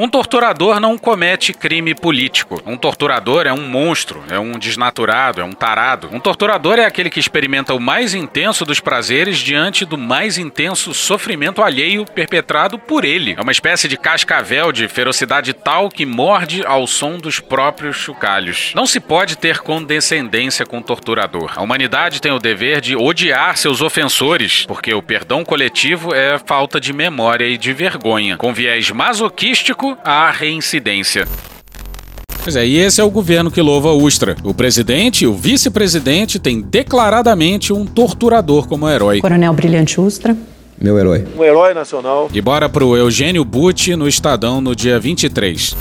Um 0.00 0.08
torturador 0.08 0.80
não 0.80 0.96
comete 0.96 1.52
crime 1.52 1.94
político. 1.94 2.58
Um 2.64 2.74
torturador 2.74 3.46
é 3.46 3.52
um 3.52 3.68
monstro, 3.68 4.24
é 4.30 4.38
um 4.38 4.52
desnaturado, 4.52 5.42
é 5.42 5.44
um 5.44 5.52
tarado. 5.52 6.08
Um 6.10 6.18
torturador 6.18 6.78
é 6.78 6.86
aquele 6.86 7.10
que 7.10 7.20
experimenta 7.20 7.74
o 7.74 7.78
mais 7.78 8.14
intenso 8.14 8.64
dos 8.64 8.80
prazeres 8.80 9.36
diante 9.36 9.84
do 9.84 9.98
mais 9.98 10.38
intenso 10.38 10.94
sofrimento 10.94 11.62
alheio 11.62 12.06
perpetrado 12.06 12.78
por 12.78 13.04
ele. 13.04 13.34
É 13.36 13.42
uma 13.42 13.52
espécie 13.52 13.88
de 13.88 13.98
cascavel 13.98 14.72
de 14.72 14.88
ferocidade 14.88 15.52
tal 15.52 15.90
que 15.90 16.06
morde 16.06 16.64
ao 16.64 16.86
som 16.86 17.18
dos 17.18 17.38
próprios 17.38 17.96
chocalhos. 17.96 18.72
Não 18.74 18.86
se 18.86 19.00
pode 19.00 19.36
ter 19.36 19.58
condescendência 19.58 20.64
com 20.64 20.78
o 20.78 20.82
torturador. 20.82 21.52
A 21.56 21.60
humanidade 21.60 22.22
tem 22.22 22.32
o 22.32 22.38
dever 22.38 22.80
de 22.80 22.96
odiar 22.96 23.54
seus 23.58 23.82
ofensores, 23.82 24.64
porque 24.64 24.94
o 24.94 25.02
perdão 25.02 25.44
coletivo 25.44 26.14
é 26.14 26.38
falta 26.38 26.80
de 26.80 26.90
memória 26.90 27.44
e 27.44 27.58
de 27.58 27.74
vergonha, 27.74 28.38
com 28.38 28.54
viés 28.54 28.90
masoquístico 28.90 29.89
à 30.04 30.30
reincidência. 30.30 31.26
Pois 32.42 32.56
é, 32.56 32.66
e 32.66 32.78
esse 32.78 33.00
é 33.00 33.04
o 33.04 33.10
governo 33.10 33.50
que 33.50 33.60
louva 33.60 33.92
Ustra. 33.92 34.34
O 34.42 34.54
presidente 34.54 35.24
e 35.24 35.26
o 35.26 35.34
vice-presidente 35.34 36.38
têm 36.38 36.60
declaradamente 36.60 37.72
um 37.72 37.84
torturador 37.84 38.66
como 38.66 38.88
herói. 38.88 39.20
Coronel 39.20 39.52
Brilhante 39.52 40.00
Ustra. 40.00 40.36
Meu 40.80 40.98
herói. 40.98 41.26
Um 41.36 41.44
herói 41.44 41.74
nacional. 41.74 42.30
E 42.32 42.40
bora 42.40 42.66
pro 42.68 42.96
Eugênio 42.96 43.44
Butti 43.44 43.94
no 43.94 44.08
Estadão 44.08 44.62
no 44.62 44.74
dia 44.74 44.98
23. 44.98 45.76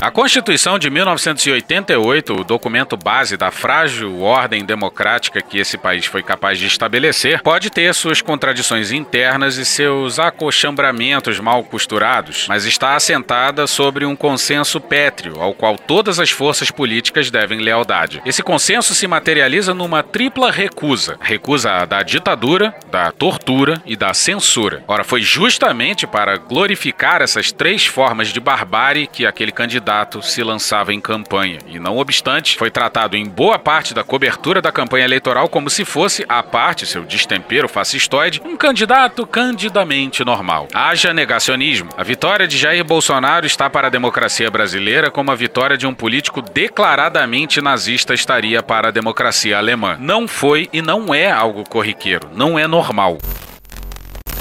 A 0.00 0.12
Constituição 0.12 0.78
de 0.78 0.88
1988, 0.90 2.32
o 2.32 2.44
documento 2.44 2.96
base 2.96 3.36
da 3.36 3.50
frágil 3.50 4.20
ordem 4.20 4.64
democrática 4.64 5.42
que 5.42 5.58
esse 5.58 5.76
país 5.76 6.06
foi 6.06 6.22
capaz 6.22 6.56
de 6.56 6.66
estabelecer, 6.66 7.42
pode 7.42 7.68
ter 7.68 7.92
suas 7.92 8.22
contradições 8.22 8.92
internas 8.92 9.56
e 9.56 9.64
seus 9.64 10.20
acochambramentos 10.20 11.40
mal 11.40 11.64
costurados, 11.64 12.46
mas 12.48 12.64
está 12.64 12.94
assentada 12.94 13.66
sobre 13.66 14.04
um 14.04 14.14
consenso 14.14 14.80
pétreo, 14.80 15.40
ao 15.40 15.52
qual 15.52 15.76
todas 15.76 16.20
as 16.20 16.30
forças 16.30 16.70
políticas 16.70 17.28
devem 17.28 17.58
lealdade. 17.58 18.22
Esse 18.24 18.42
consenso 18.42 18.94
se 18.94 19.08
materializa 19.08 19.74
numa 19.74 20.04
tripla 20.04 20.52
recusa: 20.52 21.16
recusa 21.20 21.84
da 21.84 22.04
ditadura, 22.04 22.72
da 22.88 23.10
tortura 23.10 23.82
e 23.84 23.96
da 23.96 24.14
censura. 24.14 24.84
Ora, 24.86 25.02
foi 25.02 25.22
justamente 25.22 26.06
para 26.06 26.36
glorificar 26.36 27.20
essas 27.20 27.50
três 27.50 27.84
formas 27.84 28.28
de 28.28 28.38
barbárie 28.38 29.08
que 29.08 29.26
aquele 29.26 29.50
candidato 29.50 29.87
se 30.20 30.42
lançava 30.42 30.92
em 30.92 31.00
campanha, 31.00 31.58
e 31.66 31.78
não 31.78 31.96
obstante, 31.96 32.56
foi 32.56 32.70
tratado 32.70 33.16
em 33.16 33.24
boa 33.24 33.58
parte 33.58 33.94
da 33.94 34.04
cobertura 34.04 34.60
da 34.60 34.70
campanha 34.70 35.04
eleitoral 35.04 35.48
como 35.48 35.70
se 35.70 35.84
fosse, 35.84 36.24
à 36.28 36.42
parte 36.42 36.84
seu 36.84 37.04
destempero 37.04 37.68
fascistoide, 37.68 38.42
um 38.44 38.56
candidato 38.56 39.26
candidamente 39.26 40.24
normal. 40.24 40.68
Haja 40.74 41.14
negacionismo. 41.14 41.88
A 41.96 42.02
vitória 42.02 42.46
de 42.46 42.58
Jair 42.58 42.84
Bolsonaro 42.84 43.46
está 43.46 43.70
para 43.70 43.86
a 43.86 43.90
democracia 43.90 44.50
brasileira 44.50 45.10
como 45.10 45.30
a 45.30 45.34
vitória 45.34 45.76
de 45.76 45.86
um 45.86 45.94
político 45.94 46.42
declaradamente 46.42 47.60
nazista 47.60 48.12
estaria 48.12 48.62
para 48.62 48.88
a 48.88 48.92
democracia 48.92 49.56
alemã. 49.56 49.96
Não 49.98 50.28
foi 50.28 50.68
e 50.72 50.82
não 50.82 51.14
é 51.14 51.30
algo 51.30 51.64
corriqueiro, 51.68 52.28
não 52.34 52.58
é 52.58 52.66
normal. 52.66 53.18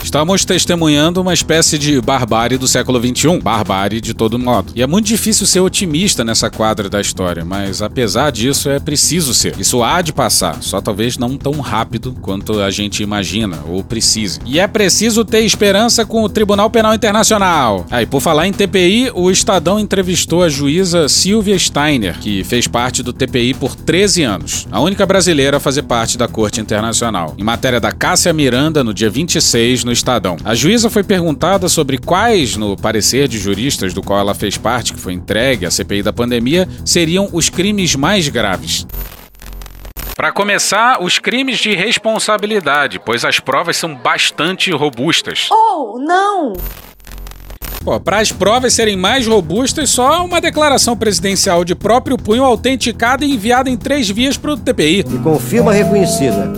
Estamos 0.04 0.46
testemunhando 0.46 1.22
uma 1.22 1.34
espécie 1.34 1.78
de 1.78 2.00
barbárie 2.00 2.58
do 2.58 2.68
século 2.68 3.00
XXI. 3.00 3.40
Barbárie 3.42 4.00
de 4.00 4.14
todo 4.14 4.40
modo. 4.40 4.72
E 4.76 4.82
é 4.82 4.88
muito 4.88 5.06
difícil 5.06 5.46
ser 5.46 5.60
otimista 5.60 6.24
nessa 6.24 6.50
quadra 6.50 6.90
da 6.90 7.02
história, 7.02 7.44
mas 7.44 7.82
apesar 7.82 8.32
disso 8.32 8.70
é 8.70 8.80
preciso 8.80 9.34
ser. 9.34 9.60
Isso 9.60 9.84
há 9.84 10.02
de 10.02 10.14
passar, 10.14 10.62
só 10.62 10.80
talvez 10.80 11.18
não 11.18 11.38
tão 11.38 11.60
rápido 11.60 12.16
quanto 12.22 12.60
a 12.62 12.72
gente 12.72 13.04
imagina 13.04 13.60
ou 13.68 13.84
precise. 13.84 14.40
E 14.46 14.60
é 14.60 14.68
preciso 14.68 15.26
ter 15.26 15.42
esperança 15.42 16.06
com 16.06 16.24
o 16.24 16.30
Tribunal 16.30 16.70
Penal 16.70 16.94
Internacional. 16.94 17.86
Aí, 17.92 18.06
por 18.06 18.22
falar 18.22 18.48
em 18.48 18.54
TPI, 18.54 19.12
o 19.14 19.30
Estadão 19.30 19.80
entrevistou 19.80 20.44
a 20.44 20.50
juíza 20.50 21.10
Silvia 21.10 21.58
Steiner, 21.60 22.18
que 22.20 22.44
fez 22.44 22.68
parte 22.68 23.04
do 23.04 23.12
TPI 23.12 23.54
por 23.54 23.76
13 23.76 24.24
anos, 24.24 24.68
a 24.72 24.80
única 24.80 25.06
brasileira 25.06 25.58
a 25.58 25.60
fazer 25.60 25.84
parte 25.84 26.18
da 26.18 26.28
Corte 26.28 26.62
Internacional. 26.62 27.36
Em 27.38 27.44
matéria 27.44 27.80
da 27.80 27.92
Cássia 27.92 28.32
Miranda, 28.32 28.84
no 28.84 28.94
dia 28.94 29.10
26, 29.10 29.84
no 29.88 29.94
Estadão. 29.94 30.38
A 30.44 30.54
juíza 30.54 30.90
foi 30.90 31.04
perguntada 31.04 31.68
sobre 31.68 31.98
quais, 31.98 32.56
no 32.56 32.78
parecer 32.78 33.28
de 33.28 33.40
juristas 33.40 33.94
do 33.94 34.04
qual 34.04 34.20
ela 34.20 34.36
fez 34.36 34.58
parte, 34.58 34.94
que 34.94 35.00
foi 35.00 35.14
entregue 35.14 35.66
à 35.66 35.72
CPI 35.72 36.04
da 36.04 36.14
pandemia, 36.14 36.68
seriam 36.86 37.30
os 37.32 37.50
crimes 37.50 37.96
mais 37.96 38.28
graves. 38.28 38.86
Para 40.16 40.32
começar, 40.32 41.02
os 41.02 41.20
crimes 41.20 41.60
de 41.60 41.74
responsabilidade, 41.76 43.00
pois 43.00 43.24
as 43.24 43.40
provas 43.40 43.78
são 43.78 43.96
bastante 43.96 44.72
robustas. 44.72 45.48
Oh, 45.52 45.98
não! 46.00 46.54
Pô, 47.84 48.00
para 48.00 48.20
as 48.20 48.32
provas 48.32 48.74
serem 48.74 48.98
mais 48.98 49.26
robustas, 49.26 49.90
só 49.90 50.26
uma 50.26 50.42
declaração 50.42 50.98
presidencial 50.98 51.64
de 51.64 51.74
próprio 51.74 52.18
punho 52.18 52.44
autenticada 52.44 53.24
e 53.24 53.34
enviada 53.34 53.70
em 53.70 53.78
três 53.78 54.10
vias 54.10 54.36
para 54.36 54.52
o 54.52 54.58
TPI. 54.58 55.06
E 55.08 55.20
com 55.20 55.40
firma 55.40 55.72
reconhecida. 55.72 56.54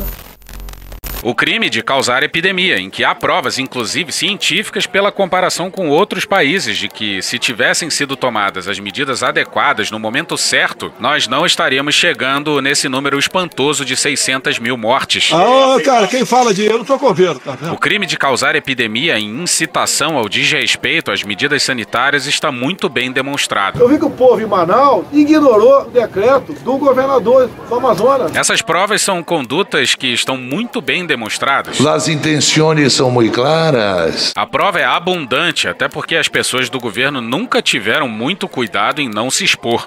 O 1.22 1.36
crime 1.36 1.70
de 1.70 1.84
causar 1.84 2.24
epidemia, 2.24 2.80
em 2.80 2.90
que 2.90 3.04
há 3.04 3.14
provas, 3.14 3.60
inclusive 3.60 4.10
científicas, 4.10 4.86
pela 4.86 5.12
comparação 5.12 5.70
com 5.70 5.90
outros 5.90 6.24
países, 6.24 6.78
de 6.78 6.88
que, 6.88 7.22
se 7.22 7.38
tivessem 7.38 7.90
sido 7.90 8.16
tomadas 8.16 8.70
as 8.70 8.80
medidas 8.80 9.22
adequadas 9.22 9.92
no 9.92 10.00
momento 10.00 10.38
certo, 10.38 10.94
nós 10.98 11.28
não 11.28 11.46
estaríamos 11.46 11.94
chegando 11.94 12.62
nesse 12.62 12.88
número 12.88 13.20
espantoso 13.20 13.84
de 13.84 13.98
600 13.98 14.60
mil 14.60 14.78
mortes. 14.78 15.30
Ah, 15.34 15.76
cara, 15.84 16.08
quem 16.08 16.26
fala 16.26 16.54
de 16.54 16.66
eu 16.66 16.78
não 16.78 16.86
tô 16.86 16.98
com 16.98 17.14
vendo, 17.14 17.40
tá 17.40 17.52
vendo? 17.52 17.74
O 17.74 17.78
crime 17.78 18.06
de 18.06 18.18
causar 18.18 18.56
epidemia 18.56 19.20
em 19.20 19.42
incitação 19.42 20.18
ao 20.18 20.30
desrespeito 20.30 21.12
às 21.12 21.22
medidas 21.22 21.64
sanitárias 21.64 22.28
está 22.28 22.50
muito 22.50 22.88
bem 22.88 23.12
demonstrado. 23.12 23.78
Eu 23.82 23.90
vi 23.90 23.98
que 23.98 24.06
o 24.06 24.10
povo 24.10 24.42
em 24.42 24.46
Manaus 24.46 25.06
ignorou 25.12 25.82
o 25.82 25.90
decreto 25.90 26.54
do 26.54 26.78
governador 26.78 27.50
do 27.68 27.76
Amazonas. 27.76 28.34
Essas 28.34 28.62
provas 28.62 29.02
são 29.02 29.22
condutas 29.22 29.96
que 29.96 30.08
estão 30.08 30.38
muito 30.38 30.80
bem 30.80 31.09
demonstradas. 31.10 31.86
As 31.86 32.08
intenções 32.08 32.94
são 32.94 33.12
muito 33.12 33.34
claras. 33.34 34.32
A 34.36 34.46
prova 34.46 34.80
é 34.80 34.86
abundante, 34.86 35.68
até 35.68 35.90
porque 35.90 36.16
as 36.16 36.30
pessoas 36.30 36.70
do 36.70 36.80
governo 36.80 37.20
nunca 37.20 37.62
tiveram 37.62 38.08
muito 38.08 38.48
cuidado 38.48 39.02
em 39.02 39.10
não 39.10 39.30
se 39.30 39.44
expor. 39.44 39.86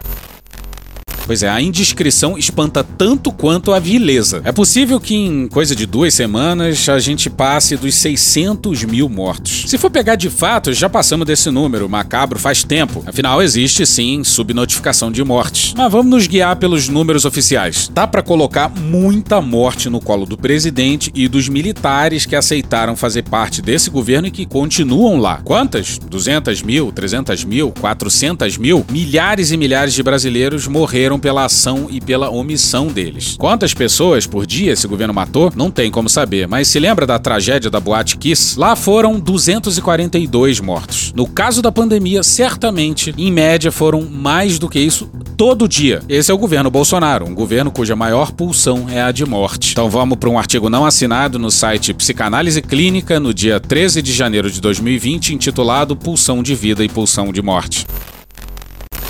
Pois 1.24 1.42
é, 1.42 1.48
a 1.48 1.60
indiscrição 1.60 2.36
espanta 2.36 2.82
tanto 2.82 3.30
quanto 3.32 3.72
a 3.72 3.78
vileza. 3.78 4.42
É 4.44 4.52
possível 4.52 5.00
que 5.00 5.14
em 5.14 5.48
coisa 5.48 5.74
de 5.74 5.86
duas 5.86 6.14
semanas 6.14 6.88
a 6.88 6.98
gente 6.98 7.30
passe 7.30 7.76
dos 7.76 7.94
600 7.94 8.84
mil 8.84 9.08
mortos. 9.08 9.64
Se 9.66 9.78
for 9.78 9.90
pegar 9.90 10.16
de 10.16 10.28
fato, 10.28 10.72
já 10.72 10.88
passamos 10.88 11.26
desse 11.26 11.50
número 11.50 11.88
macabro 11.88 12.38
faz 12.38 12.64
tempo. 12.64 13.04
Afinal, 13.06 13.40
existe 13.42 13.86
sim 13.86 14.24
subnotificação 14.24 15.12
de 15.12 15.22
mortes. 15.22 15.74
Mas 15.76 15.92
vamos 15.92 16.10
nos 16.10 16.26
guiar 16.26 16.56
pelos 16.56 16.88
números 16.88 17.24
oficiais. 17.24 17.88
Dá 17.92 18.06
para 18.06 18.22
colocar 18.22 18.68
muita 18.68 19.40
morte 19.40 19.88
no 19.88 20.00
colo 20.00 20.26
do 20.26 20.36
presidente 20.36 21.10
e 21.14 21.28
dos 21.28 21.48
militares 21.48 22.26
que 22.26 22.34
aceitaram 22.34 22.96
fazer 22.96 23.22
parte 23.22 23.62
desse 23.62 23.90
governo 23.90 24.28
e 24.28 24.30
que 24.30 24.44
continuam 24.44 25.18
lá. 25.18 25.40
Quantas? 25.44 25.98
200 25.98 26.62
mil, 26.62 26.90
300 26.90 27.44
mil, 27.44 27.72
400 27.80 28.58
mil? 28.58 28.84
Milhares 28.90 29.52
e 29.52 29.56
milhares 29.56 29.94
de 29.94 30.02
brasileiros 30.02 30.66
morreram 31.12 31.18
pela 31.18 31.44
ação 31.44 31.88
e 31.90 32.00
pela 32.00 32.30
omissão 32.30 32.86
deles. 32.86 33.36
Quantas 33.38 33.74
pessoas 33.74 34.26
por 34.26 34.46
dia 34.46 34.72
esse 34.72 34.86
governo 34.86 35.12
matou? 35.12 35.52
Não 35.54 35.70
tem 35.70 35.90
como 35.90 36.08
saber, 36.08 36.48
mas 36.48 36.68
se 36.68 36.78
lembra 36.78 37.06
da 37.06 37.18
tragédia 37.18 37.70
da 37.70 37.80
Boate 37.80 38.16
Kiss? 38.16 38.58
Lá 38.58 38.74
foram 38.76 39.18
242 39.20 40.60
mortos. 40.60 41.12
No 41.14 41.26
caso 41.26 41.60
da 41.60 41.70
pandemia, 41.70 42.22
certamente, 42.22 43.14
em 43.16 43.30
média, 43.30 43.70
foram 43.70 44.02
mais 44.02 44.58
do 44.58 44.68
que 44.68 44.78
isso 44.78 45.10
todo 45.36 45.68
dia. 45.68 46.02
Esse 46.08 46.30
é 46.30 46.34
o 46.34 46.38
governo 46.38 46.70
Bolsonaro, 46.70 47.26
um 47.26 47.34
governo 47.34 47.70
cuja 47.70 47.96
maior 47.96 48.32
pulsão 48.32 48.86
é 48.88 49.02
a 49.02 49.12
de 49.12 49.26
morte. 49.26 49.72
Então 49.72 49.90
vamos 49.90 50.18
para 50.18 50.30
um 50.30 50.38
artigo 50.38 50.70
não 50.70 50.86
assinado 50.86 51.38
no 51.38 51.50
site 51.50 51.92
Psicanálise 51.92 52.62
Clínica 52.62 53.18
no 53.18 53.34
dia 53.34 53.60
13 53.60 54.00
de 54.00 54.12
janeiro 54.12 54.50
de 54.50 54.60
2020, 54.60 55.34
intitulado 55.34 55.96
Pulsão 55.96 56.42
de 56.42 56.54
Vida 56.54 56.84
e 56.84 56.88
Pulsão 56.88 57.32
de 57.32 57.42
Morte. 57.42 57.86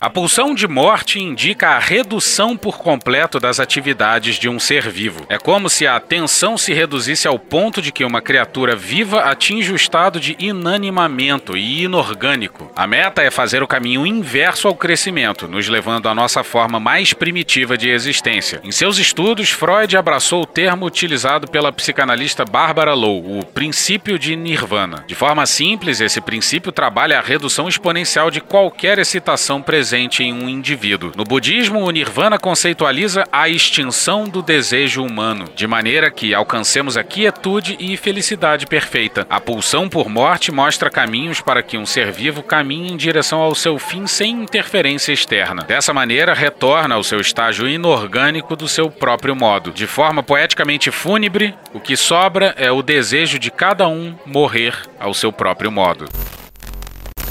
A 0.03 0.11
pulsão 0.11 0.53
de 0.53 0.67
morte 0.67 1.21
indica 1.21 1.69
a 1.69 1.79
redução 1.79 2.57
por 2.57 2.77
completo 2.77 3.39
das 3.39 3.61
atividades 3.61 4.35
de 4.35 4.49
um 4.49 4.59
ser 4.59 4.89
vivo. 4.91 5.25
É 5.29 5.39
como 5.39 5.71
se 5.71 5.87
a 5.87 6.01
tensão 6.01 6.59
se 6.59 6.73
reduzisse 6.73 7.29
ao 7.29 7.39
ponto 7.39 7.81
de 7.81 7.93
que 7.93 8.05
uma 8.05 8.21
criatura 8.21 8.75
viva 8.75 9.21
atinge 9.21 9.73
o 9.73 9.77
estado 9.77 10.19
de 10.19 10.35
inanimamento 10.41 11.57
e 11.57 11.85
inorgânico. 11.85 12.69
A 12.75 12.85
meta 12.85 13.23
é 13.23 13.31
fazer 13.31 13.63
o 13.63 13.69
caminho 13.69 14.05
inverso 14.05 14.67
ao 14.67 14.75
crescimento, 14.75 15.47
nos 15.47 15.69
levando 15.69 16.09
à 16.09 16.15
nossa 16.17 16.43
forma 16.43 16.81
mais 16.81 17.13
primitiva 17.13 17.79
de 17.79 17.89
existência. 17.89 18.61
Em 18.65 18.73
seus 18.73 18.99
estudos, 18.99 19.51
Freud 19.51 19.97
abraçou 19.97 20.43
o 20.43 20.47
termo 20.47 20.85
utilizado 20.85 21.47
pela 21.47 21.71
psicanalista 21.71 22.45
Barbara 22.45 22.93
Lowe, 22.93 23.39
o 23.39 23.45
princípio 23.45 24.19
de 24.19 24.35
nirvana. 24.35 25.05
De 25.07 25.15
forma 25.15 25.47
simples, 25.47 26.01
esse 26.01 26.21
princípio 26.21 26.73
trabalha 26.73 27.21
a 27.21 27.23
redução 27.23 27.69
exponencial 27.69 28.33
de 28.33 28.41
qualquer 28.41 28.99
excitação 28.99 29.63
presente 29.63 29.92
presente 29.93 30.25
em 30.25 30.33
um 30.33 30.49
indivíduo. 30.49 31.13
No 31.15 31.23
budismo, 31.23 31.81
o 31.81 31.91
nirvana 31.91 32.39
conceitualiza 32.39 33.25
a 33.31 33.47
extinção 33.47 34.25
do 34.25 34.41
desejo 34.41 35.05
humano, 35.05 35.45
de 35.55 35.67
maneira 35.67 36.11
que 36.11 36.33
alcancemos 36.33 36.97
a 36.97 37.05
quietude 37.05 37.77
e 37.79 37.95
felicidade 37.99 38.67
perfeita. 38.67 39.27
A 39.29 39.39
pulsão 39.39 39.91
por 39.91 40.09
morte 40.09 40.51
mostra 40.51 40.89
caminhos 40.89 41.43
para 41.43 41.63
que 41.63 41.77
um 41.77 41.85
ser 41.85 42.11
vivo 42.11 42.43
caminhe 42.43 42.91
em 42.91 42.97
direção 42.97 43.43
ao 43.43 43.55
seu 43.55 43.79
fim 43.79 44.07
sem 44.07 44.31
interferência 44.31 45.13
externa. 45.13 45.63
Dessa 45.65 45.93
maneira, 45.93 46.33
retorna 46.33 46.95
ao 46.95 47.05
seu 47.05 47.21
estágio 47.21 47.69
inorgânico 47.69 48.57
do 48.57 48.69
seu 48.69 48.91
próprio 48.91 49.37
modo. 49.37 49.73
De 49.73 49.87
forma 49.87 50.23
poeticamente 50.23 50.91
fúnebre, 50.91 51.55
o 51.75 51.79
que 51.79 51.99
sobra 51.99 52.55
é 52.57 52.73
o 52.73 52.83
desejo 52.83 53.39
de 53.39 53.51
cada 53.51 53.87
um 53.87 54.15
morrer 54.25 54.75
ao 54.99 55.13
seu 55.13 55.31
próprio 55.31 55.71
modo. 55.71 56.09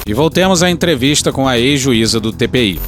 E 0.05 0.13
voltemos 0.13 0.63
à 0.63 0.69
entrevista 0.69 1.31
com 1.31 1.47
a 1.47 1.59
ex-juíza 1.59 2.19
do 2.19 2.33
TPI. 2.33 2.79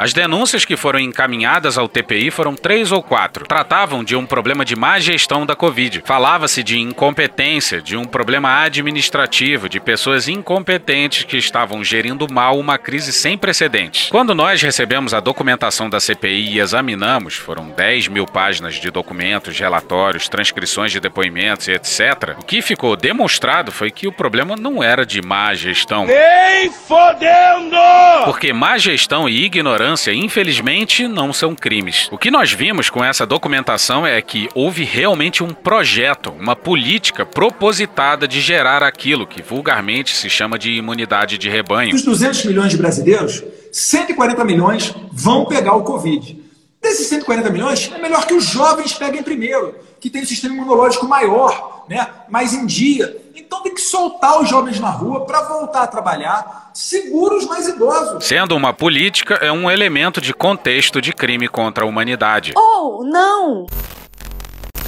As 0.00 0.14
denúncias 0.14 0.64
que 0.64 0.78
foram 0.78 0.98
encaminhadas 0.98 1.76
ao 1.76 1.86
TPI 1.86 2.30
foram 2.30 2.54
três 2.54 2.90
ou 2.90 3.02
quatro. 3.02 3.46
Tratavam 3.46 4.02
de 4.02 4.16
um 4.16 4.24
problema 4.24 4.64
de 4.64 4.74
má 4.74 4.98
gestão 4.98 5.44
da 5.44 5.54
Covid. 5.54 6.02
Falava-se 6.06 6.62
de 6.62 6.78
incompetência, 6.78 7.82
de 7.82 7.98
um 7.98 8.06
problema 8.06 8.62
administrativo, 8.62 9.68
de 9.68 9.78
pessoas 9.78 10.26
incompetentes 10.26 11.24
que 11.24 11.36
estavam 11.36 11.84
gerindo 11.84 12.26
mal 12.32 12.58
uma 12.58 12.78
crise 12.78 13.12
sem 13.12 13.36
precedentes. 13.36 14.08
Quando 14.08 14.34
nós 14.34 14.62
recebemos 14.62 15.12
a 15.12 15.20
documentação 15.20 15.90
da 15.90 16.00
CPI 16.00 16.54
e 16.54 16.60
examinamos, 16.60 17.34
foram 17.34 17.68
10 17.68 18.08
mil 18.08 18.24
páginas 18.24 18.76
de 18.76 18.90
documentos, 18.90 19.58
relatórios, 19.58 20.30
transcrições 20.30 20.90
de 20.90 20.98
depoimentos 20.98 21.68
e 21.68 21.72
etc. 21.72 22.38
O 22.38 22.44
que 22.46 22.62
ficou 22.62 22.96
demonstrado 22.96 23.70
foi 23.70 23.90
que 23.90 24.08
o 24.08 24.12
problema 24.12 24.56
não 24.56 24.82
era 24.82 25.04
de 25.04 25.20
má 25.20 25.52
gestão. 25.52 26.06
Nem 26.06 26.70
fodendo! 26.70 27.76
Porque 28.24 28.50
má 28.50 28.78
gestão 28.78 29.28
e 29.28 29.44
ignorância, 29.44 29.89
infelizmente, 30.12 31.06
não 31.06 31.32
são 31.32 31.54
crimes. 31.54 32.08
O 32.10 32.18
que 32.18 32.30
nós 32.30 32.52
vimos 32.52 32.90
com 32.90 33.04
essa 33.04 33.26
documentação 33.26 34.06
é 34.06 34.20
que 34.20 34.48
houve 34.54 34.84
realmente 34.84 35.42
um 35.42 35.52
projeto, 35.52 36.30
uma 36.30 36.54
política 36.56 37.24
propositada 37.24 38.26
de 38.26 38.40
gerar 38.40 38.82
aquilo 38.82 39.26
que 39.26 39.42
vulgarmente 39.42 40.16
se 40.16 40.28
chama 40.28 40.58
de 40.58 40.72
imunidade 40.72 41.38
de 41.38 41.48
rebanho. 41.48 41.90
Dos 41.90 42.02
200 42.02 42.44
milhões 42.44 42.70
de 42.70 42.76
brasileiros, 42.76 43.42
140 43.72 44.44
milhões 44.44 44.94
vão 45.12 45.44
pegar 45.46 45.74
o 45.74 45.82
Covid. 45.82 46.49
Desses 46.82 47.08
140 47.08 47.50
milhões, 47.50 47.90
é 47.94 47.98
melhor 47.98 48.26
que 48.26 48.32
os 48.32 48.44
jovens 48.44 48.94
peguem 48.94 49.22
primeiro, 49.22 49.74
que 50.00 50.08
tem 50.08 50.22
um 50.22 50.26
sistema 50.26 50.54
imunológico 50.54 51.06
maior, 51.06 51.84
né, 51.88 52.08
mais 52.28 52.54
em 52.54 52.64
dia. 52.64 53.18
Então 53.36 53.62
tem 53.62 53.74
que 53.74 53.82
soltar 53.82 54.40
os 54.40 54.48
jovens 54.48 54.80
na 54.80 54.88
rua 54.88 55.26
para 55.26 55.42
voltar 55.42 55.82
a 55.82 55.86
trabalhar, 55.86 56.70
seguros 56.72 57.44
mais 57.44 57.68
idosos. 57.68 58.24
Sendo 58.24 58.56
uma 58.56 58.72
política, 58.72 59.34
é 59.34 59.52
um 59.52 59.70
elemento 59.70 60.22
de 60.22 60.32
contexto 60.32 61.02
de 61.02 61.12
crime 61.12 61.48
contra 61.48 61.84
a 61.84 61.86
humanidade. 61.86 62.52
Ou 62.56 63.04
não! 63.04 63.66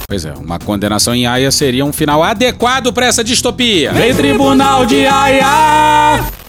Pois 0.07 0.25
é, 0.25 0.33
uma 0.33 0.57
condenação 0.57 1.13
em 1.13 1.27
Haia 1.27 1.51
seria 1.51 1.85
um 1.85 1.93
final 1.93 2.23
adequado 2.23 2.91
para 2.91 3.05
essa 3.05 3.23
distopia. 3.23 3.93
Vem 3.93 4.15
Tribunal 4.15 4.85
de 4.85 5.05
Haia! 5.05 6.42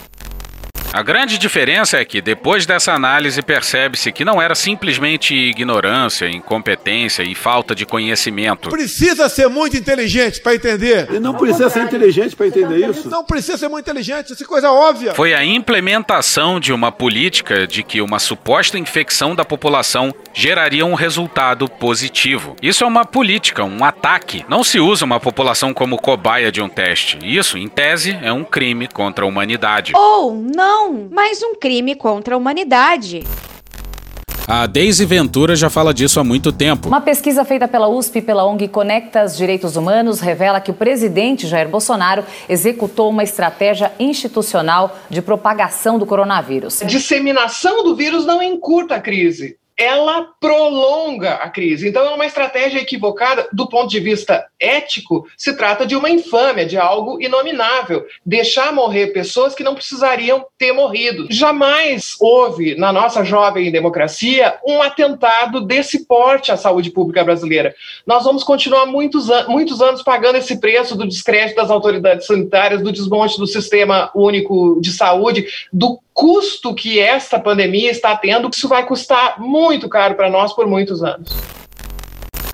A 0.95 1.03
grande 1.03 1.39
diferença 1.39 1.97
é 1.99 2.05
que, 2.05 2.23
depois 2.23 2.67
dessa 2.67 2.93
análise, 2.93 3.43
percebe-se 3.43 4.13
que 4.13 4.25
não 4.25 4.41
era 4.41 4.55
simplesmente 4.55 5.35
ignorância, 5.35 6.31
incompetência 6.31 7.25
e 7.25 7.35
falta 7.35 7.75
de 7.75 7.85
conhecimento. 7.85 8.71
Precisa 8.71 9.29
ser 9.29 9.49
muito 9.49 9.77
inteligente 9.77 10.41
para 10.41 10.55
entender. 10.55 11.09
E 11.13 11.19
não 11.19 11.35
precisa 11.35 11.69
ser 11.69 11.83
inteligente 11.83 12.37
para 12.37 12.47
entender 12.47 12.89
isso. 12.89 13.11
Não 13.11 13.25
precisa 13.25 13.59
ser 13.59 13.67
muito 13.67 13.85
inteligente, 13.85 14.33
isso 14.33 14.45
é 14.45 14.47
coisa 14.47 14.71
óbvia. 14.71 15.15
Foi 15.15 15.35
a 15.35 15.45
implementação 15.45 16.61
de 16.61 16.73
uma 16.73 16.93
política 16.93 17.67
de 17.67 17.83
que 17.83 18.01
uma 18.01 18.21
suposta 18.21 18.79
infecção 18.79 19.35
da 19.35 19.45
população 19.45 20.15
geraria 20.33 20.87
um 20.87 20.95
resultado 20.95 21.69
positivo. 21.69 22.55
Isso 22.63 22.85
é 22.85 22.87
uma 22.87 23.05
política, 23.05 23.65
um 23.65 23.85
ataque. 23.85 24.45
Não 24.49 24.63
se 24.63 24.79
usa 24.79 25.05
uma 25.05 25.19
população 25.19 25.75
como 25.75 25.99
cobaia 25.99 26.53
de 26.53 26.63
um 26.63 26.69
teste. 26.69 27.19
Isso, 27.21 27.59
em 27.59 27.67
tese, 27.67 28.17
é 28.23 28.33
um 28.33 28.45
crime 28.45 28.87
contra 28.87 29.25
a 29.25 29.29
humanidade. 29.29 29.91
Ou 29.97 30.35
não, 30.35 30.84
mas 30.93 31.43
um 31.43 31.55
crime 31.55 31.95
contra 31.95 32.35
a 32.35 32.39
humanidade. 32.39 33.25
A 34.47 34.67
Daisy 34.67 35.07
Ventura 35.07 35.57
já 35.57 35.71
fala 35.71 35.95
disso 35.95 36.21
há 36.21 36.25
muito 36.25 36.53
tempo. 36.53 36.87
Uma 36.89 37.01
pesquisa 37.01 37.47
feita 37.47 37.67
pela 37.67 37.89
USP 37.89 38.19
e 38.19 38.23
pela 38.23 38.45
ONG 38.45 38.69
Conectas 38.69 39.39
Direitos 39.39 39.75
Humanos 39.75 40.21
revela 40.21 40.61
que 40.61 40.71
o 40.71 40.75
presidente 40.75 41.47
Jair 41.47 41.67
Bolsonaro 41.67 42.23
executou 42.47 43.09
uma 43.09 43.23
estratégia 43.23 43.93
institucional 43.99 44.99
de 45.09 45.23
propagação 45.23 45.99
do 45.99 46.05
coronavírus. 46.05 46.83
A 46.83 46.85
disseminação 46.85 47.83
do 47.83 47.97
vírus 47.97 48.27
não 48.27 48.43
encurta 48.43 48.97
a 48.97 49.01
crise. 49.01 49.57
Ela 49.77 50.29
prolonga 50.41 51.35
a 51.35 51.51
crise. 51.51 51.89
Então, 51.89 52.05
é 52.05 52.15
uma 52.15 52.27
estratégia 52.27 52.81
equivocada 52.81 53.49
do 53.53 53.69
ponto 53.69 53.91
de 53.91 54.01
vista 54.01 54.47
ético. 54.61 55.27
Se 55.37 55.57
trata 55.57 55.85
de 55.85 55.97
uma 55.97 56.09
infâmia, 56.09 56.65
de 56.65 56.77
algo 56.77 57.21
inominável. 57.21 58.05
Deixar 58.25 58.73
morrer 58.73 59.09
pessoas 59.09 59.55
que 59.55 59.65
não 59.65 59.75
precisariam 59.75 60.47
ter 60.57 60.73
morrido. 60.73 61.27
Jamais 61.31 62.17
houve, 62.21 62.75
na 62.77 62.93
nossa 62.93 63.25
jovem 63.25 63.73
democracia, 63.73 64.59
um 64.67 64.81
atentado 64.81 65.61
desse 65.61 66.07
porte 66.07 66.53
à 66.53 66.57
saúde 66.57 66.91
pública 66.91 67.25
brasileira. 67.25 67.75
Nós 68.07 68.25
vamos 68.25 68.45
continuar 68.45 68.87
muitos, 68.87 69.31
an 69.31 69.47
muitos 69.49 69.81
anos 69.83 70.03
pagando 70.03 70.37
esse 70.37 70.61
preço 70.61 70.97
do 70.97 71.07
descrédito 71.07 71.57
das 71.57 71.71
autoridades 71.71 72.27
sanitárias, 72.27 72.83
do 72.83 72.93
desmonte 72.93 73.39
do 73.39 73.47
sistema 73.47 74.11
único 74.15 74.81
de 74.81 74.93
saúde, 74.93 75.47
do 75.73 75.99
custo 76.15 76.73
que 76.75 77.01
esta 77.01 77.41
pandemia 77.41 77.91
está 77.91 78.17
tendo, 78.17 78.49
isso 78.55 78.69
vai 78.69 78.87
custar 78.87 79.41
muito 79.41 79.89
caro 79.89 80.15
para 80.15 80.31
nós 80.31 80.55
por 80.55 80.67
muitos 80.67 81.03
anos. 81.03 81.37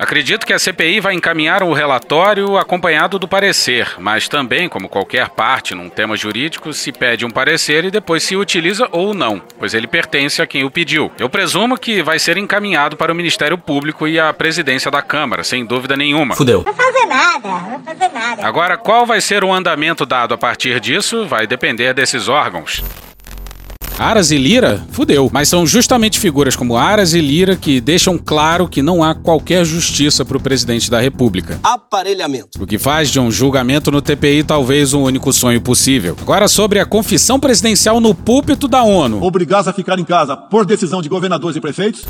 Acredito 0.00 0.46
que 0.46 0.54
a 0.54 0.58
CPI 0.58 0.98
vai 0.98 1.12
encaminhar 1.12 1.62
o 1.62 1.74
relatório 1.74 2.56
acompanhado 2.56 3.18
do 3.18 3.28
parecer, 3.28 3.96
mas 3.98 4.28
também, 4.28 4.66
como 4.66 4.88
qualquer 4.88 5.28
parte 5.28 5.74
num 5.74 5.90
tema 5.90 6.16
jurídico, 6.16 6.72
se 6.72 6.90
pede 6.90 7.26
um 7.26 7.30
parecer 7.30 7.84
e 7.84 7.90
depois 7.90 8.22
se 8.22 8.34
utiliza 8.34 8.88
ou 8.92 9.12
não, 9.12 9.42
pois 9.58 9.74
ele 9.74 9.86
pertence 9.86 10.40
a 10.40 10.46
quem 10.46 10.64
o 10.64 10.70
pediu. 10.70 11.12
Eu 11.18 11.28
presumo 11.28 11.76
que 11.76 12.02
vai 12.02 12.18
ser 12.18 12.38
encaminhado 12.38 12.96
para 12.96 13.12
o 13.12 13.14
Ministério 13.14 13.58
Público 13.58 14.08
e 14.08 14.18
a 14.18 14.32
presidência 14.32 14.90
da 14.90 15.02
Câmara, 15.02 15.44
sem 15.44 15.66
dúvida 15.66 15.94
nenhuma. 15.98 16.34
Fudeu. 16.34 16.62
Não 16.64 16.72
fazer 16.72 17.04
nada, 17.04 17.48
não 17.48 17.84
fazer 17.84 18.08
nada. 18.08 18.46
Agora, 18.46 18.78
qual 18.78 19.04
vai 19.04 19.20
ser 19.20 19.44
o 19.44 19.52
andamento 19.52 20.06
dado 20.06 20.32
a 20.32 20.38
partir 20.38 20.80
disso 20.80 21.26
vai 21.26 21.46
depender 21.46 21.92
desses 21.92 22.26
órgãos. 22.26 22.82
Aras 24.00 24.30
e 24.30 24.38
Lira, 24.38 24.82
fudeu. 24.92 25.28
Mas 25.30 25.50
são 25.50 25.66
justamente 25.66 26.18
figuras 26.18 26.56
como 26.56 26.74
Aras 26.74 27.12
e 27.12 27.20
Lira 27.20 27.54
que 27.54 27.82
deixam 27.82 28.16
claro 28.16 28.66
que 28.66 28.80
não 28.80 29.04
há 29.04 29.14
qualquer 29.14 29.62
justiça 29.62 30.24
para 30.24 30.38
o 30.38 30.40
presidente 30.40 30.90
da 30.90 30.98
República. 30.98 31.60
Aparelhamento. 31.62 32.62
O 32.62 32.66
que 32.66 32.78
faz 32.78 33.10
de 33.10 33.20
um 33.20 33.30
julgamento 33.30 33.90
no 33.90 34.00
TPI 34.00 34.42
talvez 34.42 34.94
o 34.94 35.00
único 35.00 35.30
sonho 35.34 35.60
possível. 35.60 36.16
Agora 36.18 36.48
sobre 36.48 36.78
a 36.78 36.86
confissão 36.86 37.38
presidencial 37.38 38.00
no 38.00 38.14
púlpito 38.14 38.66
da 38.66 38.82
ONU. 38.82 39.22
Obrigados 39.22 39.68
a 39.68 39.72
ficar 39.74 39.98
em 39.98 40.04
casa 40.04 40.34
por 40.34 40.64
decisão 40.64 41.02
de 41.02 41.08
governadores 41.10 41.58
e 41.58 41.60
prefeitos? 41.60 42.06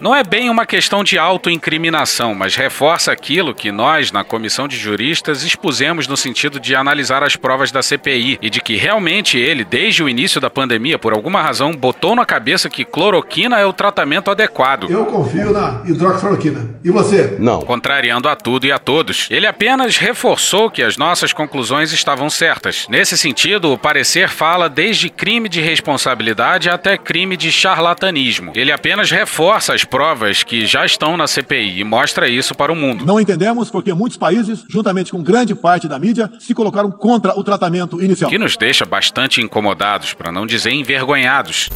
Não 0.00 0.14
é 0.14 0.22
bem 0.22 0.48
uma 0.48 0.64
questão 0.64 1.02
de 1.02 1.18
autoincriminação, 1.18 2.32
mas 2.32 2.54
reforça 2.54 3.10
aquilo 3.10 3.52
que 3.52 3.72
nós, 3.72 4.12
na 4.12 4.22
comissão 4.22 4.68
de 4.68 4.76
juristas, 4.76 5.42
expusemos 5.42 6.06
no 6.06 6.16
sentido 6.16 6.60
de 6.60 6.76
analisar 6.76 7.24
as 7.24 7.34
provas 7.34 7.72
da 7.72 7.82
CPI 7.82 8.38
e 8.40 8.48
de 8.48 8.60
que 8.60 8.76
realmente 8.76 9.36
ele, 9.36 9.64
desde 9.64 10.00
o 10.04 10.08
início 10.08 10.40
da 10.40 10.48
pandemia, 10.48 11.00
por 11.00 11.12
alguma 11.12 11.42
razão, 11.42 11.72
botou 11.72 12.14
na 12.14 12.24
cabeça 12.24 12.70
que 12.70 12.84
cloroquina 12.84 13.58
é 13.58 13.66
o 13.66 13.72
tratamento 13.72 14.30
adequado. 14.30 14.88
Eu 14.88 15.04
confio 15.04 15.50
na 15.52 15.82
hidroxicloroquina. 15.84 16.76
E 16.84 16.92
você? 16.92 17.36
Não. 17.40 17.62
Contrariando 17.62 18.28
a 18.28 18.36
tudo 18.36 18.68
e 18.68 18.70
a 18.70 18.78
todos. 18.78 19.26
Ele 19.32 19.48
apenas 19.48 19.96
reforçou 19.96 20.70
que 20.70 20.80
as 20.80 20.96
nossas 20.96 21.32
conclusões 21.32 21.92
estavam 21.92 22.30
certas. 22.30 22.86
Nesse 22.88 23.18
sentido, 23.18 23.72
o 23.72 23.76
parecer 23.76 24.28
fala 24.28 24.68
desde 24.68 25.10
crime 25.10 25.48
de 25.48 25.60
responsabilidade 25.60 26.70
até 26.70 26.96
crime 26.96 27.36
de 27.36 27.50
charlatanismo. 27.50 28.52
Ele 28.54 28.70
apenas 28.70 29.10
reforça 29.10 29.74
as 29.74 29.87
provas 29.88 30.42
que 30.42 30.66
já 30.66 30.84
estão 30.84 31.16
na 31.16 31.26
CPI 31.26 31.80
e 31.80 31.84
mostra 31.84 32.28
isso 32.28 32.54
para 32.54 32.72
o 32.72 32.76
mundo. 32.76 33.04
Não 33.04 33.20
entendemos 33.20 33.70
porque 33.70 33.92
muitos 33.92 34.18
países, 34.18 34.64
juntamente 34.68 35.10
com 35.10 35.22
grande 35.22 35.54
parte 35.54 35.88
da 35.88 35.98
mídia, 35.98 36.30
se 36.38 36.54
colocaram 36.54 36.90
contra 36.90 37.38
o 37.38 37.42
tratamento 37.42 38.02
inicial. 38.02 38.30
Que 38.30 38.38
nos 38.38 38.56
deixa 38.56 38.84
bastante 38.84 39.40
incomodados, 39.40 40.14
para 40.14 40.30
não 40.30 40.46
dizer 40.46 40.70
envergonhados. 40.70 41.68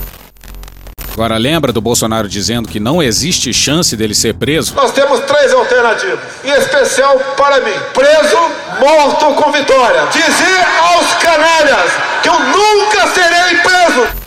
Agora 1.12 1.36
lembra 1.36 1.72
do 1.72 1.80
Bolsonaro 1.80 2.26
dizendo 2.26 2.68
que 2.68 2.80
não 2.80 3.02
existe 3.02 3.52
chance 3.52 3.94
dele 3.94 4.14
ser 4.14 4.34
preso? 4.34 4.74
Nós 4.74 4.92
temos 4.92 5.20
três 5.20 5.52
alternativas, 5.52 6.20
em 6.42 6.50
especial 6.52 7.18
para 7.36 7.60
mim: 7.60 7.74
preso, 7.92 8.38
morto 8.80 9.26
com 9.34 9.52
vitória. 9.52 10.06
Dizer 10.06 10.64
aos 10.80 11.14
canalhas 11.22 11.92
que 12.22 12.28
eu 12.28 12.38
nunca 12.38 13.08
serei 13.08 13.58
preso. 13.58 14.21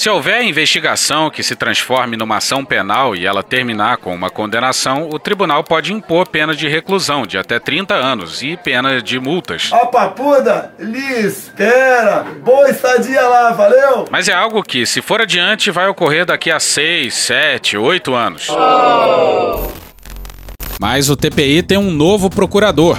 Se 0.00 0.08
houver 0.08 0.42
investigação 0.44 1.28
que 1.28 1.42
se 1.42 1.54
transforme 1.54 2.16
numa 2.16 2.38
ação 2.38 2.64
penal 2.64 3.14
e 3.14 3.26
ela 3.26 3.42
terminar 3.42 3.98
com 3.98 4.14
uma 4.14 4.30
condenação, 4.30 5.10
o 5.12 5.18
tribunal 5.18 5.62
pode 5.62 5.92
impor 5.92 6.26
pena 6.26 6.54
de 6.54 6.66
reclusão 6.66 7.26
de 7.26 7.36
até 7.36 7.58
30 7.58 7.92
anos 7.96 8.42
e 8.42 8.56
pena 8.56 9.02
de 9.02 9.20
multas. 9.20 9.68
Ó, 9.70 9.84
papuda, 9.88 10.72
lhe 10.78 11.26
espera. 11.26 12.24
Boa 12.42 12.70
estadia 12.70 13.20
lá, 13.28 13.52
valeu? 13.52 14.06
Mas 14.10 14.26
é 14.26 14.32
algo 14.32 14.62
que, 14.62 14.86
se 14.86 15.02
for 15.02 15.20
adiante, 15.20 15.70
vai 15.70 15.86
ocorrer 15.86 16.24
daqui 16.24 16.50
a 16.50 16.58
6, 16.58 17.12
7, 17.12 17.76
8 17.76 18.14
anos. 18.14 18.46
Mas 20.80 21.10
o 21.10 21.16
TPI 21.16 21.62
tem 21.62 21.76
um 21.76 21.90
novo 21.90 22.30
procurador. 22.30 22.98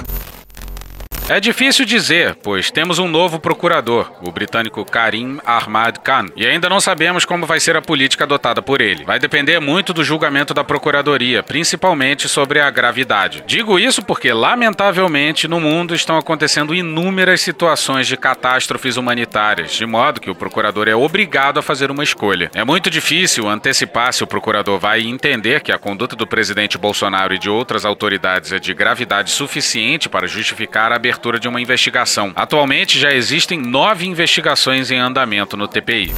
É 1.28 1.38
difícil 1.38 1.86
dizer, 1.86 2.34
pois 2.42 2.70
temos 2.70 2.98
um 2.98 3.06
novo 3.06 3.38
procurador, 3.38 4.10
o 4.22 4.32
britânico 4.32 4.84
Karim 4.84 5.38
Ahmad 5.46 5.96
Khan, 6.02 6.26
e 6.36 6.44
ainda 6.44 6.68
não 6.68 6.80
sabemos 6.80 7.24
como 7.24 7.46
vai 7.46 7.60
ser 7.60 7.76
a 7.76 7.80
política 7.80 8.24
adotada 8.24 8.60
por 8.60 8.80
ele. 8.80 9.04
Vai 9.04 9.20
depender 9.20 9.60
muito 9.60 9.94
do 9.94 10.02
julgamento 10.02 10.52
da 10.52 10.64
procuradoria, 10.64 11.42
principalmente 11.42 12.28
sobre 12.28 12.60
a 12.60 12.68
gravidade. 12.70 13.44
Digo 13.46 13.78
isso 13.78 14.02
porque, 14.02 14.32
lamentavelmente, 14.32 15.46
no 15.46 15.60
mundo 15.60 15.94
estão 15.94 16.18
acontecendo 16.18 16.74
inúmeras 16.74 17.40
situações 17.40 18.08
de 18.08 18.16
catástrofes 18.16 18.96
humanitárias, 18.96 19.72
de 19.72 19.86
modo 19.86 20.20
que 20.20 20.30
o 20.30 20.34
procurador 20.34 20.88
é 20.88 20.94
obrigado 20.94 21.58
a 21.58 21.62
fazer 21.62 21.90
uma 21.90 22.04
escolha. 22.04 22.50
É 22.52 22.64
muito 22.64 22.90
difícil 22.90 23.48
antecipar 23.48 24.12
se 24.12 24.24
o 24.24 24.26
procurador 24.26 24.78
vai 24.78 25.02
entender 25.02 25.62
que 25.62 25.72
a 25.72 25.78
conduta 25.78 26.16
do 26.16 26.26
presidente 26.26 26.76
Bolsonaro 26.76 27.32
e 27.32 27.38
de 27.38 27.48
outras 27.48 27.84
autoridades 27.84 28.52
é 28.52 28.58
de 28.58 28.74
gravidade 28.74 29.30
suficiente 29.30 30.08
para 30.08 30.26
justificar 30.26 30.92
a 30.92 30.96
abertura 30.96 31.11
de 31.38 31.48
uma 31.48 31.60
investigação. 31.60 32.32
Atualmente 32.34 32.98
já 32.98 33.12
existem 33.12 33.60
nove 33.60 34.06
investigações 34.06 34.90
em 34.90 34.98
andamento 34.98 35.56
no 35.56 35.68
TPI. 35.68 36.12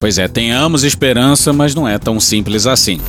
Pois 0.00 0.18
é, 0.18 0.26
tenhamos 0.26 0.82
esperança, 0.82 1.52
mas 1.52 1.74
não 1.74 1.86
é 1.86 1.98
tão 1.98 2.18
simples 2.18 2.66
assim. 2.66 3.00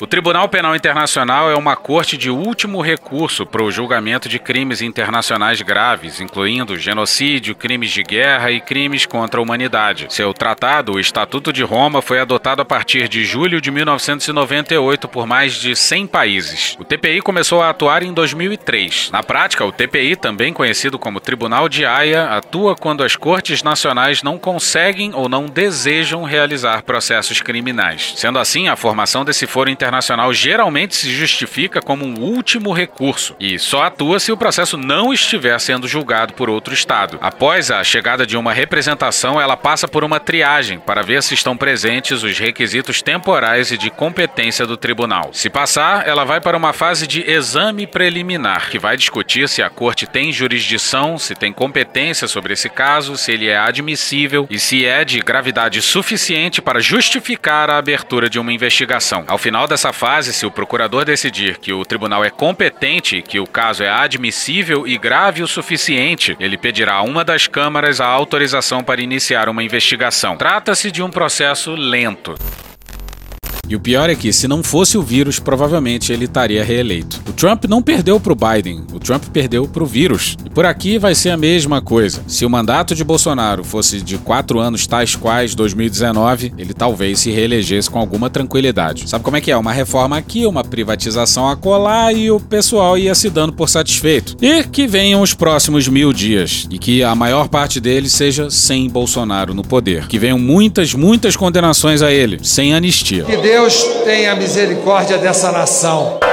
O 0.00 0.06
Tribunal 0.06 0.48
Penal 0.48 0.76
Internacional 0.76 1.50
é 1.50 1.56
uma 1.56 1.74
corte 1.74 2.16
de 2.16 2.30
último 2.30 2.80
recurso 2.80 3.44
para 3.44 3.64
o 3.64 3.70
julgamento 3.70 4.28
de 4.28 4.38
crimes 4.38 4.80
internacionais 4.80 5.60
graves, 5.60 6.20
incluindo 6.20 6.78
genocídio, 6.78 7.56
crimes 7.56 7.90
de 7.90 8.04
guerra 8.04 8.52
e 8.52 8.60
crimes 8.60 9.04
contra 9.04 9.40
a 9.40 9.42
humanidade. 9.42 10.06
Seu 10.10 10.32
tratado, 10.32 10.92
o 10.92 11.00
Estatuto 11.00 11.52
de 11.52 11.64
Roma, 11.64 12.00
foi 12.00 12.20
adotado 12.20 12.62
a 12.62 12.64
partir 12.64 13.08
de 13.08 13.24
julho 13.24 13.60
de 13.60 13.72
1998 13.72 15.08
por 15.08 15.26
mais 15.26 15.54
de 15.54 15.74
100 15.74 16.06
países. 16.06 16.76
O 16.78 16.84
TPI 16.84 17.20
começou 17.20 17.60
a 17.60 17.70
atuar 17.70 18.04
em 18.04 18.12
2003. 18.12 19.10
Na 19.10 19.24
prática, 19.24 19.64
o 19.64 19.72
TPI, 19.72 20.14
também 20.14 20.52
conhecido 20.52 20.96
como 20.96 21.18
Tribunal 21.18 21.68
de 21.68 21.84
Haia, 21.84 22.36
atua 22.36 22.76
quando 22.76 23.02
as 23.02 23.16
cortes 23.16 23.64
nacionais 23.64 24.22
não 24.22 24.38
conseguem 24.38 25.12
ou 25.12 25.28
não 25.28 25.46
desejam 25.46 26.22
realizar 26.22 26.84
processos 26.84 27.40
criminais. 27.40 28.12
Sendo 28.14 28.38
assim, 28.38 28.68
a 28.68 28.76
formação 28.76 29.24
desse 29.24 29.44
foro 29.44 29.68
internacional 29.68 29.87
internacional 29.88 30.32
geralmente 30.34 30.94
se 30.94 31.10
justifica 31.10 31.80
como 31.80 32.04
um 32.04 32.20
último 32.20 32.72
recurso 32.72 33.34
e 33.40 33.58
só 33.58 33.84
atua 33.84 34.20
se 34.20 34.30
o 34.30 34.36
processo 34.36 34.76
não 34.76 35.12
estiver 35.12 35.58
sendo 35.58 35.88
julgado 35.88 36.34
por 36.34 36.50
outro 36.50 36.74
Estado. 36.74 37.18
Após 37.22 37.70
a 37.70 37.82
chegada 37.82 38.26
de 38.26 38.36
uma 38.36 38.52
representação, 38.52 39.40
ela 39.40 39.56
passa 39.56 39.88
por 39.88 40.04
uma 40.04 40.20
triagem 40.20 40.78
para 40.78 41.02
ver 41.02 41.22
se 41.22 41.32
estão 41.32 41.56
presentes 41.56 42.22
os 42.22 42.38
requisitos 42.38 43.00
temporais 43.00 43.72
e 43.72 43.78
de 43.78 43.88
competência 43.88 44.66
do 44.66 44.76
tribunal. 44.76 45.30
Se 45.32 45.48
passar, 45.48 46.06
ela 46.06 46.24
vai 46.24 46.40
para 46.40 46.56
uma 46.56 46.74
fase 46.74 47.06
de 47.06 47.28
exame 47.28 47.86
preliminar, 47.86 48.68
que 48.68 48.78
vai 48.78 48.96
discutir 48.96 49.48
se 49.48 49.62
a 49.62 49.70
corte 49.70 50.06
tem 50.06 50.30
jurisdição, 50.30 51.16
se 51.16 51.34
tem 51.34 51.52
competência 51.52 52.28
sobre 52.28 52.52
esse 52.52 52.68
caso, 52.68 53.16
se 53.16 53.32
ele 53.32 53.48
é 53.48 53.56
admissível 53.56 54.46
e 54.50 54.58
se 54.58 54.84
é 54.84 55.04
de 55.04 55.20
gravidade 55.20 55.80
suficiente 55.80 56.60
para 56.60 56.80
justificar 56.80 57.70
a 57.70 57.78
abertura 57.78 58.28
de 58.28 58.38
uma 58.38 58.52
investigação. 58.52 59.24
Ao 59.26 59.38
final 59.38 59.66
da 59.66 59.77
dessa 59.78 59.92
fase, 59.92 60.32
se 60.32 60.44
o 60.44 60.50
procurador 60.50 61.04
decidir 61.04 61.56
que 61.58 61.72
o 61.72 61.84
tribunal 61.84 62.24
é 62.24 62.30
competente, 62.30 63.22
que 63.22 63.38
o 63.38 63.46
caso 63.46 63.84
é 63.84 63.88
admissível 63.88 64.88
e 64.88 64.98
grave 64.98 65.40
o 65.40 65.46
suficiente, 65.46 66.36
ele 66.40 66.58
pedirá 66.58 66.94
a 66.94 67.02
uma 67.02 67.24
das 67.24 67.46
câmaras 67.46 68.00
a 68.00 68.06
autorização 68.06 68.82
para 68.82 69.00
iniciar 69.00 69.48
uma 69.48 69.62
investigação. 69.62 70.36
Trata-se 70.36 70.90
de 70.90 71.00
um 71.00 71.08
processo 71.08 71.76
lento. 71.76 72.34
E 73.68 73.76
o 73.76 73.80
pior 73.80 74.08
é 74.08 74.14
que, 74.14 74.32
se 74.32 74.48
não 74.48 74.62
fosse 74.62 74.96
o 74.96 75.02
vírus, 75.02 75.38
provavelmente 75.38 76.12
ele 76.12 76.24
estaria 76.24 76.64
reeleito. 76.64 77.20
O 77.28 77.32
Trump 77.32 77.64
não 77.66 77.82
perdeu 77.82 78.18
para 78.18 78.32
o 78.32 78.36
Biden, 78.36 78.82
o 78.92 78.98
Trump 78.98 79.24
perdeu 79.26 79.68
para 79.68 79.82
o 79.82 79.86
vírus. 79.86 80.36
E 80.44 80.50
por 80.50 80.64
aqui 80.64 80.98
vai 80.98 81.14
ser 81.14 81.30
a 81.30 81.36
mesma 81.36 81.80
coisa. 81.80 82.22
Se 82.26 82.44
o 82.44 82.50
mandato 82.50 82.94
de 82.94 83.04
Bolsonaro 83.04 83.62
fosse 83.62 84.00
de 84.00 84.16
quatro 84.18 84.58
anos 84.58 84.86
tais 84.86 85.14
quais 85.14 85.54
2019, 85.54 86.54
ele 86.56 86.72
talvez 86.72 87.20
se 87.20 87.30
reelegesse 87.30 87.90
com 87.90 87.98
alguma 87.98 88.30
tranquilidade. 88.30 89.08
Sabe 89.08 89.24
como 89.24 89.36
é 89.36 89.40
que 89.40 89.50
é? 89.50 89.56
Uma 89.56 89.72
reforma 89.72 90.16
aqui, 90.16 90.46
uma 90.46 90.64
privatização 90.64 91.48
a 91.48 91.56
colar 91.56 92.12
e 92.12 92.30
o 92.30 92.40
pessoal 92.40 92.96
ia 92.96 93.14
se 93.14 93.28
dando 93.28 93.52
por 93.52 93.68
satisfeito. 93.68 94.36
E 94.40 94.64
que 94.64 94.86
venham 94.86 95.20
os 95.20 95.34
próximos 95.34 95.88
mil 95.88 96.12
dias 96.12 96.66
e 96.70 96.78
que 96.78 97.02
a 97.02 97.14
maior 97.14 97.48
parte 97.48 97.80
deles 97.80 98.12
seja 98.12 98.50
sem 98.50 98.88
Bolsonaro 98.88 99.52
no 99.52 99.62
poder. 99.62 100.06
Que 100.06 100.18
venham 100.18 100.38
muitas, 100.38 100.94
muitas 100.94 101.36
condenações 101.36 102.02
a 102.02 102.10
ele, 102.10 102.38
sem 102.42 102.74
anistia. 102.74 103.24
Que 103.24 103.36
Deus 103.36 103.57
tenha 104.04 104.36
misericórdia 104.36 105.18
dessa 105.18 105.50
nação. 105.50 106.27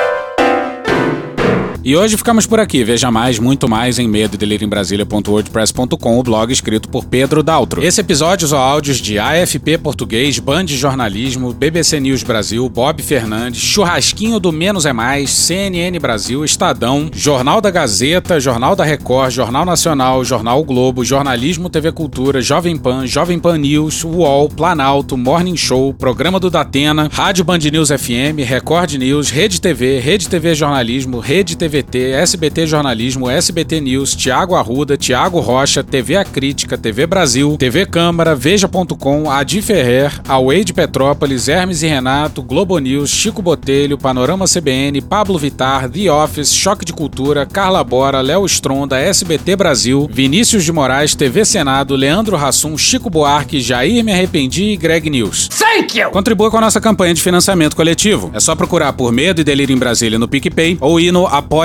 E 1.85 1.95
hoje 1.95 2.17
ficamos 2.17 2.47
por 2.47 2.59
aqui. 2.59 2.83
Veja 2.83 3.11
mais, 3.11 3.37
muito 3.37 3.69
mais 3.69 3.99
em 3.99 4.07
medo 4.07 4.43
em 4.43 4.67
Brasília.wordpress.com, 4.67 6.17
o 6.19 6.23
blog 6.23 6.51
escrito 6.51 6.89
por 6.89 7.05
Pedro 7.05 7.43
Daltro. 7.43 7.83
Esse 7.83 8.01
episódio 8.01 8.45
usou 8.45 8.57
áudios 8.57 8.97
de 8.97 9.19
AFP 9.19 9.77
Português, 9.77 10.39
Band 10.39 10.65
Jornalismo, 10.65 11.53
BBC 11.53 11.99
News 11.99 12.23
Brasil, 12.23 12.67
Bob 12.67 13.03
Fernandes, 13.03 13.61
Churrasquinho 13.61 14.39
do 14.39 14.51
Menos 14.51 14.87
é 14.87 14.93
Mais, 14.93 15.29
CNN 15.29 15.99
Brasil, 15.99 16.43
Estadão, 16.43 17.07
Jornal 17.13 17.61
da 17.61 17.69
Gazeta, 17.69 18.39
Jornal 18.39 18.75
da 18.75 18.83
Record, 18.83 19.29
Jornal 19.31 19.63
Nacional, 19.63 20.25
Jornal 20.25 20.63
Globo, 20.63 21.05
Jornalismo 21.05 21.69
TV 21.69 21.91
Cultura, 21.91 22.41
Jovem 22.41 22.77
Pan, 22.77 23.05
Jovem 23.05 23.37
Pan 23.37 23.59
News, 23.59 24.03
UOL, 24.03 24.49
Planalto, 24.49 25.15
Morning 25.15 25.55
Show, 25.55 25.93
Programa 25.93 26.39
do 26.39 26.49
Datena, 26.49 27.11
Rádio 27.13 27.43
Band 27.43 27.59
News 27.59 27.89
FM, 27.89 28.41
Record 28.43 28.93
News, 28.93 29.29
Rede 29.29 29.61
TV, 29.61 29.99
Rede 29.99 30.27
TV 30.27 30.55
Jornalismo, 30.55 31.19
Rede 31.19 31.55
TV 31.55 31.74
TVT, 31.75 32.11
SBT 32.11 32.67
Jornalismo, 32.67 33.29
SBT 33.29 33.81
News, 33.81 34.15
Tiago 34.15 34.55
Arruda, 34.55 34.95
Tiago 34.95 35.41
Rocha, 35.41 35.83
TV 35.83 36.15
A 36.15 36.23
Crítica, 36.23 36.77
TV 36.77 37.05
Brasil, 37.05 37.57
TV 37.57 37.85
Câmara, 37.85 38.33
Veja.com, 38.33 39.29
Adi 39.29 39.61
Ferrer, 39.61 40.21
Away 40.27 40.63
de 40.63 40.73
Petrópolis, 40.73 41.49
Hermes 41.49 41.83
e 41.83 41.87
Renato, 41.87 42.41
Globo 42.41 42.77
News, 42.79 43.09
Chico 43.09 43.41
Botelho, 43.41 43.97
Panorama 43.97 44.45
CBN, 44.45 45.01
Pablo 45.01 45.37
Vitar, 45.37 45.89
The 45.89 46.09
Office, 46.09 46.53
Choque 46.53 46.85
de 46.85 46.93
Cultura, 46.93 47.45
Carla 47.45 47.83
Bora, 47.83 48.21
Léo 48.21 48.45
Stronda, 48.45 48.97
SBT 48.97 49.57
Brasil, 49.57 50.07
Vinícius 50.09 50.63
de 50.63 50.71
Moraes, 50.71 51.13
TV 51.13 51.43
Senado, 51.43 51.95
Leandro 51.95 52.37
Rassum, 52.37 52.77
Chico 52.77 53.09
Buarque, 53.09 53.59
Jair 53.59 54.03
Me 54.03 54.13
Arrependi 54.13 54.71
e 54.71 54.77
Greg 54.77 55.09
News. 55.09 55.49
Thank 55.49 55.99
you! 55.99 56.09
Contribua 56.11 56.49
com 56.49 56.57
a 56.57 56.61
nossa 56.61 56.79
campanha 56.79 57.13
de 57.13 57.21
financiamento 57.21 57.75
coletivo. 57.75 58.31
É 58.33 58.39
só 58.39 58.55
procurar 58.55 58.93
por 58.93 59.11
Medo 59.11 59.41
e 59.41 59.43
Delírio 59.43 59.75
em 59.75 59.79
Brasília 59.79 60.17
no 60.17 60.27
PicPay 60.27 60.77
ou 60.79 60.99
ir 60.99 61.11
no 61.11 61.27
apoia 61.27 61.64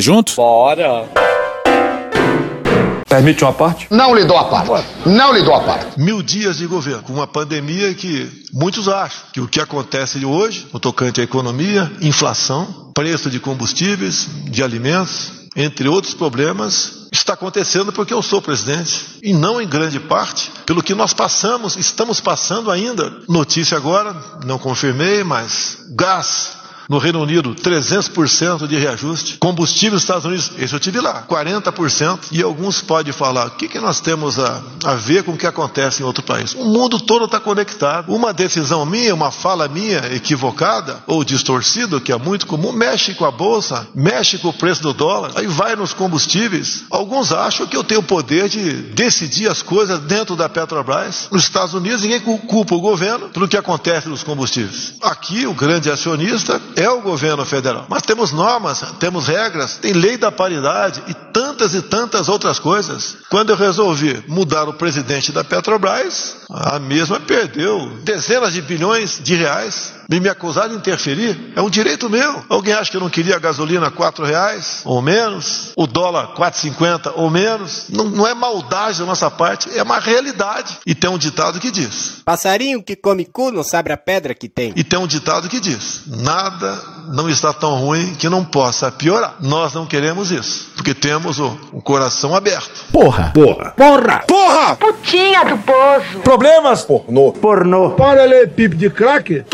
junto? 0.00 0.34
Bora! 0.36 1.08
Permite 3.12 3.44
uma 3.44 3.52
parte? 3.52 3.86
Não 3.90 4.14
lhe 4.14 4.24
dou 4.24 4.38
a 4.38 4.44
parte. 4.44 4.86
Não 5.04 5.34
lhe 5.34 5.42
dou 5.42 5.54
a 5.54 5.60
parte. 5.60 6.00
Mil 6.00 6.22
dias 6.22 6.56
de 6.56 6.66
governo, 6.66 7.02
com 7.02 7.12
uma 7.12 7.26
pandemia 7.26 7.92
que 7.92 8.46
muitos 8.50 8.88
acham 8.88 9.24
que 9.34 9.40
o 9.40 9.46
que 9.46 9.60
acontece 9.60 10.24
hoje, 10.24 10.66
no 10.72 10.80
tocante 10.80 11.20
à 11.20 11.24
economia, 11.24 11.92
inflação, 12.00 12.90
preço 12.94 13.28
de 13.28 13.38
combustíveis, 13.38 14.26
de 14.44 14.62
alimentos, 14.62 15.30
entre 15.54 15.88
outros 15.88 16.14
problemas, 16.14 17.08
está 17.12 17.34
acontecendo 17.34 17.92
porque 17.92 18.14
eu 18.14 18.22
sou 18.22 18.40
presidente. 18.40 19.18
E 19.22 19.34
não 19.34 19.60
em 19.60 19.68
grande 19.68 20.00
parte 20.00 20.50
pelo 20.64 20.82
que 20.82 20.94
nós 20.94 21.12
passamos, 21.12 21.76
estamos 21.76 22.18
passando 22.18 22.70
ainda. 22.70 23.12
Notícia 23.28 23.76
agora, 23.76 24.16
não 24.46 24.58
confirmei, 24.58 25.22
mas 25.22 25.76
gás 25.94 26.61
No 26.92 26.98
Reino 26.98 27.22
Unido, 27.22 27.54
300% 27.54 28.66
de 28.66 28.76
reajuste. 28.76 29.38
Combustível 29.38 29.94
nos 29.94 30.02
Estados 30.02 30.26
Unidos, 30.26 30.52
esse 30.58 30.74
eu 30.74 30.78
tive 30.78 31.00
lá, 31.00 31.24
40%. 31.26 32.18
E 32.30 32.42
alguns 32.42 32.82
podem 32.82 33.14
falar, 33.14 33.46
o 33.46 33.50
que, 33.52 33.66
que 33.66 33.78
nós 33.78 33.98
temos 34.02 34.38
a, 34.38 34.62
a 34.84 34.94
ver 34.94 35.22
com 35.22 35.32
o 35.32 35.36
que 35.38 35.46
acontece 35.46 36.02
em 36.02 36.04
outro 36.04 36.22
país? 36.22 36.52
O 36.52 36.66
mundo 36.66 37.00
todo 37.00 37.24
está 37.24 37.40
conectado. 37.40 38.12
Uma 38.14 38.34
decisão 38.34 38.84
minha, 38.84 39.14
uma 39.14 39.30
fala 39.30 39.68
minha 39.68 40.00
equivocada 40.14 41.02
ou 41.06 41.24
distorcida, 41.24 41.98
que 41.98 42.12
é 42.12 42.18
muito 42.18 42.46
comum, 42.46 42.72
mexe 42.72 43.14
com 43.14 43.24
a 43.24 43.30
bolsa, 43.30 43.88
mexe 43.94 44.36
com 44.36 44.48
o 44.48 44.52
preço 44.52 44.82
do 44.82 44.92
dólar, 44.92 45.32
aí 45.36 45.46
vai 45.46 45.74
nos 45.74 45.94
combustíveis. 45.94 46.84
Alguns 46.90 47.32
acham 47.32 47.66
que 47.66 47.74
eu 47.74 47.82
tenho 47.82 48.00
o 48.00 48.04
poder 48.04 48.50
de 48.50 48.70
decidir 48.92 49.48
as 49.48 49.62
coisas 49.62 49.98
dentro 50.00 50.36
da 50.36 50.46
Petrobras. 50.46 51.28
Nos 51.30 51.44
Estados 51.44 51.72
Unidos, 51.72 52.02
ninguém 52.02 52.20
culpa 52.20 52.74
o 52.74 52.80
governo 52.80 53.30
pelo 53.30 53.48
que 53.48 53.56
acontece 53.56 54.10
nos 54.10 54.22
combustíveis. 54.22 54.92
Aqui, 55.00 55.46
o 55.46 55.54
grande 55.54 55.90
acionista 55.90 56.60
é 56.81 56.81
o 56.88 57.00
governo 57.00 57.44
federal. 57.44 57.86
Mas 57.88 58.02
temos 58.02 58.32
normas, 58.32 58.82
temos 58.98 59.26
regras, 59.26 59.76
tem 59.76 59.92
lei 59.92 60.16
da 60.16 60.30
paridade 60.30 61.02
e 61.06 61.14
tantas 61.14 61.74
e 61.74 61.82
tantas 61.82 62.28
outras 62.28 62.58
coisas. 62.58 63.16
Quando 63.28 63.50
eu 63.50 63.56
resolvi 63.56 64.22
mudar 64.28 64.68
o 64.68 64.74
presidente 64.74 65.32
da 65.32 65.44
Petrobras, 65.44 66.36
a 66.50 66.78
mesma 66.78 67.20
perdeu 67.20 67.98
dezenas 68.02 68.52
de 68.52 68.62
bilhões 68.62 69.20
de 69.22 69.34
reais 69.34 70.01
e 70.14 70.20
me 70.20 70.28
acusar 70.28 70.68
de 70.68 70.74
interferir 70.74 71.52
é 71.56 71.60
um 71.60 71.70
direito 71.70 72.08
meu. 72.08 72.42
Alguém 72.48 72.74
acha 72.74 72.90
que 72.90 72.96
eu 72.96 73.00
não 73.00 73.10
queria 73.10 73.36
a 73.36 73.38
gasolina 73.38 73.90
quatro 73.90 74.24
reais 74.24 74.82
ou 74.84 75.00
menos, 75.00 75.72
o 75.76 75.86
dólar 75.86 76.34
4,50 76.34 77.12
ou 77.16 77.30
menos? 77.30 77.86
Não, 77.88 78.04
não 78.04 78.26
é 78.26 78.34
maldade 78.34 78.98
da 78.98 79.06
nossa 79.06 79.30
parte, 79.30 79.70
é 79.76 79.82
uma 79.82 79.98
realidade. 79.98 80.78
E 80.86 80.94
tem 80.94 81.10
um 81.10 81.18
ditado 81.18 81.60
que 81.60 81.70
diz: 81.70 82.22
Passarinho 82.24 82.82
que 82.82 82.96
come 82.96 83.24
cu 83.24 83.50
não 83.50 83.62
sabe 83.62 83.92
a 83.92 83.96
pedra 83.96 84.34
que 84.34 84.48
tem. 84.48 84.72
E 84.76 84.84
tem 84.84 84.98
um 84.98 85.06
ditado 85.06 85.48
que 85.48 85.60
diz: 85.60 86.02
Nada 86.06 86.78
não 87.08 87.28
está 87.28 87.52
tão 87.52 87.74
ruim 87.76 88.14
que 88.14 88.28
não 88.28 88.44
possa 88.44 88.90
piorar. 88.90 89.36
Nós 89.40 89.74
não 89.74 89.86
queremos 89.86 90.30
isso, 90.30 90.70
porque 90.74 90.94
temos 90.94 91.38
o, 91.38 91.58
o 91.72 91.82
coração 91.82 92.34
aberto. 92.34 92.84
Porra! 92.92 93.32
Porra! 93.34 93.74
Porra! 93.76 94.24
Porra! 94.26 94.76
Putinha 94.76 95.44
do 95.44 95.58
poço. 95.58 96.20
Problemas? 96.22 96.82
Pornô. 96.82 97.32
Pornô. 97.32 97.90
Paralelepípedo 97.90 98.76
de 98.76 98.90
crack? 98.90 99.44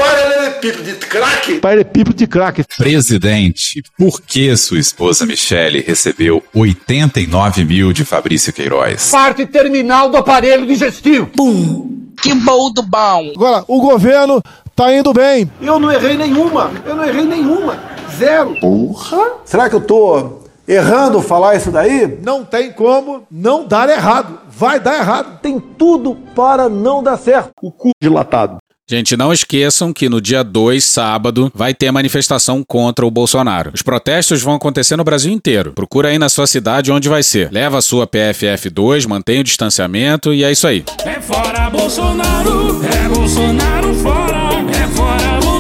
Paralelepípedo 0.59 0.83
de 0.83 0.95
crack? 0.95 1.61
Paralelepípedo 1.61 2.17
de 2.17 2.27
crack. 2.27 2.65
Presidente, 2.77 3.83
por 3.97 4.21
que 4.21 4.57
sua 4.57 4.79
esposa 4.79 5.25
Michele 5.25 5.81
recebeu 5.81 6.43
89 6.53 7.65
mil 7.65 7.93
de 7.93 8.05
Fabrício 8.05 8.53
Queiroz? 8.53 9.11
Parte 9.11 9.47
terminal 9.47 10.11
do 10.11 10.17
aparelho 10.17 10.67
digestivo. 10.67 11.27
Pum. 11.27 12.09
Que 12.21 12.35
bom 12.35 12.73
do 12.73 12.83
bom. 12.83 13.33
Agora, 13.37 13.65
o 13.69 13.81
governo 13.81 14.43
tá 14.75 14.93
indo 14.93 15.13
bem. 15.13 15.49
Eu 15.61 15.79
não 15.79 15.91
errei 15.93 16.17
nenhuma. 16.17 16.73
Eu 16.85 16.97
não 16.97 17.05
errei 17.05 17.25
nenhuma. 17.25 17.79
Zero. 18.19 18.57
Porra! 18.61 19.35
Será 19.45 19.69
que 19.71 19.77
eu 19.77 19.81
tô 19.81 20.41
errando 20.67 21.23
falar 21.23 21.55
isso 21.55 21.71
daí? 21.71 22.19
Não 22.25 22.45
tem 22.45 22.73
como 22.73 23.23
não 23.31 23.65
dar 23.65 23.89
errado. 23.89 24.41
Vai 24.51 24.81
dar 24.81 24.99
errado. 24.99 25.39
Tem 25.41 25.61
tudo 25.61 26.17
para 26.35 26.69
não 26.69 27.01
dar 27.01 27.17
certo. 27.17 27.51
O 27.63 27.71
cu 27.71 27.91
dilatado. 28.03 28.59
Gente, 28.91 29.19
não 29.19 29.35
esqueçam 29.35 29.93
que 29.93 30.09
no 30.09 30.19
dia 30.19 30.43
2, 30.43 30.83
sábado, 30.83 31.53
vai 31.55 31.75
ter 31.75 31.93
manifestação 31.93 32.65
contra 32.65 33.05
o 33.05 33.11
Bolsonaro. 33.11 33.71
Os 33.75 33.83
protestos 33.83 34.41
vão 34.41 34.55
acontecer 34.55 34.97
no 34.97 35.05
Brasil 35.05 35.31
inteiro. 35.31 35.73
Procura 35.75 36.09
aí 36.09 36.19
na 36.19 36.31
sua 36.31 36.47
cidade 36.47 36.91
onde 36.91 37.07
vai 37.07 37.23
ser. 37.23 37.53
Leva 37.53 37.77
a 37.77 37.83
sua 37.83 38.07
PFF2, 38.07 39.07
mantenha 39.07 39.43
o 39.43 39.45
distanciamento 39.45 40.33
e 40.33 40.43
é 40.43 40.51
isso 40.51 40.67
aí. 40.67 40.85
É 41.05 41.21
fora 41.21 41.69
Bolsonaro, 41.69 42.81
é 42.83 43.09
Bolsonaro 43.11 43.95
fora, 43.97 44.49
é 44.73 44.89
fora 44.97 45.58